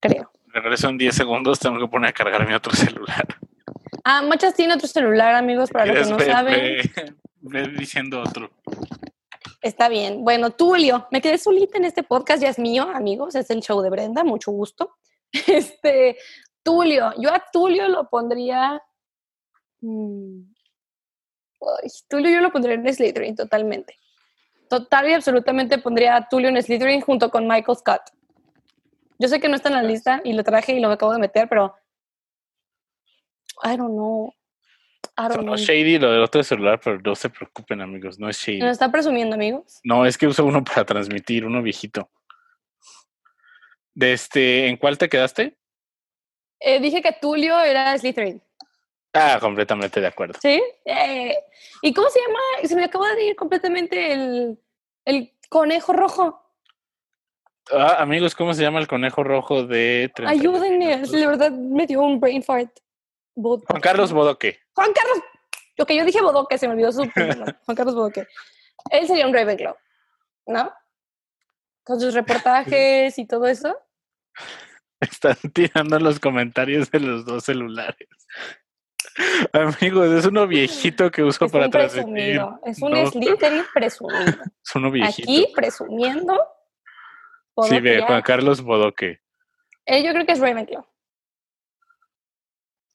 Creo. 0.00 0.30
Regreso 0.48 0.88
en 0.88 0.98
10 0.98 1.14
segundos, 1.14 1.58
tengo 1.58 1.78
que 1.78 1.86
poner 1.86 2.10
a 2.10 2.12
cargar 2.12 2.46
mi 2.46 2.54
otro 2.54 2.72
celular. 2.72 3.26
Ah, 4.04 4.22
Machas 4.22 4.54
tiene 4.54 4.74
otro 4.74 4.88
celular, 4.88 5.34
amigos, 5.34 5.70
para 5.70 5.86
los 5.86 6.06
que 6.06 6.12
no 6.12 6.20
saben. 6.20 6.80
Ve, 7.42 7.68
diciendo 7.68 8.20
otro. 8.20 8.50
Está 9.60 9.88
bien. 9.88 10.24
Bueno, 10.24 10.50
Tulio, 10.50 11.06
me 11.10 11.20
quedé 11.20 11.36
solita 11.36 11.76
en 11.76 11.84
este 11.84 12.02
podcast, 12.02 12.42
ya 12.42 12.48
es 12.48 12.58
mío, 12.58 12.88
amigos, 12.94 13.34
es 13.34 13.50
el 13.50 13.60
show 13.60 13.82
de 13.82 13.90
Brenda, 13.90 14.24
mucho 14.24 14.50
gusto. 14.52 14.96
Este, 15.46 16.16
Tulio, 16.62 17.12
yo 17.18 17.32
a 17.32 17.44
Tulio 17.52 17.88
lo 17.88 18.08
pondría. 18.08 18.82
Mm, 19.80 20.42
Tulio 22.08 22.30
yo 22.30 22.40
lo 22.40 22.50
pondría 22.50 22.74
en 22.74 22.92
Slytherin 22.92 23.36
totalmente. 23.36 23.96
Total 24.68 25.08
y 25.08 25.12
absolutamente 25.14 25.78
pondría 25.78 26.16
a 26.16 26.28
Tulio 26.28 26.48
en 26.48 26.62
Slytherin 26.62 27.00
junto 27.00 27.30
con 27.30 27.46
Michael 27.46 27.78
Scott. 27.78 28.02
Yo 29.18 29.28
sé 29.28 29.40
que 29.40 29.48
no 29.48 29.56
está 29.56 29.68
en 29.68 29.74
la 29.74 29.82
lista 29.82 30.20
y 30.24 30.32
lo 30.32 30.42
traje 30.42 30.72
y 30.72 30.80
lo 30.80 30.90
acabo 30.90 31.12
de 31.12 31.18
meter, 31.18 31.48
pero 31.48 31.74
I 33.62 33.76
don't 33.76 33.92
know. 33.92 34.32
Know. 35.16 35.56
shady 35.56 35.98
lo 35.98 36.12
del 36.12 36.22
otro 36.22 36.42
celular, 36.42 36.80
pero 36.82 36.98
no 37.00 37.14
se 37.14 37.30
preocupen, 37.30 37.80
amigos, 37.80 38.18
no 38.18 38.28
es 38.28 38.38
shady. 38.38 38.60
¿No 38.60 38.70
está 38.70 38.90
presumiendo, 38.90 39.34
amigos? 39.34 39.80
No, 39.84 40.06
es 40.06 40.16
que 40.16 40.26
uso 40.26 40.44
uno 40.44 40.64
para 40.64 40.84
transmitir, 40.84 41.44
uno 41.44 41.62
viejito. 41.62 42.10
De 43.94 44.12
este, 44.12 44.68
¿En 44.68 44.76
cuál 44.76 44.96
te 44.98 45.08
quedaste? 45.08 45.56
Eh, 46.60 46.80
dije 46.80 47.02
que 47.02 47.12
Tulio 47.20 47.58
era 47.60 47.96
Slytherin. 47.96 48.42
Ah, 49.12 49.38
completamente 49.40 50.00
de 50.00 50.06
acuerdo. 50.06 50.38
¿Sí? 50.40 50.62
Eh, 50.84 51.34
¿Y 51.82 51.92
cómo 51.92 52.08
se 52.10 52.20
llama? 52.20 52.68
Se 52.68 52.76
me 52.76 52.84
acaba 52.84 53.12
de 53.14 53.24
ir 53.24 53.36
completamente 53.36 54.12
el, 54.12 54.58
el 55.04 55.32
conejo 55.48 55.92
rojo. 55.92 56.40
Ah, 57.72 57.96
amigos, 58.00 58.34
¿cómo 58.34 58.54
se 58.54 58.62
llama 58.62 58.80
el 58.80 58.88
conejo 58.88 59.22
rojo 59.22 59.64
de... 59.64 60.10
Ayúdenme, 60.26 60.98
de 60.98 61.26
verdad 61.26 61.50
me 61.52 61.86
dio 61.86 62.02
un 62.02 62.18
brain 62.20 62.42
fart. 62.42 62.70
Juan 63.34 63.80
Carlos 63.80 64.12
Bodoque. 64.12 64.60
Juan 64.74 64.92
Carlos... 64.92 65.18
Lo 65.76 65.86
que 65.86 65.96
yo 65.96 66.04
dije 66.04 66.20
Bodoque, 66.20 66.58
se 66.58 66.68
me 66.68 66.74
olvidó 66.74 66.92
su... 66.92 67.08
Juan 67.64 67.76
Carlos 67.76 67.94
Bodoque. 67.94 68.26
Él 68.90 69.06
sería 69.06 69.26
un 69.26 69.34
Ravenclaw, 69.34 69.76
¿no? 70.46 70.72
Con 71.82 72.00
sus 72.00 72.14
reportajes 72.14 73.18
y 73.18 73.26
todo 73.26 73.46
eso. 73.46 73.76
Están 75.00 75.36
tirando 75.52 75.98
los 75.98 76.20
comentarios 76.20 76.90
de 76.90 77.00
los 77.00 77.24
dos 77.24 77.44
celulares. 77.44 78.08
Amigos, 79.52 80.10
es 80.10 80.26
uno 80.26 80.46
viejito 80.46 81.10
que 81.10 81.22
uso 81.22 81.48
para 81.48 81.68
transmitir. 81.68 82.40
Es 82.64 82.80
un 82.80 82.94
Slytherin 83.06 83.64
presumido. 83.72 84.20
Es 84.64 84.76
uno 84.76 84.90
viejito. 84.90 85.30
Aquí 85.30 85.52
presumiendo. 85.54 86.38
Sí, 87.62 87.80
ve, 87.80 88.02
Juan 88.02 88.22
Carlos 88.22 88.62
Bodoque. 88.62 89.20
Eh, 89.86 90.04
yo 90.04 90.12
creo 90.12 90.24
que 90.24 90.32
es 90.32 90.38
Ravenclaw. 90.38 90.86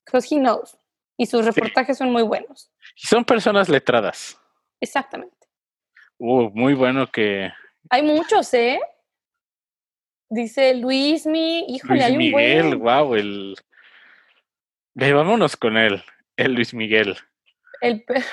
Because 0.06 0.28
he 0.34 0.40
knows. 0.40 0.78
Y 1.18 1.26
sus 1.26 1.46
reportajes 1.46 1.98
son 1.98 2.12
muy 2.12 2.24
buenos. 2.24 2.72
Son 2.96 3.24
personas 3.24 3.70
letradas. 3.70 4.40
Exactamente. 4.82 5.36
Uh, 6.18 6.50
muy 6.52 6.74
bueno 6.74 7.10
que. 7.12 7.52
Hay 7.90 8.04
muchos, 8.04 8.54
¿eh? 8.54 8.80
Dice 10.30 10.74
Luis 10.76 11.26
Mi, 11.26 11.60
híjole, 11.68 11.94
Luis 11.94 12.04
hay 12.04 12.12
un 12.12 12.18
Miguel, 12.18 12.76
wow, 12.78 13.16
el. 13.16 13.56
Ve, 14.96 15.14
vámonos 15.14 15.56
con 15.56 15.78
él, 15.78 16.04
el 16.36 16.54
Luis 16.54 16.74
Miguel. 16.74 17.18
El 17.82 18.04
perro. 18.04 18.26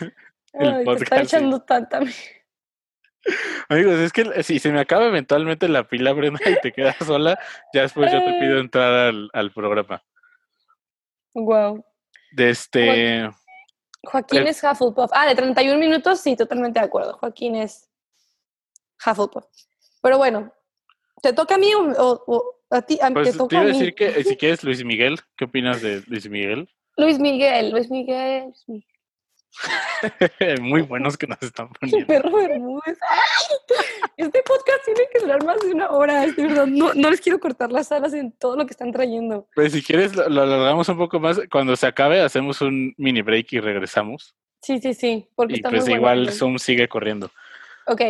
el 0.52 0.68
Ay, 0.68 0.84
está 0.96 1.22
echando 1.22 1.60
tanta. 1.62 2.00
Amigos, 3.68 3.98
es 3.98 4.12
que 4.12 4.42
si 4.42 4.58
se 4.58 4.72
me 4.72 4.80
acaba 4.80 5.06
eventualmente 5.06 5.68
la 5.68 5.86
pila, 5.86 6.12
Brenda, 6.12 6.40
y 6.46 6.60
te 6.60 6.72
quedas 6.72 6.96
sola, 6.98 7.38
ya 7.74 7.82
después 7.82 8.10
yo 8.10 8.24
te 8.24 8.32
pido 8.40 8.58
entrar 8.58 8.92
al, 9.08 9.28
al 9.32 9.52
programa. 9.52 10.02
Wow. 11.44 11.84
De 12.32 12.50
este. 12.50 13.30
Joaquín 14.04 14.46
es 14.46 14.62
Hufflepuff. 14.62 15.10
Ah, 15.12 15.26
de 15.26 15.34
31 15.34 15.78
minutos, 15.78 16.20
sí, 16.20 16.36
totalmente 16.36 16.80
de 16.80 16.86
acuerdo. 16.86 17.14
Joaquín 17.18 17.56
es 17.56 17.88
Hufflepuff. 19.04 19.44
Pero 20.02 20.18
bueno, 20.18 20.52
¿te 21.22 21.32
toca 21.32 21.56
a 21.56 21.58
mí 21.58 21.70
o, 21.74 22.54
a 22.70 22.82
ti? 22.82 22.98
A, 23.02 23.10
pues 23.10 23.32
te 23.32 23.38
toca 23.38 23.48
te 23.48 23.54
iba 23.56 23.64
a 23.64 23.66
decir 23.66 23.94
que 23.94 24.24
si 24.24 24.36
quieres 24.36 24.62
Luis 24.62 24.84
Miguel, 24.84 25.18
¿qué 25.36 25.44
opinas 25.46 25.82
de 25.82 26.02
Luis 26.06 26.28
Miguel? 26.28 26.68
Luis 26.96 27.18
Miguel, 27.18 27.70
Luis 27.70 27.90
Miguel, 27.90 28.44
Luis 28.44 28.64
Miguel. 28.68 28.97
Muy 30.60 30.82
buenos 30.82 31.16
que 31.16 31.26
nos 31.26 31.42
están 31.42 31.68
poniendo. 31.80 32.06
Perro 32.06 32.36
Bermúdez. 32.36 32.98
Este 34.16 34.42
podcast 34.42 34.84
tiene 34.84 35.00
que 35.12 35.20
durar 35.20 35.44
más 35.44 35.60
de 35.60 35.72
una 35.72 35.90
hora, 35.90 36.26
de 36.26 36.32
verdad. 36.32 36.66
No, 36.66 36.94
no, 36.94 37.10
les 37.10 37.20
quiero 37.20 37.40
cortar 37.40 37.72
las 37.72 37.90
alas 37.92 38.12
en 38.14 38.32
todo 38.32 38.56
lo 38.56 38.66
que 38.66 38.72
están 38.72 38.92
trayendo. 38.92 39.48
Pues 39.54 39.72
si 39.72 39.82
quieres, 39.82 40.14
lo, 40.14 40.24
alargamos 40.24 40.88
un 40.88 40.98
poco 40.98 41.20
más. 41.20 41.40
Cuando 41.50 41.76
se 41.76 41.86
acabe, 41.86 42.20
hacemos 42.20 42.60
un 42.60 42.94
mini 42.96 43.22
break 43.22 43.52
y 43.52 43.60
regresamos. 43.60 44.36
Sí, 44.62 44.78
sí, 44.80 44.94
sí. 44.94 45.28
Porque 45.34 45.56
y 45.56 45.62
pues 45.62 45.88
igual 45.88 46.30
Zoom 46.32 46.58
sigue 46.58 46.88
corriendo. 46.88 47.30
Ok. 47.86 48.02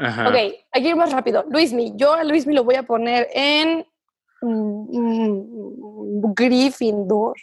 Ok, 0.00 0.34
hay 0.34 0.82
que 0.82 0.88
ir 0.88 0.96
más 0.96 1.12
rápido. 1.12 1.44
Luismi, 1.50 1.92
yo 1.94 2.14
a 2.14 2.24
Luismi 2.24 2.54
lo 2.54 2.64
voy 2.64 2.76
a 2.76 2.84
poner 2.84 3.28
en 3.34 3.86
mm, 4.40 4.98
mm, 4.98 6.34
Gryffindor. 6.34 7.34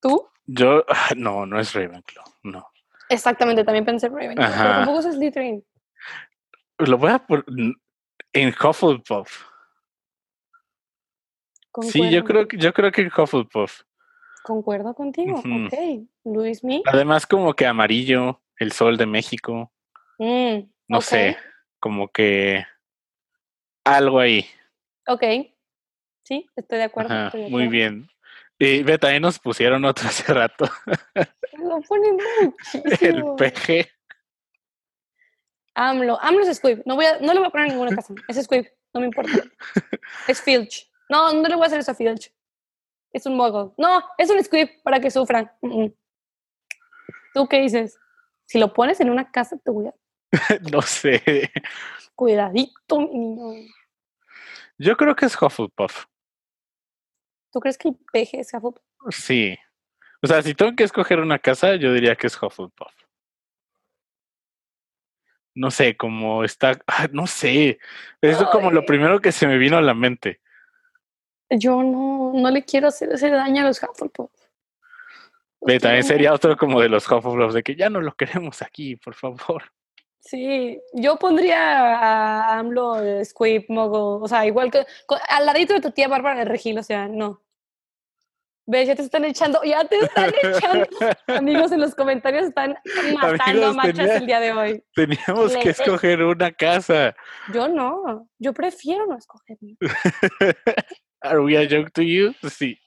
¿Tú? 0.00 0.26
Yo, 0.48 0.84
no, 1.16 1.46
no 1.46 1.60
es 1.60 1.74
Ravenclaw, 1.74 2.24
no. 2.44 2.66
Exactamente, 3.10 3.64
también 3.64 3.84
pensé 3.84 4.08
Ravenclaw, 4.08 4.50
pero 4.50 4.74
tampoco 4.74 5.00
es 5.00 5.14
Slytherin. 5.14 5.64
Lo 6.78 6.98
voy 6.98 7.12
a 7.12 7.18
poner 7.18 7.44
en 8.32 8.48
Hufflepuff. 8.48 9.44
Sí, 11.82 12.10
yo 12.10 12.24
creo, 12.24 12.48
que, 12.48 12.56
yo 12.56 12.72
creo 12.72 12.90
que 12.90 13.02
en 13.02 13.12
Hufflepuff. 13.14 13.82
Concuerdo 14.42 14.94
contigo, 14.94 15.38
ok. 15.38 16.06
Luis 16.24 16.64
Mi. 16.64 16.82
Además, 16.86 17.26
como 17.26 17.54
que 17.54 17.66
amarillo, 17.66 18.40
el 18.58 18.72
sol 18.72 18.96
de 18.96 19.06
México. 19.06 19.70
Mm, 20.18 20.70
no 20.88 21.00
sé, 21.00 21.36
como 21.78 22.08
que 22.08 22.64
algo 23.84 24.18
ahí. 24.18 24.46
Ok, 25.06 25.22
sí, 26.22 26.46
estoy 26.56 26.78
de 26.78 26.84
acuerdo. 26.84 27.30
Muy 27.48 27.68
bien. 27.68 28.08
Y 28.58 28.82
ve, 28.82 28.98
también 28.98 29.22
nos 29.22 29.38
pusieron 29.38 29.84
otro 29.84 30.08
hace 30.08 30.32
rato. 30.32 30.64
Lo 31.58 31.80
ponen 31.82 32.18
muchísimo. 32.40 32.84
El 33.00 33.52
PG. 33.52 33.88
AMLO. 35.74 36.18
AMLO 36.20 36.42
es 36.42 36.56
Squib. 36.56 36.82
No, 36.84 36.96
voy 36.96 37.06
a, 37.06 37.20
no 37.20 37.32
le 37.32 37.38
voy 37.38 37.48
a 37.48 37.50
poner 37.50 37.68
ninguna 37.68 37.94
casa. 37.94 38.14
Es 38.26 38.42
Squib. 38.42 38.68
No 38.92 39.00
me 39.00 39.06
importa. 39.06 39.30
Es 40.26 40.42
Filch. 40.42 40.90
No, 41.08 41.32
no 41.32 41.48
le 41.48 41.54
voy 41.54 41.64
a 41.64 41.66
hacer 41.66 41.78
eso 41.78 41.92
a 41.92 41.94
Filch. 41.94 42.32
Es 43.12 43.26
un 43.26 43.36
mogul. 43.36 43.72
No, 43.78 44.02
es 44.18 44.28
un 44.28 44.42
Squib 44.42 44.82
para 44.82 44.98
que 44.98 45.10
sufran. 45.10 45.50
¿Tú 47.32 47.46
qué 47.48 47.60
dices? 47.60 47.96
Si 48.46 48.58
lo 48.58 48.72
pones 48.72 49.00
en 49.00 49.10
una 49.10 49.30
casa, 49.30 49.56
te 49.62 49.70
voy 49.70 49.86
a... 49.86 49.94
no 50.72 50.82
sé. 50.82 51.50
Cuidadito, 52.14 53.00
niño. 53.00 53.68
Yo 54.78 54.96
creo 54.96 55.14
que 55.14 55.26
es 55.26 55.40
Hufflepuff. 55.40 56.06
¿Tú 57.52 57.60
crees 57.60 57.78
que 57.78 57.88
el 57.88 57.96
peje 58.12 58.40
es 58.40 58.52
Hufflepuff? 58.52 58.82
Sí. 59.10 59.56
O 60.22 60.26
sea, 60.26 60.42
si 60.42 60.54
tengo 60.54 60.74
que 60.74 60.84
escoger 60.84 61.20
una 61.20 61.38
casa, 61.38 61.76
yo 61.76 61.92
diría 61.92 62.16
que 62.16 62.26
es 62.26 62.40
Hufflepuff. 62.40 62.92
No 65.54 65.70
sé, 65.70 65.96
como 65.96 66.44
está, 66.44 66.78
ah, 66.86 67.08
no 67.12 67.26
sé, 67.26 67.78
es 68.20 68.38
como 68.52 68.70
lo 68.70 68.84
primero 68.84 69.20
que 69.20 69.32
se 69.32 69.46
me 69.46 69.58
vino 69.58 69.76
a 69.76 69.82
la 69.82 69.94
mente. 69.94 70.40
Yo 71.50 71.82
no, 71.82 72.32
no 72.34 72.50
le 72.50 72.64
quiero 72.64 72.88
hacer 72.88 73.10
ese 73.10 73.30
daño 73.30 73.62
a 73.62 73.66
los 73.68 73.82
Hufflepuff. 73.82 74.30
también 75.80 76.04
sería 76.04 76.34
otro 76.34 76.56
como 76.56 76.80
de 76.80 76.88
los 76.88 77.10
Hufflepuff, 77.10 77.54
de 77.54 77.62
que 77.62 77.74
ya 77.74 77.88
no 77.88 78.00
lo 78.00 78.14
queremos 78.14 78.60
aquí, 78.62 78.96
por 78.96 79.14
favor. 79.14 79.64
Sí, 80.28 80.78
yo 80.92 81.16
pondría 81.16 81.96
a 81.96 82.58
AMLO, 82.58 83.24
Squib, 83.24 83.64
Mogo, 83.70 84.20
o 84.20 84.28
sea, 84.28 84.44
igual 84.44 84.70
que 84.70 84.84
al 85.26 85.46
ladito 85.46 85.72
de 85.72 85.80
tu 85.80 85.90
tía 85.90 86.06
Bárbara 86.06 86.40
de 86.40 86.44
Regil, 86.44 86.78
o 86.78 86.82
sea, 86.82 87.08
no. 87.08 87.42
¿Ves? 88.66 88.86
Ya 88.86 88.94
te 88.94 89.00
están 89.00 89.24
echando, 89.24 89.62
ya 89.64 89.86
te 89.86 89.96
están 89.96 90.30
echando. 90.42 90.86
Amigos 91.28 91.72
en 91.72 91.80
los 91.80 91.94
comentarios 91.94 92.44
están 92.44 92.76
matando 93.18 93.68
a 93.68 93.72
machas 93.72 94.20
el 94.20 94.26
día 94.26 94.40
de 94.40 94.52
hoy. 94.52 94.84
Teníamos 94.94 95.56
que 95.56 95.70
escoger 95.70 96.22
una 96.22 96.52
casa. 96.52 97.16
Yo 97.54 97.66
no, 97.66 98.28
yo 98.38 98.52
prefiero 98.52 99.06
no 99.06 99.16
escoger. 99.16 99.56
¿Are 101.22 101.40
we 101.40 101.56
a 101.56 101.66
joke 101.66 101.90
to 101.92 102.02
you? 102.02 102.34
Sí. 102.50 102.78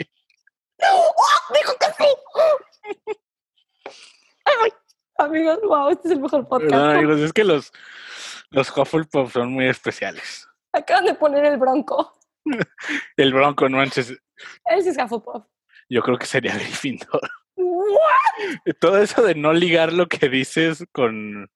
¡Oh! 0.83 1.11
¡Dijo 1.55 1.73
que 1.79 1.87
sí! 1.97 3.15
¡Ay! 4.45 4.71
Amigos, 5.21 5.59
wow, 5.63 5.89
este 5.89 6.07
es 6.07 6.13
el 6.15 6.21
mejor 6.21 6.47
podcast. 6.47 6.71
No, 6.71 6.91
amigos, 6.91 7.19
es 7.19 7.31
que 7.31 7.43
los, 7.43 7.71
los 8.49 8.75
Hufflepuff 8.75 9.31
son 9.31 9.53
muy 9.53 9.67
especiales. 9.67 10.47
Acaban 10.73 11.05
de 11.05 11.13
poner 11.13 11.45
el 11.45 11.57
Bronco. 11.57 12.13
el 13.17 13.33
Bronco, 13.33 13.69
no 13.69 13.77
manches. 13.77 14.09
Él 14.65 14.81
sí 14.81 14.89
es 14.89 14.97
Hufflepuff. 14.97 15.45
Yo 15.89 16.01
creo 16.01 16.17
que 16.17 16.25
sería 16.25 16.55
Gryffindor. 16.55 17.21
¿What? 17.55 18.73
Todo 18.79 18.97
eso 18.97 19.21
de 19.21 19.35
no 19.35 19.53
ligar 19.53 19.93
lo 19.93 20.07
que 20.07 20.27
dices 20.27 20.85
con... 20.91 21.49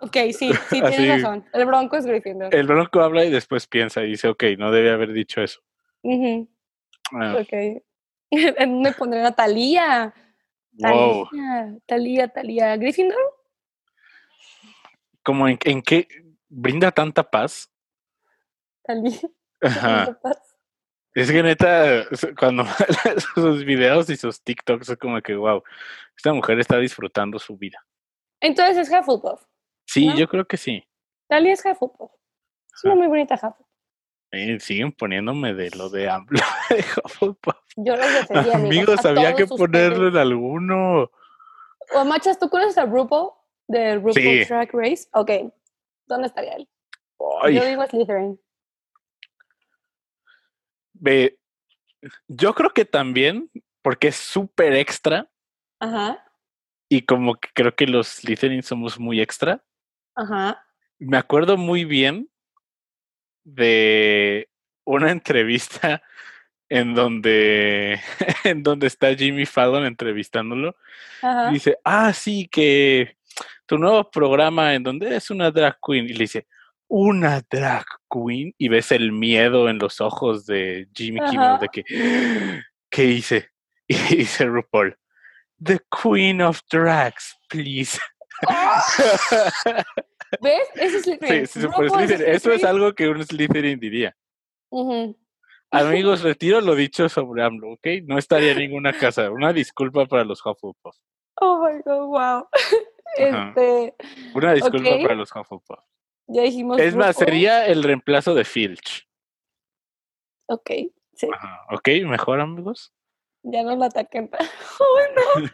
Ok, 0.00 0.16
sí, 0.32 0.52
sí, 0.68 0.80
tienes 0.88 1.22
razón. 1.22 1.44
El 1.52 1.66
Bronco 1.66 1.96
es 1.96 2.06
Gryffindor. 2.06 2.52
El 2.52 2.66
Bronco 2.66 3.02
habla 3.02 3.24
y 3.24 3.30
después 3.30 3.68
piensa 3.68 4.02
y 4.02 4.08
dice, 4.08 4.26
ok, 4.28 4.42
no 4.58 4.72
debe 4.72 4.90
haber 4.90 5.12
dicho 5.12 5.42
eso. 5.42 5.60
Uh 6.02 6.48
Ok. 7.12 7.82
Me 8.32 8.92
pondré 8.92 9.24
a 9.24 9.32
Talía. 10.78 11.28
Talía, 11.30 11.78
Talía, 11.86 12.28
Talía. 12.28 12.76
¿Gryffindor? 12.76 13.18
¿Como 15.22 15.48
en, 15.48 15.58
en 15.64 15.82
qué 15.82 16.08
brinda 16.48 16.90
tanta 16.90 17.28
paz? 17.28 17.70
Talía. 18.82 19.18
Ajá. 19.60 20.18
Es 21.14 21.32
que 21.32 21.42
neta, 21.42 22.04
cuando 22.38 22.64
sus 23.34 23.64
videos 23.64 24.10
y 24.10 24.16
sus 24.16 24.42
TikToks 24.42 24.90
es 24.90 24.98
como 24.98 25.20
que, 25.22 25.34
wow, 25.34 25.62
esta 26.14 26.32
mujer 26.34 26.60
está 26.60 26.76
disfrutando 26.78 27.38
su 27.38 27.56
vida. 27.56 27.84
Entonces 28.38 28.76
es 28.76 28.90
Hufflepuff. 28.90 29.42
Sí, 29.86 30.12
yo 30.14 30.28
creo 30.28 30.46
que 30.46 30.58
sí. 30.58 30.86
Talia 31.26 31.54
es 31.54 31.60
Hufflepuff. 31.60 32.12
Es 32.74 32.84
una 32.84 32.96
muy 32.96 33.06
bonita 33.06 33.34
Hufflepuff. 33.34 33.65
Eh, 34.36 34.60
siguen 34.60 34.92
poniéndome 34.92 35.54
de 35.54 35.70
lo 35.70 35.88
de 35.88 36.10
AMLO 36.10 36.38
de 36.70 36.84
Hufflepuff. 37.04 37.56
Yo 37.76 37.96
los 37.96 38.12
defendí, 38.12 38.50
amigos. 38.54 39.04
había 39.04 39.34
que 39.34 39.46
ponerle 39.46 40.08
en 40.08 40.16
alguno. 40.16 41.10
O 41.94 42.04
Machas, 42.04 42.38
¿tú 42.38 42.50
conoces 42.50 42.76
a 42.76 42.84
RuPaul? 42.84 43.30
De 43.66 43.96
RuPaul 43.96 44.46
Track 44.46 44.70
Race. 44.74 45.08
Ok. 45.12 45.30
¿Dónde 46.06 46.28
estaría 46.28 46.54
él? 46.54 46.68
Yo 47.52 47.64
digo 47.64 47.86
Slytherin. 47.86 48.40
Ve, 50.92 51.38
yo 52.28 52.54
creo 52.54 52.70
que 52.70 52.84
también, 52.84 53.50
porque 53.82 54.08
es 54.08 54.16
súper 54.16 54.74
extra. 54.74 55.30
Ajá. 55.80 56.22
Y 56.88 57.02
como 57.02 57.34
que 57.36 57.48
creo 57.54 57.74
que 57.74 57.86
los 57.86 58.08
Slytherin 58.08 58.62
somos 58.62 58.98
muy 58.98 59.20
extra. 59.20 59.64
Ajá. 60.14 60.62
Me 60.98 61.16
acuerdo 61.16 61.56
muy 61.56 61.84
bien 61.84 62.30
de 63.46 64.48
una 64.84 65.10
entrevista 65.12 66.02
en 66.68 66.94
donde, 66.94 68.00
en 68.44 68.62
donde 68.62 68.88
está 68.88 69.14
Jimmy 69.14 69.46
Fallon 69.46 69.86
entrevistándolo. 69.86 70.76
Ajá. 71.22 71.50
dice, 71.50 71.78
ah, 71.84 72.12
sí, 72.12 72.48
que 72.50 73.16
tu 73.64 73.78
nuevo 73.78 74.10
programa 74.10 74.74
en 74.74 74.82
donde 74.82 75.16
es 75.16 75.30
una 75.30 75.50
drag 75.50 75.78
queen. 75.84 76.06
Y 76.06 76.12
le 76.12 76.20
dice, 76.20 76.46
una 76.88 77.42
drag 77.50 77.84
queen 78.10 78.52
y 78.58 78.68
ves 78.68 78.92
el 78.92 79.12
miedo 79.12 79.68
en 79.68 79.78
los 79.78 80.00
ojos 80.00 80.46
de 80.46 80.88
Jimmy 80.94 81.20
Kimmel 81.30 81.58
de 81.60 81.68
que, 81.68 82.62
¿qué 82.90 83.04
hice? 83.04 83.50
Y 83.88 84.16
dice 84.16 84.46
RuPaul, 84.46 84.98
The 85.62 85.78
Queen 86.02 86.42
of 86.42 86.60
Drags, 86.68 87.36
please. 87.48 88.00
¿Ves? 90.40 90.68
Eso 90.74 90.96
es 90.98 91.02
Slytherin. 91.04 91.46
Sí, 91.46 91.60
sí, 91.60 92.24
Eso 92.26 92.52
es 92.52 92.64
algo 92.64 92.94
que 92.94 93.08
un 93.08 93.24
Slytherin 93.24 93.78
diría. 93.78 94.16
Amigos, 95.70 96.22
retiro 96.22 96.60
lo 96.60 96.74
dicho 96.74 97.08
sobre 97.08 97.42
AMLO, 97.42 97.72
¿ok? 97.72 97.86
No 98.04 98.18
estaría 98.18 98.52
en 98.52 98.58
ninguna 98.58 98.92
casa. 98.92 99.30
Una 99.30 99.52
disculpa 99.52 100.06
para 100.06 100.24
los 100.24 100.44
Hufflepuff. 100.44 100.96
Oh 101.40 101.66
my 101.66 101.80
god, 101.84 102.06
wow. 102.06 102.48
Este, 103.18 103.94
Una 104.34 104.52
disculpa 104.52 104.90
para 105.02 105.14
los 105.14 105.30
Hufflepuff. 105.30 105.80
Ya 106.26 106.42
dijimos. 106.42 106.78
Es 106.80 106.94
más, 106.94 107.16
sería 107.16 107.66
el 107.66 107.82
reemplazo 107.82 108.34
de 108.34 108.44
Filch. 108.44 109.08
Ok, 110.48 110.70
sí. 111.14 111.28
Ok, 111.70 111.88
mejor, 112.04 112.40
amigos. 112.40 112.92
Ya 113.42 113.62
no 113.62 113.76
lo 113.76 113.84
ataquen. 113.84 114.30
oh, 114.80 114.98
no. 115.38 115.48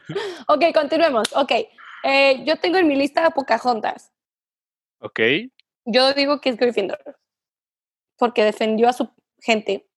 ok, 0.55 0.65
continuemos. 0.75 1.35
Ok. 1.37 1.53
Eh, 2.05 2.43
yo 2.45 2.57
tengo 2.57 2.79
en 2.79 2.89
mi 2.89 2.97
lista 2.97 3.27
a 3.27 3.31
Pocahontas. 3.31 4.12
Ok. 5.03 5.21
Yo 5.85 6.13
digo 6.15 6.41
que 6.41 6.51
es 6.51 6.57
Gryffindor. 6.57 6.99
Porque 8.17 8.45
defendió 8.45 8.89
a 8.89 8.93
su 8.93 9.11
gente. 9.41 9.89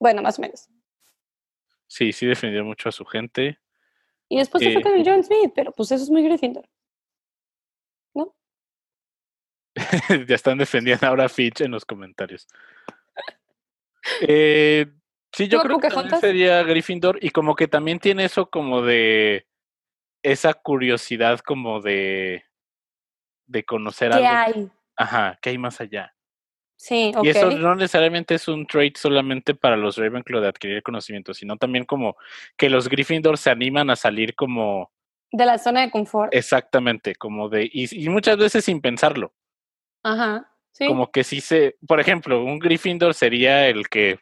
Bueno, 0.00 0.22
más 0.22 0.38
o 0.38 0.42
menos. 0.42 0.68
Sí, 1.86 2.12
sí 2.12 2.26
defendió 2.26 2.64
mucho 2.64 2.88
a 2.88 2.92
su 2.92 3.04
gente. 3.04 3.58
Y 4.28 4.38
después 4.38 4.64
se 4.64 4.72
fue 4.72 4.82
con 4.82 4.94
el 4.94 5.04
John 5.04 5.22
Smith, 5.22 5.52
pero 5.54 5.72
pues 5.72 5.92
eso 5.92 6.02
es 6.02 6.10
muy 6.10 6.22
Gryffindor. 6.24 6.66
ya 10.28 10.34
están 10.34 10.58
defendiendo 10.58 11.06
ahora 11.06 11.28
Fitch 11.28 11.62
en 11.62 11.70
los 11.70 11.84
comentarios. 11.84 12.46
Eh, 14.20 14.86
sí, 15.32 15.48
yo 15.48 15.60
creo 15.60 15.78
que 15.78 15.88
también 15.88 16.20
sería 16.20 16.62
Gryffindor 16.62 17.18
y 17.22 17.30
como 17.30 17.54
que 17.54 17.68
también 17.68 17.98
tiene 17.98 18.24
eso 18.24 18.50
como 18.50 18.82
de 18.82 19.46
esa 20.22 20.54
curiosidad 20.54 21.40
como 21.40 21.80
de 21.80 22.44
de 23.52 23.64
conocer 23.64 24.10
¿Qué 24.10 24.26
hay? 24.26 24.68
Ajá, 24.96 25.38
¿qué 25.40 25.50
hay 25.50 25.58
más 25.58 25.80
allá? 25.80 26.14
Sí, 26.76 27.12
Y 27.22 27.28
eso 27.28 27.48
no 27.52 27.76
necesariamente 27.76 28.34
es 28.34 28.48
un 28.48 28.66
trait 28.66 28.96
solamente 28.96 29.54
para 29.54 29.76
los 29.76 29.96
Ravenclaw 29.96 30.40
de 30.40 30.48
adquirir 30.48 30.82
conocimiento, 30.82 31.32
sino 31.32 31.56
también 31.56 31.84
como 31.84 32.16
que 32.56 32.68
los 32.68 32.88
Gryffindor 32.88 33.38
se 33.38 33.50
animan 33.50 33.88
a 33.88 33.94
salir 33.94 34.34
como 34.34 34.90
de 35.30 35.46
la 35.46 35.58
zona 35.58 35.82
de 35.82 35.90
confort. 35.92 36.34
Exactamente, 36.34 37.14
como 37.14 37.48
de 37.48 37.70
y 37.72 38.08
muchas 38.08 38.36
veces 38.36 38.64
sin 38.64 38.80
pensarlo. 38.80 39.32
Ajá. 40.02 40.50
Sí. 40.72 40.86
Como 40.86 41.12
que 41.12 41.22
sí 41.22 41.40
se, 41.40 41.76
por 41.86 42.00
ejemplo, 42.00 42.42
un 42.42 42.58
Gryffindor 42.58 43.14
sería 43.14 43.68
el 43.68 43.88
que, 43.88 44.18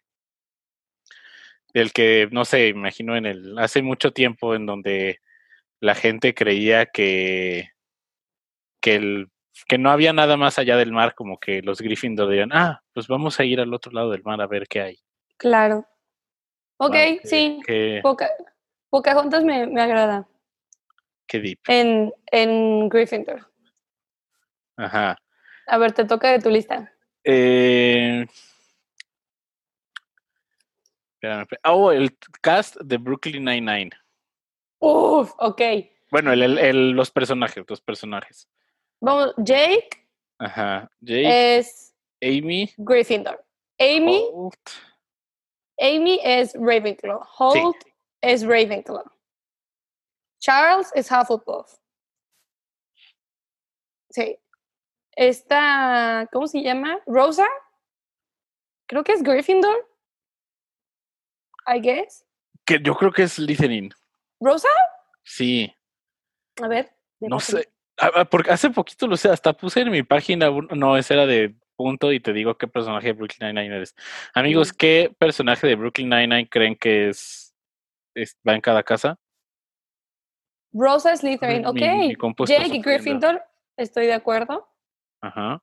el 1.73 1.93
que, 1.93 2.29
no 2.31 2.45
sé, 2.45 2.69
imagino 2.69 3.17
en 3.17 3.25
el, 3.25 3.59
hace 3.59 3.81
mucho 3.81 4.13
tiempo 4.13 4.55
en 4.55 4.67
donde 4.67 5.21
la 5.81 5.95
gente 5.95 6.35
creía 6.35 6.87
que, 6.87 7.71
que 8.81 8.95
el, 8.97 9.31
que 9.69 9.79
no 9.79 9.91
había 9.91 10.13
nada 10.13 10.37
más 10.37 10.59
allá 10.59 10.77
del 10.77 10.93
mar, 10.93 11.15
como 11.15 11.39
que 11.39 11.63
los 11.63 11.81
Gryffindor 11.81 12.29
dirían, 12.29 12.51
ah, 12.53 12.83
pues 12.93 13.09
vamos 13.09 13.39
a 13.39 13.45
ir 13.45 13.61
al 13.61 13.73
otro 13.75 13.93
lado 13.93 14.11
del 14.11 14.23
mar 14.23 14.41
a 14.41 14.47
ver 14.47 14.67
qué 14.67 14.81
hay. 14.81 14.99
Claro. 15.37 15.87
Ok, 16.79 16.97
sí. 17.25 17.61
Poca, 18.03 18.31
Pocahontas 18.89 19.45
me, 19.45 19.67
me 19.67 19.83
agrada. 19.83 20.27
Qué 21.27 21.41
deep. 21.41 21.61
En, 21.69 22.13
en 22.33 22.89
Gryffindor. 22.89 23.53
Ajá. 24.77 25.17
A 25.67 25.79
ver, 25.79 25.93
te 25.93 26.05
toca 26.05 26.33
de 26.33 26.41
tu 26.41 26.51
lista. 26.51 26.93
Eh... 27.23 28.27
Oh, 31.65 31.93
el 31.93 32.17
cast 32.41 32.77
de 32.81 32.97
Brooklyn 32.97 33.45
Nine-Nine. 33.45 33.91
Uf, 34.79 35.33
ok. 35.37 35.61
Bueno, 36.11 36.33
el, 36.33 36.59
el, 36.59 36.91
los 36.93 37.11
personajes, 37.11 37.63
los 37.69 37.83
personajes. 37.83 38.49
Vamos, 39.01 39.35
Jake. 39.39 39.91
Ajá. 40.39 40.91
Jake. 41.01 41.59
Es. 41.59 41.95
Amy. 42.23 42.73
Gryffindor. 42.77 43.45
Amy. 43.79 44.25
Amy 45.81 46.21
es 46.23 46.55
Ravenclaw. 46.55 47.23
Holt 47.39 47.77
es 48.21 48.45
Ravenclaw. 48.45 49.05
Charles 50.39 50.91
es 50.95 51.11
Hufflepuff. 51.11 51.79
Sí 54.11 54.39
esta, 55.21 56.27
¿cómo 56.33 56.47
se 56.47 56.63
llama? 56.63 56.99
Rosa. 57.07 57.47
Creo 58.87 59.05
que 59.05 59.13
es 59.13 59.23
Gryffindor. 59.23 59.87
I 61.67 61.79
guess. 61.79 62.25
Que 62.65 62.81
yo 62.83 62.95
creo 62.95 63.13
que 63.13 63.25
es 63.25 63.35
Slytherin. 63.35 63.93
¿Rosa? 64.41 64.69
Sí. 65.23 65.71
A 66.63 66.69
ver. 66.69 66.91
No 67.21 67.39
sé. 67.39 67.71
Porque 68.31 68.51
hace 68.51 68.71
poquito 68.71 69.07
lo 69.07 69.17
sé, 69.17 69.29
hasta 69.29 69.53
puse 69.53 69.81
en 69.81 69.91
mi 69.91 70.03
página, 70.03 70.51
no, 70.51 70.97
esa 70.97 71.15
era 71.15 71.27
de 71.27 71.55
punto 71.77 72.13
y 72.13 72.21
te 72.21 72.33
digo 72.33 72.57
qué 72.57 72.69
personaje 72.69 73.09
de 73.09 73.13
Brooklyn 73.15 73.49
Nine-Nine 73.49 73.77
eres. 73.77 73.95
Amigos, 74.35 74.73
¿qué 74.73 75.15
personaje 75.19 75.67
de 75.67 75.75
Brooklyn 75.75 76.09
Nine-Nine 76.09 76.49
creen 76.49 76.77
que 76.77 77.09
es, 77.09 77.55
va 78.47 78.55
en 78.55 78.61
cada 78.61 78.83
casa? 78.83 79.19
Rosa 80.73 81.17
Slytherin, 81.17 81.67
ok. 81.67 81.79
Jake 82.47 82.77
y 82.77 82.81
Gryffindor, 82.81 83.43
estoy 83.77 84.07
de 84.07 84.15
acuerdo. 84.15 84.69
Ajá. 85.21 85.63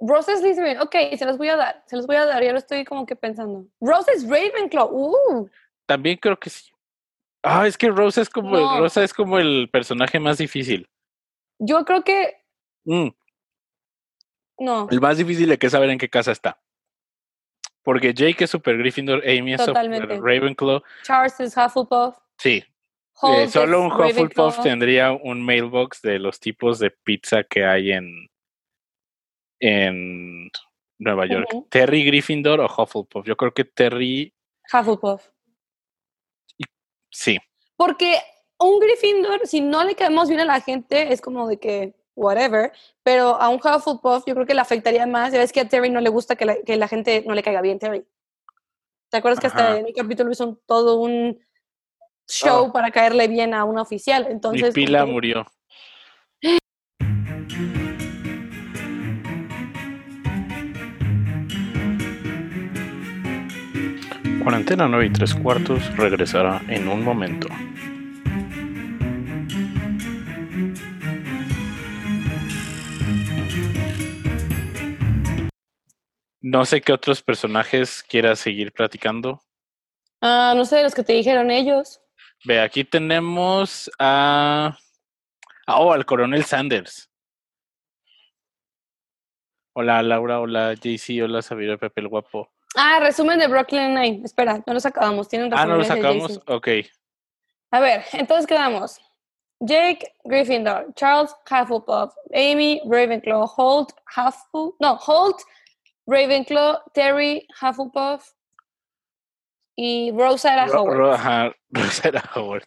Rose 0.00 0.32
es 0.32 0.40
Slytherin. 0.40 0.80
Ok, 0.80 0.94
se 1.16 1.24
los 1.24 1.36
voy 1.36 1.48
a 1.48 1.56
dar. 1.56 1.82
Se 1.86 1.96
los 1.96 2.06
voy 2.06 2.16
a 2.16 2.24
dar. 2.24 2.42
Ya 2.42 2.52
lo 2.52 2.58
estoy 2.58 2.84
como 2.84 3.04
que 3.04 3.16
pensando. 3.16 3.66
Rose 3.80 4.10
es 4.12 4.28
Ravenclaw. 4.28 4.88
Uh. 4.90 5.50
También 5.86 6.16
creo 6.18 6.38
que 6.38 6.50
sí. 6.50 6.70
Ah, 7.42 7.66
es 7.66 7.78
que 7.78 7.88
Rose 7.88 8.20
es 8.20 8.28
como, 8.28 8.56
el, 8.56 8.78
Rosa 8.78 9.02
es 9.02 9.14
como 9.14 9.38
el 9.38 9.68
personaje 9.70 10.18
más 10.18 10.38
difícil. 10.38 10.88
Yo 11.58 11.84
creo 11.84 12.04
que. 12.04 12.42
Mm. 12.84 13.08
No. 14.60 14.88
El 14.90 15.00
más 15.00 15.18
difícil 15.18 15.48
de 15.48 15.58
que 15.58 15.70
saber 15.70 15.90
en 15.90 15.98
qué 15.98 16.08
casa 16.08 16.32
está. 16.32 16.60
Porque 17.82 18.12
Jake 18.12 18.44
es 18.44 18.50
super 18.50 18.76
Gryffindor, 18.76 19.22
Amy 19.26 19.54
es 19.54 19.64
super 19.64 20.20
Ravenclaw. 20.20 20.82
Charles 21.04 21.40
es 21.40 21.56
Hufflepuff. 21.56 22.18
Sí. 22.36 22.64
Eh, 23.22 23.48
solo 23.48 23.82
un 23.82 23.92
Hufflepuff 23.92 24.62
tendría 24.62 25.12
un 25.12 25.44
mailbox 25.44 26.02
de 26.02 26.18
los 26.18 26.38
tipos 26.38 26.78
de 26.78 26.90
pizza 26.90 27.42
que 27.44 27.64
hay 27.64 27.92
en, 27.92 28.28
en 29.60 30.50
Nueva 30.98 31.26
York. 31.26 31.48
¿Terry 31.70 32.04
Gryffindor 32.04 32.60
o 32.60 32.66
Hufflepuff? 32.66 33.26
Yo 33.26 33.36
creo 33.36 33.52
que 33.52 33.64
Terry... 33.64 34.34
Hufflepuff. 34.72 35.28
Sí. 37.10 37.38
Porque 37.76 38.18
un 38.58 38.80
Gryffindor, 38.80 39.46
si 39.46 39.60
no 39.60 39.84
le 39.84 39.94
caemos 39.94 40.28
bien 40.28 40.40
a 40.40 40.44
la 40.44 40.60
gente, 40.60 41.12
es 41.12 41.20
como 41.20 41.46
de 41.48 41.58
que, 41.58 41.94
whatever, 42.14 42.72
pero 43.04 43.40
a 43.40 43.48
un 43.48 43.56
Hufflepuff 43.56 44.24
yo 44.26 44.34
creo 44.34 44.46
que 44.46 44.54
le 44.54 44.60
afectaría 44.60 45.06
más. 45.06 45.32
Ya 45.32 45.38
ves 45.38 45.52
que 45.52 45.60
a 45.60 45.68
Terry 45.68 45.90
no 45.90 46.00
le 46.00 46.10
gusta 46.10 46.36
que 46.36 46.44
la, 46.44 46.88
gente 46.88 47.24
no 47.26 47.34
le 47.34 47.42
caiga 47.42 47.60
bien, 47.60 47.78
Terry. 47.78 48.04
¿Te 49.10 49.16
acuerdas 49.16 49.40
que 49.40 49.46
hasta 49.46 49.78
en 49.78 49.86
el 49.86 49.94
capítulo 49.94 50.30
hizo 50.30 50.58
todo 50.66 51.00
un 51.00 51.38
show 52.26 52.66
oh. 52.66 52.72
para 52.72 52.90
caerle 52.90 53.28
bien 53.28 53.54
a 53.54 53.64
un 53.64 53.78
oficial? 53.78 54.26
Entonces, 54.28 54.74
Mi 54.76 54.84
pila 54.84 55.06
murió. 55.06 55.46
Cuarentena 64.42 64.88
9 64.88 65.06
y 65.06 65.10
3 65.10 65.34
cuartos 65.36 65.96
regresará 65.96 66.62
en 66.68 66.88
un 66.88 67.04
momento. 67.04 67.48
No 76.50 76.64
sé 76.64 76.80
qué 76.80 76.94
otros 76.94 77.20
personajes 77.20 78.02
quieras 78.02 78.38
seguir 78.38 78.72
platicando. 78.72 79.42
Ah, 80.22 80.54
no 80.56 80.64
sé, 80.64 80.82
los 80.82 80.94
que 80.94 81.02
te 81.02 81.12
dijeron 81.12 81.50
ellos. 81.50 82.00
Ve, 82.46 82.58
aquí 82.58 82.84
tenemos 82.84 83.90
a. 83.98 84.78
Oh, 85.66 85.92
al 85.92 86.06
coronel 86.06 86.46
Sanders. 86.46 87.10
Hola 89.74 90.02
Laura, 90.02 90.40
hola 90.40 90.72
JC, 90.72 91.22
hola 91.22 91.42
Xavier 91.42 91.78
Pepe 91.78 92.00
el 92.00 92.08
Guapo. 92.08 92.50
Ah, 92.74 92.98
resumen 93.00 93.38
de 93.38 93.46
Brooklyn 93.46 93.94
Nine. 93.94 94.22
Espera, 94.24 94.62
no 94.66 94.72
los 94.72 94.86
acabamos. 94.86 95.28
Tienen 95.28 95.52
Ah, 95.52 95.66
no 95.66 95.76
los 95.76 95.90
acabamos. 95.90 96.40
Ok. 96.46 96.68
A 97.72 97.80
ver, 97.80 98.04
entonces 98.14 98.46
quedamos. 98.46 98.98
Jake 99.60 100.14
Gryffindor, 100.24 100.94
Charles 100.94 101.34
Hufflepuff, 101.44 102.14
Amy 102.32 102.80
Ravenclaw, 102.86 103.44
Holt 103.54 103.92
Hufflepuff, 104.16 104.76
no, 104.80 104.94
Holt 104.94 105.42
Ravenclaw, 106.08 106.82
Terry 106.94 107.46
Hufflepuff 107.60 108.32
y 109.76 110.10
Rosetta 110.12 110.66
Howard. 110.66 111.54
Rosetta 111.70 112.30
Howard. 112.34 112.66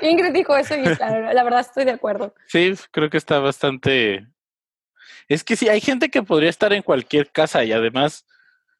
Ingrid 0.00 0.32
dijo 0.32 0.56
eso 0.56 0.76
y 0.76 0.84
la 1.34 1.44
verdad 1.44 1.60
estoy 1.60 1.84
de 1.84 1.90
acuerdo. 1.90 2.34
Sí, 2.46 2.72
creo 2.92 3.10
que 3.10 3.18
está 3.18 3.40
bastante... 3.40 4.26
Es 5.28 5.42
que 5.42 5.56
sí, 5.56 5.68
hay 5.68 5.80
gente 5.80 6.08
que 6.08 6.22
podría 6.22 6.48
estar 6.48 6.72
en 6.72 6.82
cualquier 6.82 7.30
casa 7.32 7.64
y 7.64 7.72
además 7.72 8.24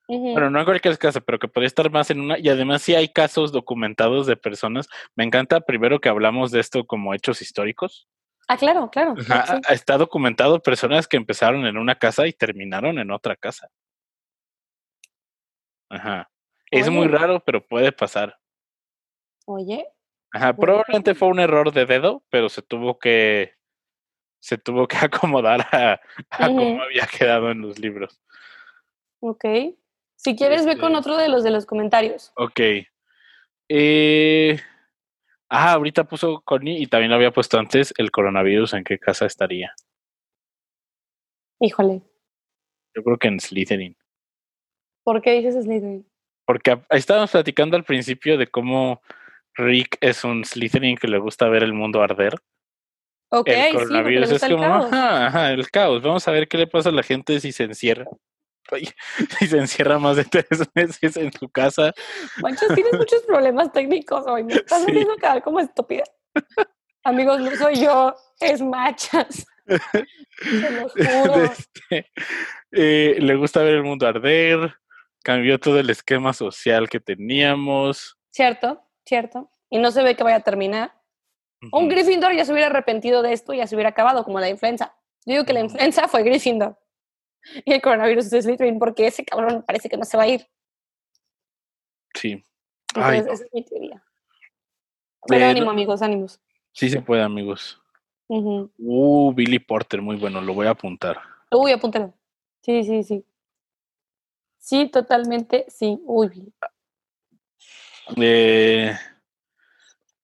bueno, 0.08 0.50
no 0.50 0.60
en 0.60 0.64
cualquier 0.64 0.96
caso, 0.98 1.20
pero 1.20 1.38
que 1.38 1.48
podría 1.48 1.66
estar 1.66 1.90
más 1.90 2.10
en 2.10 2.20
una. 2.20 2.38
Y 2.38 2.48
además, 2.48 2.82
sí 2.82 2.94
hay 2.94 3.08
casos 3.08 3.50
documentados 3.50 4.26
de 4.26 4.36
personas. 4.36 4.88
Me 5.16 5.24
encanta 5.24 5.60
primero 5.60 6.00
que 6.00 6.08
hablamos 6.08 6.52
de 6.52 6.60
esto 6.60 6.86
como 6.86 7.12
hechos 7.12 7.42
históricos. 7.42 8.06
Ah, 8.46 8.56
claro, 8.56 8.88
claro. 8.90 9.14
Está 9.68 9.98
documentado 9.98 10.62
personas 10.62 11.08
que 11.08 11.16
empezaron 11.16 11.66
en 11.66 11.76
una 11.76 11.96
casa 11.96 12.28
y 12.28 12.32
terminaron 12.32 13.00
en 13.00 13.10
otra 13.10 13.34
casa. 13.34 13.68
Ajá. 15.88 16.30
Es 16.70 16.90
muy 16.90 17.06
raro, 17.08 17.40
pero 17.40 17.64
puede 17.64 17.92
pasar. 17.92 18.38
Oye. 19.46 19.86
Ajá, 20.32 20.54
probablemente 20.54 21.14
fue 21.14 21.28
un 21.28 21.40
error 21.40 21.72
de 21.72 21.86
dedo, 21.86 22.24
pero 22.30 22.48
se 22.48 22.62
tuvo 22.62 22.98
que 22.98 23.54
se 24.40 24.58
tuvo 24.58 24.86
que 24.86 24.96
acomodar 25.00 25.60
a, 25.72 26.00
cómo 26.36 26.82
había 26.82 27.06
quedado 27.06 27.50
en 27.50 27.62
los 27.62 27.78
libros. 27.78 28.20
Ok. 29.20 29.44
Si 30.16 30.36
quieres, 30.36 30.66
ve 30.66 30.78
con 30.78 30.92
este 30.92 30.98
otro 30.98 31.16
de 31.16 31.28
los 31.28 31.44
de 31.44 31.50
los 31.50 31.66
comentarios. 31.66 32.32
Ok. 32.36 32.60
Eh, 33.68 34.60
ah, 35.48 35.72
ahorita 35.72 36.04
puso 36.04 36.40
Connie 36.42 36.80
y 36.80 36.86
también 36.86 37.10
lo 37.10 37.16
había 37.16 37.32
puesto 37.32 37.58
antes 37.58 37.92
el 37.98 38.10
coronavirus, 38.10 38.74
¿en 38.74 38.84
qué 38.84 38.98
casa 38.98 39.26
estaría? 39.26 39.74
Híjole. 41.60 42.02
Yo 42.94 43.02
creo 43.02 43.18
que 43.18 43.28
en 43.28 43.40
Slytherin. 43.40 43.96
¿Por 45.06 45.22
qué 45.22 45.34
dices 45.34 45.54
Slytherin? 45.62 46.04
Porque 46.44 46.80
estábamos 46.90 47.30
platicando 47.30 47.76
al 47.76 47.84
principio 47.84 48.36
de 48.36 48.48
cómo 48.48 49.00
Rick 49.54 49.98
es 50.00 50.24
un 50.24 50.44
Slytherin 50.44 50.96
que 50.96 51.06
le 51.06 51.18
gusta 51.18 51.48
ver 51.48 51.62
el 51.62 51.72
mundo 51.72 52.02
arder. 52.02 52.34
Ok, 53.28 53.46
el 53.46 53.72
coronavirus 53.72 54.32
es 54.32 54.42
como, 54.42 54.64
ajá, 54.64 55.52
el 55.52 55.70
caos. 55.70 56.02
Vamos 56.02 56.26
a 56.26 56.32
ver 56.32 56.48
qué 56.48 56.58
le 56.58 56.66
pasa 56.66 56.88
a 56.88 56.92
la 56.92 57.04
gente 57.04 57.38
si 57.38 57.52
se 57.52 57.62
encierra. 57.62 58.04
y 59.40 59.46
se 59.46 59.58
encierra 59.58 60.00
más 60.00 60.16
de 60.16 60.24
tres 60.24 60.48
meses 60.74 61.16
en 61.16 61.30
tu 61.30 61.48
casa. 61.48 61.92
Manchas, 62.42 62.74
tienes 62.74 62.92
muchos 62.98 63.22
problemas 63.22 63.70
técnicos 63.72 64.26
hoy. 64.26 64.42
Me 64.42 64.54
estás 64.54 64.82
haciendo 64.82 65.14
quedar 65.18 65.40
como 65.40 65.60
estúpida. 65.60 66.02
Amigos, 67.04 67.38
no 67.38 67.54
soy 67.54 67.76
yo, 67.76 68.12
es 68.40 68.60
Machas. 68.60 69.46
Se 69.68 70.70
los 70.72 70.90
juro. 70.90 71.44
Este, 71.44 72.10
eh, 72.72 73.18
le 73.20 73.36
gusta 73.36 73.62
ver 73.62 73.74
el 73.74 73.84
mundo 73.84 74.04
arder. 74.08 74.74
Cambió 75.26 75.58
todo 75.58 75.80
el 75.80 75.90
esquema 75.90 76.32
social 76.32 76.88
que 76.88 77.00
teníamos. 77.00 78.16
Cierto, 78.30 78.80
cierto. 79.04 79.50
Y 79.68 79.78
no 79.78 79.90
se 79.90 80.04
ve 80.04 80.14
que 80.14 80.22
vaya 80.22 80.36
a 80.36 80.40
terminar. 80.40 80.92
Un 81.72 81.88
Gryffindor 81.88 82.32
ya 82.36 82.44
se 82.44 82.52
hubiera 82.52 82.68
arrepentido 82.68 83.22
de 83.22 83.32
esto 83.32 83.52
y 83.52 83.56
ya 83.56 83.66
se 83.66 83.74
hubiera 83.74 83.90
acabado, 83.90 84.22
como 84.22 84.38
la 84.38 84.48
influenza. 84.48 84.94
Yo 85.24 85.32
digo 85.32 85.44
que 85.44 85.52
la 85.52 85.62
influenza 85.62 86.06
fue 86.06 86.22
Gryffindor 86.22 86.78
y 87.64 87.72
el 87.72 87.82
coronavirus 87.82 88.32
es 88.32 88.44
Slytherin 88.44 88.78
porque 88.78 89.08
ese 89.08 89.24
cabrón 89.24 89.64
parece 89.66 89.88
que 89.88 89.96
no 89.96 90.04
se 90.04 90.16
va 90.16 90.22
a 90.22 90.28
ir. 90.28 90.46
Sí. 92.14 92.44
Entonces, 92.94 93.26
esa 93.26 93.44
es 93.46 93.50
mi 93.52 93.64
teoría. 93.64 94.04
Pero 95.26 95.44
ánimo, 95.44 95.72
amigos, 95.72 96.02
ánimos. 96.02 96.40
Sí 96.70 96.88
se 96.88 97.02
puede, 97.02 97.22
amigos. 97.22 97.82
Uh, 98.28 99.32
Billy 99.32 99.58
Porter, 99.58 100.00
muy 100.00 100.14
bueno, 100.14 100.40
lo 100.40 100.54
voy 100.54 100.68
a 100.68 100.70
apuntar. 100.70 101.18
Uy, 101.50 101.72
apúntalo. 101.72 102.14
Sí, 102.62 102.84
sí, 102.84 103.02
sí. 103.02 103.24
Sí, 104.66 104.88
totalmente, 104.88 105.64
sí. 105.68 105.96
Uy. 106.06 106.52
Eh, 108.16 108.92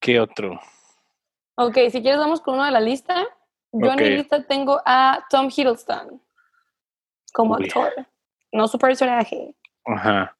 ¿Qué 0.01 0.19
otro? 0.19 0.61
Ok, 1.55 1.75
si 1.93 2.03
quieres 2.03 2.19
vamos 2.19 2.41
con 2.41 2.55
uno 2.55 2.65
de 2.65 2.73
la 2.73 2.81
lista. 2.81 3.25
Yo 3.71 3.93
en 3.93 3.97
mi 4.03 4.11
lista 4.11 4.45
tengo 4.45 4.83
a 4.85 5.25
Tom 5.31 5.49
Hiddleston 5.49 6.21
como 7.33 7.55
actor, 7.55 7.93
no 8.51 8.67
su 8.67 8.79
personaje. 8.79 9.55
Ajá. 9.85 10.37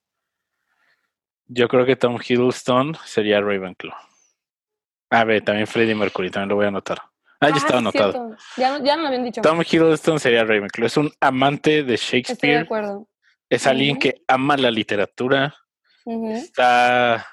Yo 1.47 1.69
creo 1.69 1.87
que 1.87 1.95
Tom 1.95 2.19
Hiddleston 2.21 2.97
sería 3.05 3.41
Ravenclaw. 3.41 3.97
A 5.11 5.25
ver, 5.25 5.45
también 5.45 5.69
Freddie 5.69 5.95
Mercury, 5.95 6.29
también 6.29 6.49
lo 6.49 6.57
voy 6.57 6.65
a 6.65 6.69
anotar. 6.69 6.99
Ah, 7.39 7.51
ya 7.51 7.55
ah, 7.55 7.59
estaba 7.59 7.79
anotado. 7.79 8.37
Ya, 8.57 8.83
ya 8.83 8.97
no 8.97 9.03
lo 9.03 9.09
habían 9.09 9.23
dicho. 9.23 9.43
Tom 9.43 9.61
Hiddleston 9.61 10.19
sería 10.19 10.45
Ravenclaw. 10.45 10.87
Es 10.87 10.97
un 10.97 11.13
amante 11.21 11.85
de 11.85 11.97
Shakespeare. 11.97 12.33
Estoy 12.33 12.51
de 12.51 12.59
acuerdo. 12.59 13.09
Es 13.53 13.67
alguien 13.67 13.99
que 13.99 14.23
ama 14.27 14.57
la 14.57 14.71
literatura. 14.71 15.55
Está 16.07 17.27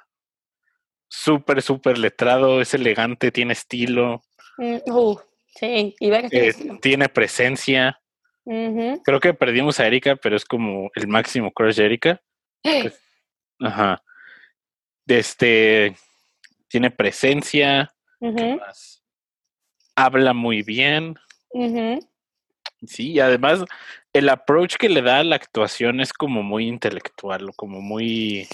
súper, 1.07 1.61
súper 1.61 1.97
letrado. 1.97 2.59
Es 2.59 2.73
elegante, 2.73 3.31
tiene 3.31 3.53
estilo. 3.53 4.21
Mm, 4.57 4.77
uh, 4.91 5.17
sí, 5.55 5.95
y 5.97 6.11
eh, 6.11 6.53
tiene 6.81 7.07
presencia. 7.07 8.01
Creo 8.43 9.21
que 9.21 9.33
perdimos 9.33 9.79
a 9.79 9.87
Erika, 9.87 10.17
pero 10.17 10.35
es 10.35 10.43
como 10.43 10.91
el 10.93 11.07
máximo 11.07 11.51
crush 11.51 11.77
de 11.77 11.85
Erika. 11.85 12.21
Pues, 12.63 12.99
ajá. 13.61 14.03
Este 15.07 15.95
tiene 16.67 16.91
presencia. 16.91 17.95
Habla 19.95 20.33
muy 20.33 20.63
bien. 20.63 21.17
Sí, 22.85 23.13
y 23.13 23.19
además 23.21 23.63
el 24.13 24.29
approach 24.29 24.75
que 24.77 24.89
le 24.89 25.01
da 25.01 25.19
a 25.19 25.23
la 25.23 25.35
actuación 25.35 25.99
es 25.99 26.13
como 26.13 26.43
muy 26.43 26.67
intelectual, 26.67 27.51
como 27.55 27.81
muy. 27.81 28.47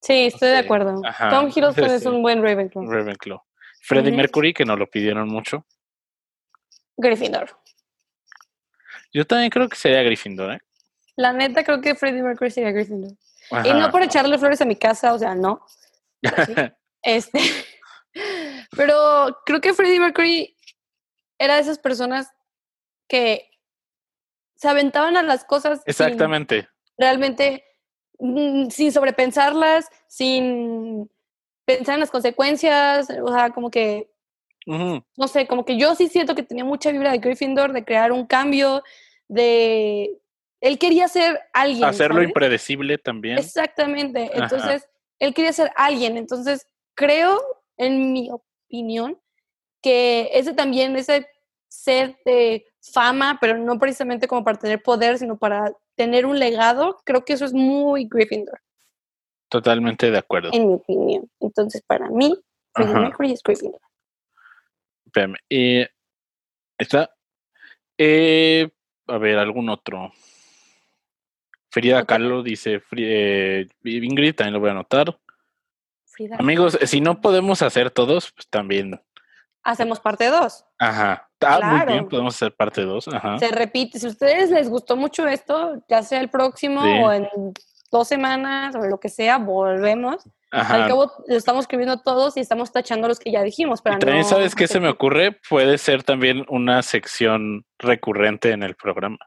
Sí, 0.00 0.26
estoy 0.26 0.50
de 0.50 0.58
acuerdo. 0.58 1.00
Tom 1.30 1.48
Hiddleston 1.48 1.90
es 1.90 2.06
un 2.06 2.22
buen 2.22 2.42
Ravenclaw. 2.42 2.90
Ravenclaw. 2.90 3.42
Freddie 3.82 4.12
Mercury, 4.12 4.54
que 4.54 4.64
nos 4.64 4.78
lo 4.78 4.88
pidieron 4.88 5.28
mucho. 5.28 5.66
Gryffindor. 6.96 7.50
Yo 9.12 9.26
también 9.26 9.50
creo 9.50 9.68
que 9.68 9.76
sería 9.76 10.02
Gryffindor, 10.02 10.54
¿eh? 10.54 10.60
La 11.16 11.32
neta, 11.32 11.64
creo 11.64 11.80
que 11.80 11.94
Freddie 11.94 12.22
Mercury 12.22 12.50
sería 12.50 12.70
Gryffindor. 12.70 13.12
Y 13.64 13.72
no 13.74 13.90
por 13.90 14.02
echarle 14.02 14.38
flores 14.38 14.60
a 14.60 14.64
mi 14.64 14.76
casa, 14.76 15.12
o 15.12 15.18
sea, 15.18 15.34
no. 15.34 15.64
este. 17.02 17.40
Pero 18.76 19.38
creo 19.44 19.60
que 19.60 19.74
Freddie 19.74 20.00
Mercury 20.00 20.56
era 21.38 21.56
de 21.56 21.62
esas 21.62 21.78
personas 21.78 22.28
que 23.08 23.51
se 24.62 24.68
aventaban 24.68 25.16
a 25.16 25.24
las 25.24 25.44
cosas. 25.44 25.82
Exactamente. 25.86 26.68
realmente, 26.96 27.64
mm, 28.20 28.68
sin 28.68 28.92
sobrepensarlas, 28.92 29.88
sin 30.06 31.10
pensar 31.64 31.94
en 31.94 32.00
las 32.00 32.12
consecuencias, 32.12 33.08
o 33.24 33.32
sea, 33.32 33.50
como 33.50 33.72
que 33.72 34.08
no 34.64 35.26
sé, 35.26 35.48
como 35.48 35.64
que 35.64 35.76
yo 35.76 35.96
sí 35.96 36.06
siento 36.06 36.36
que 36.36 36.44
tenía 36.44 36.64
mucha 36.64 36.92
vibra 36.92 37.10
de 37.10 37.18
Gryffindor, 37.18 37.72
de 37.72 37.84
crear 37.84 38.12
un 38.12 38.24
cambio, 38.24 38.84
de 39.26 40.20
él 40.60 40.78
quería 40.78 41.08
ser 41.08 41.40
alguien. 41.52 41.82
Hacerlo 41.82 42.22
impredecible 42.22 42.98
también. 42.98 43.38
Exactamente. 43.38 44.30
Entonces, 44.32 44.88
él 45.18 45.34
quería 45.34 45.52
ser 45.52 45.72
alguien. 45.74 46.16
Entonces, 46.16 46.68
creo, 46.94 47.42
en 47.76 48.12
mi 48.12 48.30
opinión, 48.30 49.18
que 49.82 50.30
ese 50.34 50.54
también, 50.54 50.94
ese 50.94 51.26
sed 51.72 52.14
de 52.24 52.66
fama, 52.80 53.38
pero 53.40 53.56
no 53.56 53.78
precisamente 53.78 54.28
como 54.28 54.44
para 54.44 54.58
tener 54.58 54.82
poder, 54.82 55.18
sino 55.18 55.38
para 55.38 55.72
tener 55.94 56.26
un 56.26 56.38
legado, 56.38 57.00
creo 57.04 57.24
que 57.24 57.32
eso 57.32 57.44
es 57.44 57.54
muy 57.54 58.06
Gryffindor. 58.06 58.60
Totalmente 59.48 60.10
de 60.10 60.18
acuerdo. 60.18 60.50
En 60.52 60.68
mi 60.68 60.74
opinión. 60.74 61.30
Entonces, 61.40 61.82
para 61.86 62.08
mí, 62.08 62.34
Mercury 62.76 63.32
es 63.32 63.42
Gryffindor. 63.42 63.80
Espérame. 65.06 65.36
Eh, 65.48 65.88
está. 66.78 67.14
Eh, 67.96 68.70
a 69.06 69.18
ver, 69.18 69.38
algún 69.38 69.68
otro. 69.68 70.12
Frida 71.70 72.04
Kahlo 72.04 72.42
dice 72.42 72.82
eh, 72.96 73.66
Ingrid, 73.84 74.34
también 74.34 74.54
lo 74.54 74.60
voy 74.60 74.68
a 74.68 74.72
anotar. 74.72 75.18
Amigos, 76.38 76.78
si 76.84 77.00
no 77.00 77.20
podemos 77.20 77.62
hacer 77.62 77.90
todos, 77.90 78.30
pues 78.32 78.46
también. 78.48 79.00
Hacemos 79.62 80.00
parte 80.00 80.26
2. 80.26 80.66
Ajá. 80.78 81.30
Ah, 81.46 81.60
muy 81.62 81.92
bien, 81.92 82.08
podemos 82.08 82.34
hacer 82.34 82.54
parte 82.54 82.82
2. 82.82 83.08
Se 83.38 83.48
repite. 83.50 83.98
Si 83.98 84.06
a 84.06 84.10
ustedes 84.10 84.50
les 84.50 84.68
gustó 84.68 84.96
mucho 84.96 85.26
esto, 85.26 85.82
ya 85.88 86.02
sea 86.02 86.20
el 86.20 86.30
próximo 86.30 86.80
o 86.80 87.12
en 87.12 87.28
dos 87.90 88.08
semanas 88.08 88.74
o 88.74 88.80
lo 88.80 88.98
que 88.98 89.08
sea, 89.08 89.38
volvemos. 89.38 90.24
Al 90.50 90.86
cabo 90.86 91.10
lo 91.26 91.36
estamos 91.36 91.64
escribiendo 91.64 92.00
todos 92.00 92.36
y 92.36 92.40
estamos 92.40 92.72
tachando 92.72 93.08
los 93.08 93.18
que 93.18 93.32
ya 93.32 93.42
dijimos. 93.42 93.82
También 93.82 94.24
sabes 94.24 94.54
qué 94.54 94.68
se 94.68 94.80
me 94.80 94.88
ocurre, 94.88 95.38
puede 95.48 95.78
ser 95.78 96.02
también 96.02 96.44
una 96.48 96.82
sección 96.82 97.64
recurrente 97.78 98.50
en 98.50 98.62
el 98.62 98.74
programa. 98.74 99.18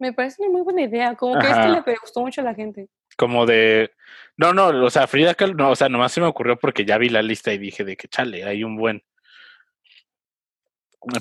Me 0.00 0.12
parece 0.12 0.42
una 0.42 0.52
muy 0.52 0.62
buena 0.62 0.82
idea, 0.82 1.14
como 1.14 1.38
que 1.38 1.46
esto 1.48 1.68
le 1.68 1.96
gustó 2.00 2.20
mucho 2.20 2.40
a 2.40 2.44
la 2.44 2.54
gente. 2.54 2.88
Como 3.16 3.46
de, 3.46 3.90
no, 4.36 4.52
no, 4.52 4.68
o 4.84 4.90
sea, 4.90 5.08
Frida 5.08 5.34
Kahlo, 5.34 5.54
no, 5.54 5.70
o 5.70 5.76
sea, 5.76 5.88
nomás 5.88 6.12
se 6.12 6.20
me 6.20 6.26
ocurrió 6.26 6.56
porque 6.56 6.84
ya 6.84 6.98
vi 6.98 7.08
la 7.08 7.22
lista 7.22 7.52
y 7.52 7.58
dije 7.58 7.84
de 7.84 7.96
que 7.96 8.06
chale, 8.06 8.44
hay 8.44 8.62
un 8.62 8.76
buen. 8.76 9.02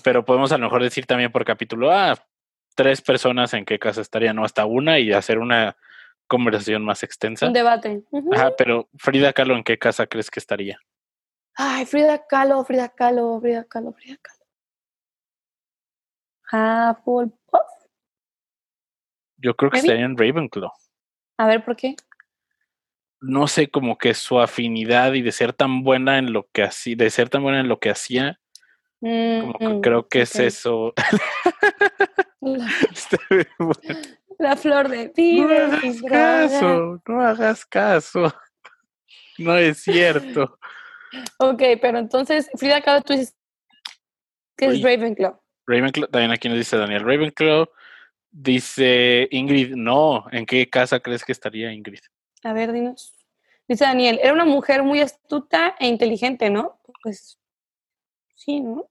Pero 0.03 0.25
podemos 0.25 0.51
a 0.51 0.57
lo 0.57 0.65
mejor 0.65 0.83
decir 0.83 1.05
también 1.05 1.31
por 1.31 1.45
capítulo, 1.45 1.91
ah, 1.91 2.15
tres 2.75 3.01
personas 3.01 3.53
en 3.53 3.65
qué 3.65 3.79
casa 3.79 4.01
estarían, 4.01 4.35
no 4.35 4.45
hasta 4.45 4.65
una 4.65 4.99
y 4.99 5.11
hacer 5.11 5.39
una 5.39 5.77
conversación 6.27 6.83
más 6.83 7.03
extensa. 7.03 7.47
Un 7.47 7.53
debate. 7.53 8.03
Ajá, 8.33 8.51
pero 8.57 8.89
Frida 8.97 9.33
Kahlo, 9.33 9.55
¿en 9.55 9.63
qué 9.63 9.77
casa 9.77 10.07
crees 10.07 10.29
que 10.29 10.39
estaría? 10.39 10.79
Ay, 11.55 11.85
Frida 11.85 12.25
Kahlo, 12.27 12.63
Frida 12.65 12.89
Kahlo, 12.89 13.39
Frida 13.41 13.63
Kahlo, 13.63 13.93
Frida 13.93 14.17
Kahlo. 14.21 14.37
Hufflepuff. 16.51 17.77
Yo 19.37 19.55
creo 19.55 19.71
que 19.71 19.79
estaría 19.79 20.05
en 20.05 20.17
Ravenclaw. 20.17 20.71
A 21.37 21.47
ver, 21.47 21.63
¿por 21.63 21.75
qué? 21.75 21.95
No 23.19 23.47
sé, 23.47 23.69
como 23.69 23.97
que 23.97 24.13
su 24.13 24.39
afinidad 24.39 25.13
y 25.13 25.21
de 25.21 25.31
ser 25.31 25.53
tan 25.53 25.83
buena 25.83 26.19
en 26.19 26.33
lo 26.33 26.47
que 26.51 26.63
hacía, 26.63 26.95
de 26.95 27.09
ser 27.09 27.29
tan 27.29 27.43
buena 27.43 27.59
en 27.59 27.67
lo 27.67 27.79
que 27.79 27.89
hacía, 27.89 28.39
como 28.99 29.53
que 29.53 29.67
mm, 29.67 29.81
creo 29.81 30.07
que 30.07 30.21
es 30.21 30.35
eso. 30.35 30.93
La 34.39 34.55
flor 34.55 34.89
de 34.89 35.11
No 35.17 35.49
hagas 35.49 36.01
caso, 36.01 37.01
no 37.07 37.21
hagas 37.21 37.65
caso. 37.65 38.33
No 39.39 39.55
es 39.55 39.83
cierto. 39.83 40.57
ok, 41.37 41.61
pero 41.79 41.99
entonces, 41.99 42.49
Frida 42.55 42.81
Kahlo, 42.81 43.03
tú 43.03 43.13
dices 43.13 43.37
que 44.57 44.65
es 44.65 44.81
Ravenclaw. 44.81 45.39
Ravenclaw, 45.67 46.09
también 46.09 46.31
aquí 46.31 46.49
nos 46.49 46.57
dice 46.57 46.75
Daniel 46.75 47.03
Ravenclaw. 47.03 47.67
Dice 48.31 49.27
Ingrid, 49.29 49.75
no. 49.75 50.25
¿En 50.31 50.47
qué 50.47 50.67
casa 50.67 50.99
crees 50.99 51.23
que 51.23 51.33
estaría 51.33 51.71
Ingrid? 51.71 51.99
A 52.43 52.53
ver, 52.53 52.71
dinos. 52.71 53.13
Dice 53.67 53.85
Daniel, 53.85 54.19
era 54.23 54.33
una 54.33 54.45
mujer 54.45 54.81
muy 54.81 55.01
astuta 55.01 55.75
e 55.79 55.87
inteligente, 55.87 56.49
¿no? 56.49 56.79
Pues 57.03 57.37
sí, 58.37 58.61
¿no? 58.61 58.89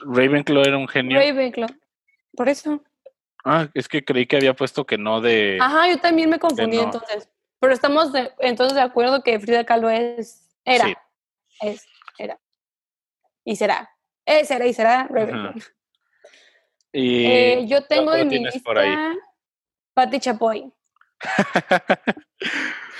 Ravenclaw 0.00 0.62
era 0.62 0.78
un 0.78 0.88
genio. 0.88 1.18
Ravenclaw. 1.18 1.68
Por 2.34 2.48
eso. 2.48 2.82
Ah, 3.44 3.68
es 3.74 3.88
que 3.88 4.04
creí 4.04 4.26
que 4.26 4.36
había 4.36 4.54
puesto 4.54 4.86
que 4.86 4.96
no 4.96 5.20
de. 5.20 5.58
Ajá, 5.60 5.88
yo 5.88 5.98
también 5.98 6.30
me 6.30 6.38
confundí 6.38 6.78
entonces. 6.78 7.28
Pero 7.60 7.72
estamos 7.72 8.12
entonces 8.38 8.76
de 8.76 8.82
acuerdo 8.82 9.22
que 9.22 9.38
Frida 9.40 9.64
Kahlo 9.64 9.90
es. 9.90 10.56
Era. 10.64 10.86
Sí. 10.86 10.94
Es. 11.60 11.86
Era. 12.18 12.38
Y 13.44 13.56
será. 13.56 13.90
Es, 14.24 14.48
será 14.48 14.66
y 14.66 14.74
será 14.74 15.08
Ravenclaw. 15.10 15.54
Y 16.92 17.26
eh, 17.26 17.66
yo 17.66 17.84
tengo 17.84 18.14
en 18.14 18.28
mi 18.28 18.38
lista 18.38 19.14
Patti 19.94 20.20
Chapoy. 20.20 20.72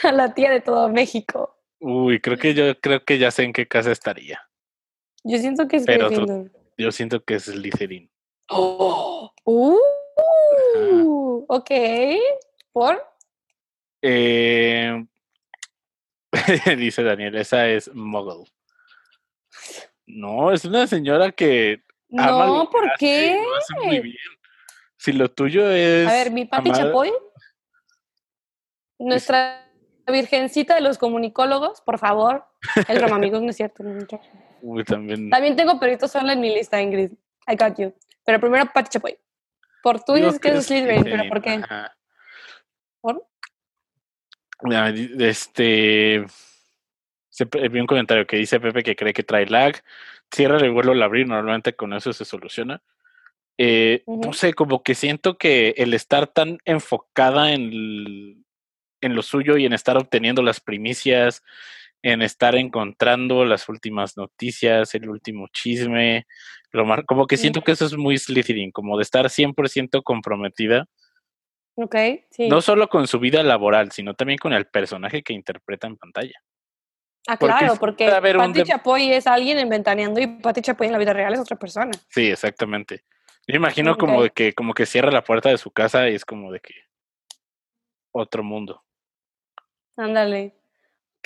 la 0.03 0.35
tía 0.35 0.51
de 0.51 0.61
todo 0.61 0.89
México. 0.89 1.57
Uy, 1.81 2.20
creo 2.20 2.37
que 2.37 2.55
yo 2.55 2.79
creo 2.81 3.05
que 3.05 3.18
ya 3.18 3.31
sé 3.31 3.45
en 3.45 3.53
qué 3.53 3.68
casa 3.68 3.93
estaría. 3.93 4.47
Yo 5.24 5.38
siento 5.38 5.68
que 5.68 5.76
es 5.76 5.86
Pero 5.86 6.10
Yo 6.76 6.92
siento 6.92 7.24
que 7.24 7.34
es 7.34 7.44
Slytherin. 7.44 8.10
Oh, 8.50 9.30
uh, 9.44 9.78
ok. 11.48 11.70
¿Por? 12.72 13.02
Eh, 14.02 15.04
dice 16.78 17.02
Daniel, 17.02 17.36
esa 17.36 17.68
es 17.68 17.92
Muggle. 17.94 18.44
No, 20.06 20.52
es 20.52 20.64
una 20.64 20.86
señora 20.86 21.32
que 21.32 21.82
no, 22.08 22.68
¿por 22.70 22.90
qué? 22.98 23.42
Si 24.96 25.12
lo 25.12 25.30
tuyo 25.30 25.70
es. 25.70 26.08
A 26.08 26.12
ver, 26.12 26.30
mi 26.30 26.44
papi 26.44 26.72
Chapoy. 26.72 27.12
Nuestra 28.98 29.70
virgencita 30.06 30.74
de 30.74 30.80
los 30.80 30.98
comunicólogos, 30.98 31.80
por 31.82 31.98
favor. 31.98 32.46
El 32.88 33.04
amigos 33.12 33.42
no 33.42 33.50
es 33.50 33.56
cierto. 33.56 33.84
Uy, 34.61 34.84
también. 34.84 35.30
También 35.30 35.56
tengo 35.56 35.78
perritos 35.78 36.11
solo 36.11 36.30
en 36.32 36.40
mi 36.40 36.54
lista, 36.54 36.80
Ingrid. 36.80 37.11
I 37.46 37.56
got 37.56 37.78
you. 37.78 37.94
Pero 38.24 38.40
primero 38.40 38.66
Pati 38.72 38.90
Chapoy. 38.90 39.16
Por 39.82 40.02
tú 40.02 40.14
dices 40.14 40.38
que 40.38 40.48
es 40.48 40.66
Slytherin, 40.66 41.04
pero 41.04 41.28
¿por 41.28 41.40
qué? 41.40 41.62
¿Por? 43.00 43.26
Este. 45.20 46.24
Vi 47.70 47.80
un 47.80 47.86
comentario 47.86 48.26
que 48.26 48.36
dice 48.36 48.59
Pepe 48.59 48.82
que 48.82 48.96
cree 48.96 49.12
que 49.12 49.22
trae 49.22 49.46
lag 49.46 49.80
cierra 50.32 50.59
el 50.59 50.72
vuelo 50.72 50.92
al 50.92 51.02
abrir, 51.02 51.26
normalmente 51.26 51.74
con 51.74 51.92
eso 51.92 52.12
se 52.12 52.24
soluciona. 52.24 52.82
Eh, 53.56 54.04
no 54.06 54.32
sé, 54.32 54.54
como 54.54 54.82
que 54.82 54.94
siento 54.94 55.36
que 55.36 55.74
el 55.78 55.94
estar 55.94 56.28
tan 56.28 56.59
enfocada 56.64 57.52
en, 57.52 58.44
en 59.00 59.14
lo 59.14 59.22
suyo 59.22 59.56
y 59.56 59.66
en 59.66 59.72
estar 59.72 59.96
obteniendo 59.96 60.42
las 60.42 60.61
primicias, 60.61 61.42
en 62.03 62.22
estar 62.22 62.55
encontrando 62.55 63.44
las 63.44 63.68
últimas 63.68 64.16
noticias, 64.16 64.94
el 64.94 65.09
último 65.09 65.49
chisme, 65.53 66.26
lo 66.70 66.84
como 67.07 67.26
que 67.26 67.36
siento 67.36 67.62
que 67.62 67.72
eso 67.72 67.86
es 67.86 67.96
muy 67.96 68.18
Slytherin, 68.18 68.70
como 68.70 68.96
de 68.96 69.03
estar 69.03 69.26
100% 69.26 70.03
comprometida. 70.03 70.86
Ok, 71.76 71.96
sí. 72.30 72.49
No 72.49 72.61
solo 72.61 72.88
con 72.88 73.07
su 73.07 73.18
vida 73.18 73.42
laboral, 73.42 73.92
sino 73.92 74.14
también 74.14 74.38
con 74.38 74.53
el 74.53 74.66
personaje 74.66 75.22
que 75.22 75.32
interpreta 75.32 75.86
en 75.86 75.96
pantalla. 75.96 76.42
Ah, 77.26 77.36
claro, 77.36 77.76
porque 77.78 78.09
Pati 78.09 78.62
Chapoy 78.62 79.12
es 79.12 79.26
alguien 79.26 79.59
inventaneando 79.59 80.18
y 80.20 80.26
Pati 80.26 80.62
Chapoy 80.62 80.86
en 80.86 80.92
la 80.94 80.99
vida 80.99 81.12
real 81.12 81.34
es 81.34 81.40
otra 81.40 81.59
persona. 81.59 81.90
Sí, 82.09 82.26
exactamente. 82.26 83.05
Yo 83.46 83.57
imagino 83.57 83.96
como 83.96 84.22
de 84.22 84.30
que, 84.30 84.53
como 84.55 84.74
que 84.74 84.86
cierra 84.86 85.11
la 85.11 85.24
puerta 85.24 85.49
de 85.51 85.59
su 85.59 85.70
casa 85.70 86.09
y 86.09 86.14
es 86.14 86.24
como 86.24 86.53
de 86.53 86.61
que 86.61 86.74
otro 88.12 88.42
mundo. 88.42 88.84
Ándale. 89.96 90.57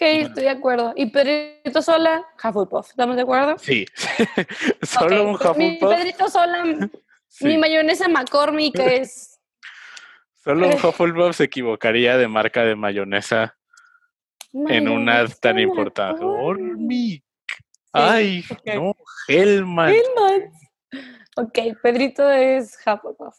Ok, 0.02 0.08
estoy 0.08 0.42
de 0.42 0.50
acuerdo. 0.50 0.92
¿Y 0.96 1.06
Pedrito 1.06 1.80
Sola? 1.80 2.26
Hufflepuff, 2.42 2.90
¿estamos 2.90 3.14
de 3.14 3.22
acuerdo? 3.22 3.56
Sí, 3.58 3.86
solo 4.82 5.22
un 5.22 5.34
Hufflepuff. 5.36 5.56
Mi 5.56 5.76
Pedrito 5.78 6.28
Sola, 6.28 6.64
mi 7.40 7.56
mayonesa 7.56 8.08
McCormick 8.08 8.76
es... 8.80 9.40
Solo 10.42 10.66
un 10.66 10.74
Hufflepuff 10.74 11.36
se 11.36 11.44
equivocaría 11.44 12.16
de 12.16 12.26
marca 12.26 12.64
de 12.64 12.74
mayonesa 12.74 13.56
en 14.52 14.88
una 14.88 15.24
tan 15.28 15.60
importante. 15.60 16.24
Hormic. 16.24 17.22
Ay, 17.92 18.44
no, 18.74 18.96
Hellman. 19.28 19.94
Hellman. 19.94 20.52
Ok, 21.36 21.58
Pedrito 21.80 22.28
es 22.28 22.76
Hufflepuff. 22.84 23.36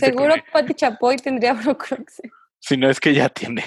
Seguro 0.00 0.34
que 0.34 0.44
Pati 0.52 0.74
Chapoy 0.74 1.18
tendría 1.18 1.52
Brocroxe. 1.52 2.32
Si 2.58 2.76
no 2.76 2.90
es 2.90 2.98
que 2.98 3.14
ya 3.14 3.28
tiene. 3.28 3.64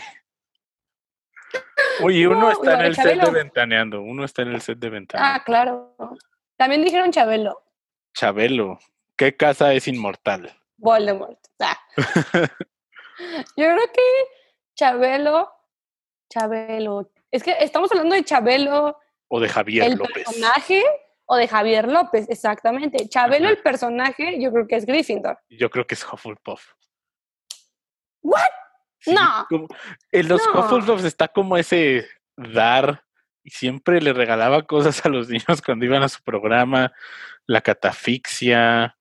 Oye, 2.03 2.28
uno 2.28 2.51
está 2.51 2.73
en 2.76 2.86
el 2.86 2.95
set 2.95 3.21
de 3.21 3.32
Ventaneando. 3.32 4.01
Uno 4.01 4.26
está 4.26 4.41
en 4.41 4.49
el 4.49 4.61
set 4.61 4.78
de 4.80 4.89
Ventaneando. 4.89 5.36
Ah, 5.36 5.43
claro. 5.43 5.95
También 6.57 6.84
dijeron 6.84 7.11
Chabelo. 7.11 7.63
Chabelo. 8.13 8.80
¿Qué 9.17 9.36
casa 9.36 9.73
es 9.73 9.88
inmortal? 9.88 10.53
Voldemort. 10.78 11.39
Ah. 11.59 11.78
Yo 13.57 13.65
creo 13.65 13.91
que 13.93 14.01
Chabelo 14.76 15.49
Chabelo. 16.30 17.11
Es 17.32 17.43
que 17.43 17.55
estamos 17.59 17.91
hablando 17.91 18.15
de 18.15 18.23
Chabelo. 18.23 18.97
O 19.28 19.39
de 19.39 19.49
Javier 19.49 19.91
el 19.91 19.97
personaje 19.97 20.84
o 21.26 21.36
de 21.36 21.47
Javier 21.47 21.88
López, 21.88 22.28
exactamente. 22.30 23.09
Chabelo, 23.09 23.49
el 23.49 23.57
personaje, 23.57 24.39
yo 24.39 24.51
creo 24.51 24.67
que 24.67 24.76
es 24.76 24.86
Gryffindor. 24.86 25.39
Yo 25.49 25.69
creo 25.69 25.88
que 25.88 25.95
es 25.95 26.05
Hufflepuff. 26.05 26.73
¿What? 28.21 28.41
No. 29.08 29.68
en 30.12 30.28
los 30.28 30.41
no. 30.53 30.97
está 30.97 31.28
como 31.28 31.58
ese 31.58 32.08
dar 32.36 33.03
y 33.43 33.51
siempre 33.51 34.01
le 34.01 34.12
regalaba 34.14 34.64
cosas 34.64 35.06
a 35.06 35.10
los 35.10 35.30
niños 35.30 35.62
cuando 35.64 35.86
iban 35.86 36.03
a 36.03 36.10
su 36.10 36.22
programa, 36.24 36.93
la 37.45 37.62
catafixia, 37.62 38.97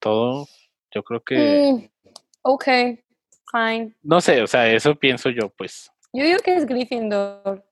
todo. 0.00 0.46
Yo 0.92 1.02
creo 1.02 1.22
que. 1.22 1.72
Mm, 1.72 1.88
ok, 2.42 2.64
fine. 3.50 3.94
No 4.02 4.20
sé, 4.20 4.42
o 4.42 4.46
sea, 4.46 4.68
eso 4.68 4.94
pienso 4.96 5.30
yo, 5.30 5.48
pues. 5.48 5.90
Yo 6.12 6.24
digo 6.24 6.38
que 6.40 6.56
es 6.56 6.66
Gryffindor. 6.66 7.64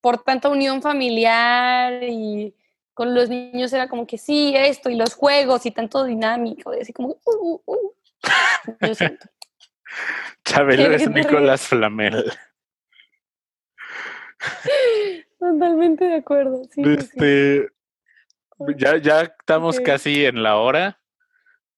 Por 0.00 0.22
tanta 0.22 0.48
unión 0.48 0.80
familiar 0.80 2.02
y 2.02 2.54
con 2.94 3.14
los 3.14 3.28
niños 3.28 3.72
era 3.72 3.88
como 3.88 4.06
que 4.06 4.16
sí, 4.16 4.54
esto 4.56 4.88
y 4.88 4.94
los 4.94 5.14
juegos 5.14 5.66
y 5.66 5.70
tanto 5.70 6.04
dinámico, 6.04 6.74
y 6.74 6.80
así 6.80 6.92
como. 6.92 7.08
Uh, 7.08 7.18
uh, 7.24 7.62
uh. 7.66 7.94
Yo 8.80 8.94
siento. 8.94 9.26
Chabelo 10.44 10.94
es 10.94 11.08
Nicolás 11.10 11.66
Flamel. 11.68 12.32
Totalmente 15.38 16.04
de 16.04 16.16
acuerdo. 16.16 16.62
Sí, 16.70 16.82
este, 16.86 17.68
Ya, 18.76 18.98
ya 18.98 19.22
estamos 19.22 19.80
casi 19.80 20.24
en 20.24 20.42
la 20.42 20.56
hora. 20.56 21.00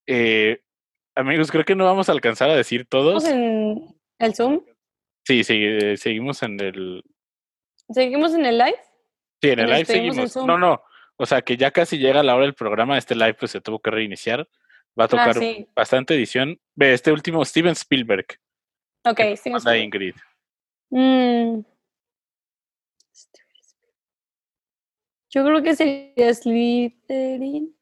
Eh, 0.06 0.62
amigos, 1.14 1.50
creo 1.50 1.64
que 1.64 1.76
no 1.76 1.84
vamos 1.84 2.08
a 2.08 2.12
alcanzar 2.12 2.50
a 2.50 2.56
decir 2.56 2.86
todos. 2.88 3.24
en 3.24 3.94
el 4.18 4.34
Zoom? 4.34 4.64
Sí, 5.24 5.44
sí, 5.44 5.54
eh, 5.64 5.96
seguimos 5.96 6.42
en 6.42 6.60
el. 6.60 7.04
¿Seguimos 7.90 8.34
en 8.34 8.46
el 8.46 8.58
live? 8.58 8.78
Sí, 9.40 9.50
en 9.50 9.60
el 9.60 9.70
live 9.70 9.84
seguimos. 9.84 10.36
No, 10.36 10.58
no. 10.58 10.82
O 11.16 11.26
sea, 11.26 11.42
que 11.42 11.56
ya 11.56 11.70
casi 11.70 11.98
llega 11.98 12.22
la 12.22 12.34
hora 12.34 12.44
del 12.44 12.54
programa. 12.54 12.98
Este 12.98 13.14
live 13.14 13.34
pues 13.34 13.52
se 13.52 13.60
tuvo 13.60 13.80
que 13.80 13.90
reiniciar. 13.90 14.48
Va 14.98 15.04
a 15.04 15.06
ah, 15.06 15.08
tocar 15.08 15.36
bastante 15.74 16.14
edición. 16.14 16.60
Ve, 16.74 16.92
este 16.92 17.12
último, 17.12 17.44
Steven 17.44 17.72
Spielberg. 17.72 18.26
Ok, 19.04 19.20
Steven 19.36 19.56
Spielberg. 19.56 19.84
Ingrid. 19.84 20.14
Mm. 20.90 21.62
Yo 25.30 25.44
creo 25.44 25.62
que 25.62 25.74
sería 25.74 26.34
Slytherin. 26.34 27.74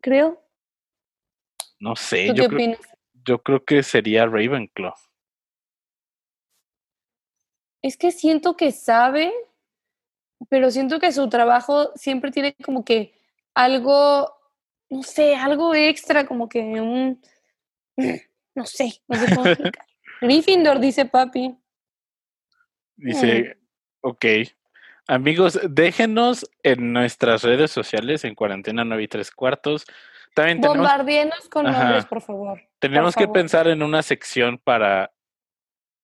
Creo. 0.00 0.40
No 1.80 1.96
sé. 1.96 2.28
yo 2.28 2.48
qué 2.48 2.48
creo, 2.48 2.78
Yo 3.24 3.42
creo 3.42 3.64
que 3.64 3.82
sería 3.82 4.26
Ravenclaw. 4.26 4.94
Es 7.82 7.96
que 7.96 8.12
siento 8.12 8.56
que 8.56 8.70
sabe, 8.70 9.32
pero 10.48 10.70
siento 10.70 11.00
que 11.00 11.10
su 11.10 11.28
trabajo 11.28 11.90
siempre 11.96 12.30
tiene 12.30 12.54
como 12.64 12.84
que 12.84 13.14
algo, 13.54 14.32
no 14.90 15.02
sé, 15.02 15.34
algo 15.36 15.74
extra, 15.74 16.26
como 16.26 16.48
que 16.48 16.60
un. 16.60 17.20
No 18.54 18.66
sé, 18.66 19.02
no 19.08 19.18
sé 19.18 19.34
cómo 19.34 19.46
explicar. 19.48 19.86
Gryffindor, 20.20 20.80
dice 20.80 21.06
papi. 21.06 21.56
Dice, 22.96 23.56
mm. 23.56 24.06
ok. 24.08 24.24
Amigos, 25.06 25.60
déjenos 25.68 26.48
en 26.62 26.92
nuestras 26.92 27.42
redes 27.42 27.70
sociales 27.70 28.24
en 28.24 28.34
cuarentena 28.34 28.84
9 28.84 29.02
y 29.02 29.08
3 29.08 29.30
cuartos. 29.32 29.84
También 30.34 30.60
tenemos... 30.60 30.88
con 31.50 31.64
nombres, 31.64 32.06
por 32.06 32.22
favor. 32.22 32.60
Tenemos 32.78 33.14
que 33.14 33.28
pensar 33.28 33.68
en 33.68 33.82
una 33.82 34.02
sección 34.02 34.58
para, 34.58 35.12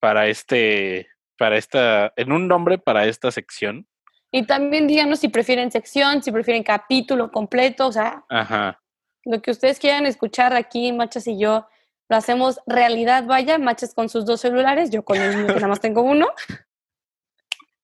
para 0.00 0.28
este, 0.28 1.08
para 1.36 1.56
esta, 1.56 2.12
en 2.16 2.30
un 2.30 2.46
nombre 2.46 2.78
para 2.78 3.06
esta 3.06 3.30
sección. 3.30 3.88
Y 4.32 4.46
también 4.46 4.86
díganos 4.86 5.20
si 5.20 5.28
prefieren 5.28 5.70
sección, 5.72 6.22
si 6.22 6.30
prefieren 6.30 6.62
capítulo 6.62 7.30
completo, 7.30 7.88
o 7.88 7.92
sea, 7.92 8.24
Ajá. 8.28 8.80
lo 9.24 9.42
que 9.42 9.50
ustedes 9.50 9.78
quieran 9.78 10.06
escuchar 10.06 10.54
aquí, 10.54 10.92
Machas 10.92 11.26
y 11.26 11.38
yo, 11.38 11.66
lo 12.08 12.16
hacemos 12.16 12.60
realidad, 12.66 13.24
vaya, 13.26 13.58
Machas 13.58 13.94
con 13.94 14.08
sus 14.08 14.24
dos 14.24 14.40
celulares, 14.40 14.90
yo 14.90 15.04
con 15.04 15.16
el 15.18 15.36
mío 15.36 15.46
que 15.48 15.54
nada 15.54 15.68
más 15.68 15.80
tengo 15.80 16.02
uno. 16.02 16.28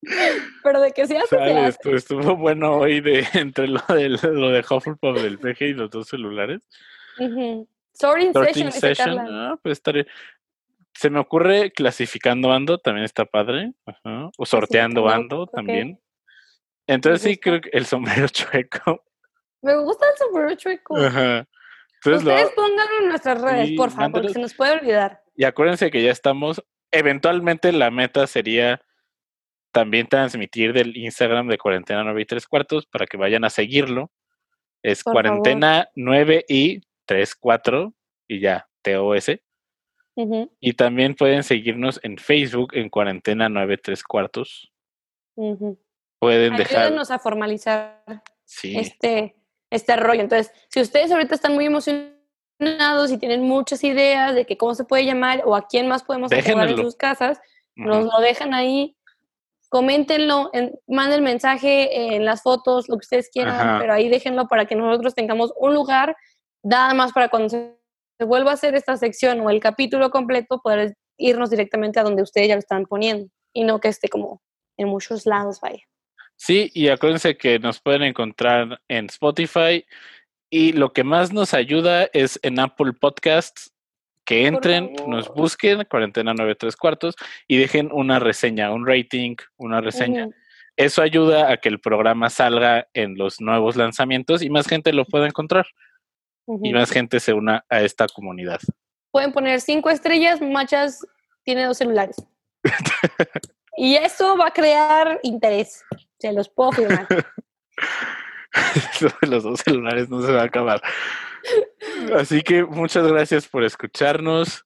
Pero 0.63 0.81
de 0.81 0.93
que 0.93 1.07
se 1.07 1.19
hace, 1.19 1.37
Estuvo 1.95 2.37
bueno 2.37 2.77
hoy 2.77 3.01
de 3.01 3.27
entre 3.35 3.67
lo 3.67 3.81
de, 3.89 4.09
lo 4.11 4.51
de 4.51 4.61
Hufflepuff 4.61 5.21
del 5.21 5.39
PG 5.39 5.63
y 5.63 5.73
los 5.75 5.91
dos 5.91 6.07
celulares. 6.09 6.63
Sorting, 7.95 8.71
session. 8.73 9.19
Ah, 9.19 9.59
pues 9.63 9.79
estaré. 9.79 10.07
Se 10.95 11.11
me 11.11 11.19
ocurre 11.19 11.73
clasificando 11.73 12.53
ando, 12.53 12.79
también 12.79 13.05
está 13.05 13.25
padre. 13.25 13.73
O 14.37 14.47
sorteando 14.47 15.09
ando 15.09 15.47
también. 15.47 15.99
Entonces 16.87 17.23
sí 17.23 17.37
creo 17.37 17.61
que 17.61 17.71
el 17.73 17.87
sombrero 17.87 18.29
chueco. 18.29 19.05
Me 19.63 19.77
gusta 19.83 20.07
el 20.11 20.19
sombrero 20.19 20.55
chueco. 20.55 20.97
Ajá. 20.97 21.47
Ustedes 22.05 22.53
pónganlo 22.55 23.01
en 23.01 23.09
nuestras 23.09 23.41
redes, 23.41 23.73
por 23.77 23.91
favor, 23.91 24.13
porque 24.13 24.29
se 24.29 24.39
nos 24.39 24.55
puede 24.55 24.79
olvidar. 24.79 25.23
Y 25.35 25.45
acuérdense 25.45 25.91
que 25.91 26.03
ya 26.03 26.13
estamos. 26.13 26.63
Eventualmente 26.93 27.73
la 27.73 27.91
meta 27.91 28.27
sería 28.27 28.81
también 29.73 30.07
transmitir 30.07 30.73
del 30.73 30.97
Instagram 30.97 31.49
de 31.49 31.59
Cuarentena 31.59 32.05
9 32.05 32.23
y 32.23 32.25
3 32.25 32.47
cuartos 32.47 32.87
para 32.87 33.07
que 33.07 33.17
vayan 33.17 33.45
a 33.45 33.51
seguirlo. 33.51 34.11
Es 34.83 35.03
Cuarentena 35.03 35.89
9 35.97 36.45
y 36.49 36.81
3 37.07 37.35
4 37.35 37.93
y 38.29 38.41
ya, 38.41 38.69
TOS. 38.83 39.33
Y 40.61 40.73
también 40.75 41.15
pueden 41.15 41.43
seguirnos 41.43 42.01
en 42.03 42.17
Facebook 42.17 42.75
en 42.75 42.89
Cuarentena 42.89 43.49
9 43.49 43.79
3 43.79 44.03
cuartos. 44.05 44.73
Pueden 46.27 46.57
dejar. 46.57 46.85
Ayúdenos 46.85 47.11
a 47.11 47.19
formalizar 47.19 48.03
este, 48.63 49.37
este 49.71 49.97
rollo. 49.97 50.21
Entonces, 50.21 50.53
si 50.69 50.81
ustedes 50.81 51.11
ahorita 51.13 51.35
están 51.35 51.55
muy 51.55 51.67
emocionados 51.67 53.11
y 53.11 53.19
tienen 53.19 53.43
muchas 53.43 53.85
ideas 53.85 54.35
de 54.35 54.45
que 54.45 54.57
cómo 54.57 54.75
se 54.75 54.85
puede 54.85 55.05
llamar 55.05 55.43
o 55.45 55.55
a 55.55 55.67
quién 55.67 55.89
más 55.89 56.03
podemos 56.03 56.33
ayudar 56.33 56.69
en 56.69 56.77
sus 56.77 56.97
casas, 56.97 57.41
nos 57.75 58.05
lo 58.05 58.21
dejan 58.21 58.55
ahí 58.55 58.97
coméntenlo, 59.69 60.51
en, 60.53 60.79
manden 60.87 61.23
mensaje 61.23 62.15
en 62.15 62.25
las 62.25 62.43
fotos, 62.43 62.89
lo 62.89 62.97
que 62.97 63.05
ustedes 63.05 63.29
quieran, 63.31 63.79
pero 63.81 63.93
ahí 63.93 64.09
déjenlo 64.09 64.49
para 64.49 64.67
que 64.67 64.77
nosotros 64.77 65.15
tengamos 65.15 65.53
un 65.57 65.75
lugar, 65.75 66.17
nada 66.63 66.95
más 66.95 67.13
para 67.13 67.29
cuando 67.29 67.49
se, 67.49 67.75
vuelva 68.21 68.53
a 68.53 68.55
hacer 68.55 68.75
esta 68.75 68.97
sección 68.97 69.41
o 69.41 69.51
el 69.51 69.61
capítulo 69.61 70.11
completo, 70.11 70.61
poder 70.63 70.97
irnos 71.19 71.51
directamente 71.51 72.01
a 72.01 72.03
donde 72.03 72.23
ustedes 72.23 72.49
ya 72.49 72.55
lo 72.55 72.61
están 72.61 72.85
poniendo 72.85 73.29
y 73.53 73.65
no 73.65 73.79
que 73.81 73.89
esté 73.89 74.09
como 74.09 74.41
en 74.79 74.89
muchos 74.89 75.27
lados, 75.27 75.61
vaya. 75.61 75.83
Sí, 76.37 76.71
y 76.75 76.89
acuérdense 76.89 77.37
que 77.37 77.59
nos 77.59 77.81
pueden 77.81 78.03
encontrar 78.03 78.81
en 78.89 79.07
Spotify 79.07 79.85
y 80.51 80.73
lo 80.73 80.93
que 80.93 81.03
más 81.03 81.33
nos 81.33 81.55
ayuda 81.55 82.09
es 82.13 82.39
en 82.43 82.61
Apple 82.61 82.93
Podcasts 82.93 83.73
que 84.27 84.47
entren, 84.47 84.93
nos 85.07 85.33
busquen, 85.33 85.85
cuarentena 85.85 86.35
93 86.35 86.77
cuartos, 86.77 87.15
y 87.47 87.59
dejen 87.59 87.91
una 87.93 88.19
reseña, 88.19 88.73
un 88.73 88.85
rating, 88.85 89.37
una 89.57 89.81
reseña. 89.81 90.29
Eso 90.77 91.01
ayuda 91.01 91.51
a 91.51 91.57
que 91.59 91.69
el 91.69 91.81
programa 91.81 92.29
salga 92.29 92.89
en 92.93 93.17
los 93.17 93.41
nuevos 93.41 93.77
lanzamientos 93.77 94.43
y 94.43 94.51
más 94.51 94.67
gente 94.67 94.93
lo 94.93 95.05
pueda 95.05 95.27
encontrar. 95.27 95.67
Y 96.63 96.73
más 96.73 96.91
gente 96.91 97.19
se 97.19 97.33
una 97.33 97.65
a 97.69 97.83
esta 97.83 98.07
comunidad. 98.09 98.61
Pueden 99.11 99.33
poner 99.33 99.61
cinco 99.61 99.91
estrellas, 99.91 100.41
Machas 100.41 101.07
tiene 101.45 101.65
dos 101.65 101.79
celulares. 101.79 102.17
y 103.77 103.95
eso 103.95 104.37
va 104.37 104.49
a 104.49 104.53
crear 104.53 105.19
interés. 105.23 105.85
Se 106.27 106.33
los 106.33 106.49
puedo 106.49 106.73
firmar. 106.73 107.07
los 109.23 109.45
dos 109.45 109.61
celulares 109.61 110.09
no 110.09 110.23
se 110.23 110.33
va 110.33 110.43
a 110.43 110.47
acabar. 110.47 110.83
Así 112.17 112.43
que 112.43 112.65
muchas 112.65 113.07
gracias 113.07 113.47
por 113.47 113.63
escucharnos. 113.63 114.65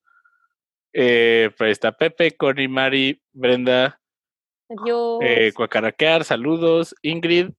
Eh, 0.95 1.51
pues 1.59 1.73
está 1.73 1.93
Pepe, 1.93 2.35
Connie, 2.35 2.67
Mari, 2.67 3.23
Brenda. 3.33 4.01
Adiós. 4.71 5.19
Eh, 5.21 5.53
Cuacaraquear, 5.55 6.25
saludos. 6.25 6.95
Ingrid, 7.03 7.51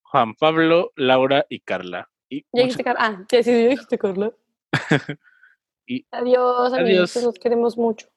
Juan 0.00 0.34
Pablo, 0.34 0.92
Laura 0.96 1.44
y 1.50 1.60
Carla. 1.60 2.08
Y 2.30 2.46
ya 2.54 2.62
dijiste 2.62 2.84
Carla. 2.84 3.00
Ah, 3.04 3.24
ya 3.30 3.42
sí, 3.42 3.52
dijiste 3.52 3.98
Carla. 3.98 4.32
y 5.86 6.06
adiós, 6.10 6.72
adiós. 6.72 7.16
Nos 7.22 7.38
queremos 7.38 7.76
mucho. 7.76 8.08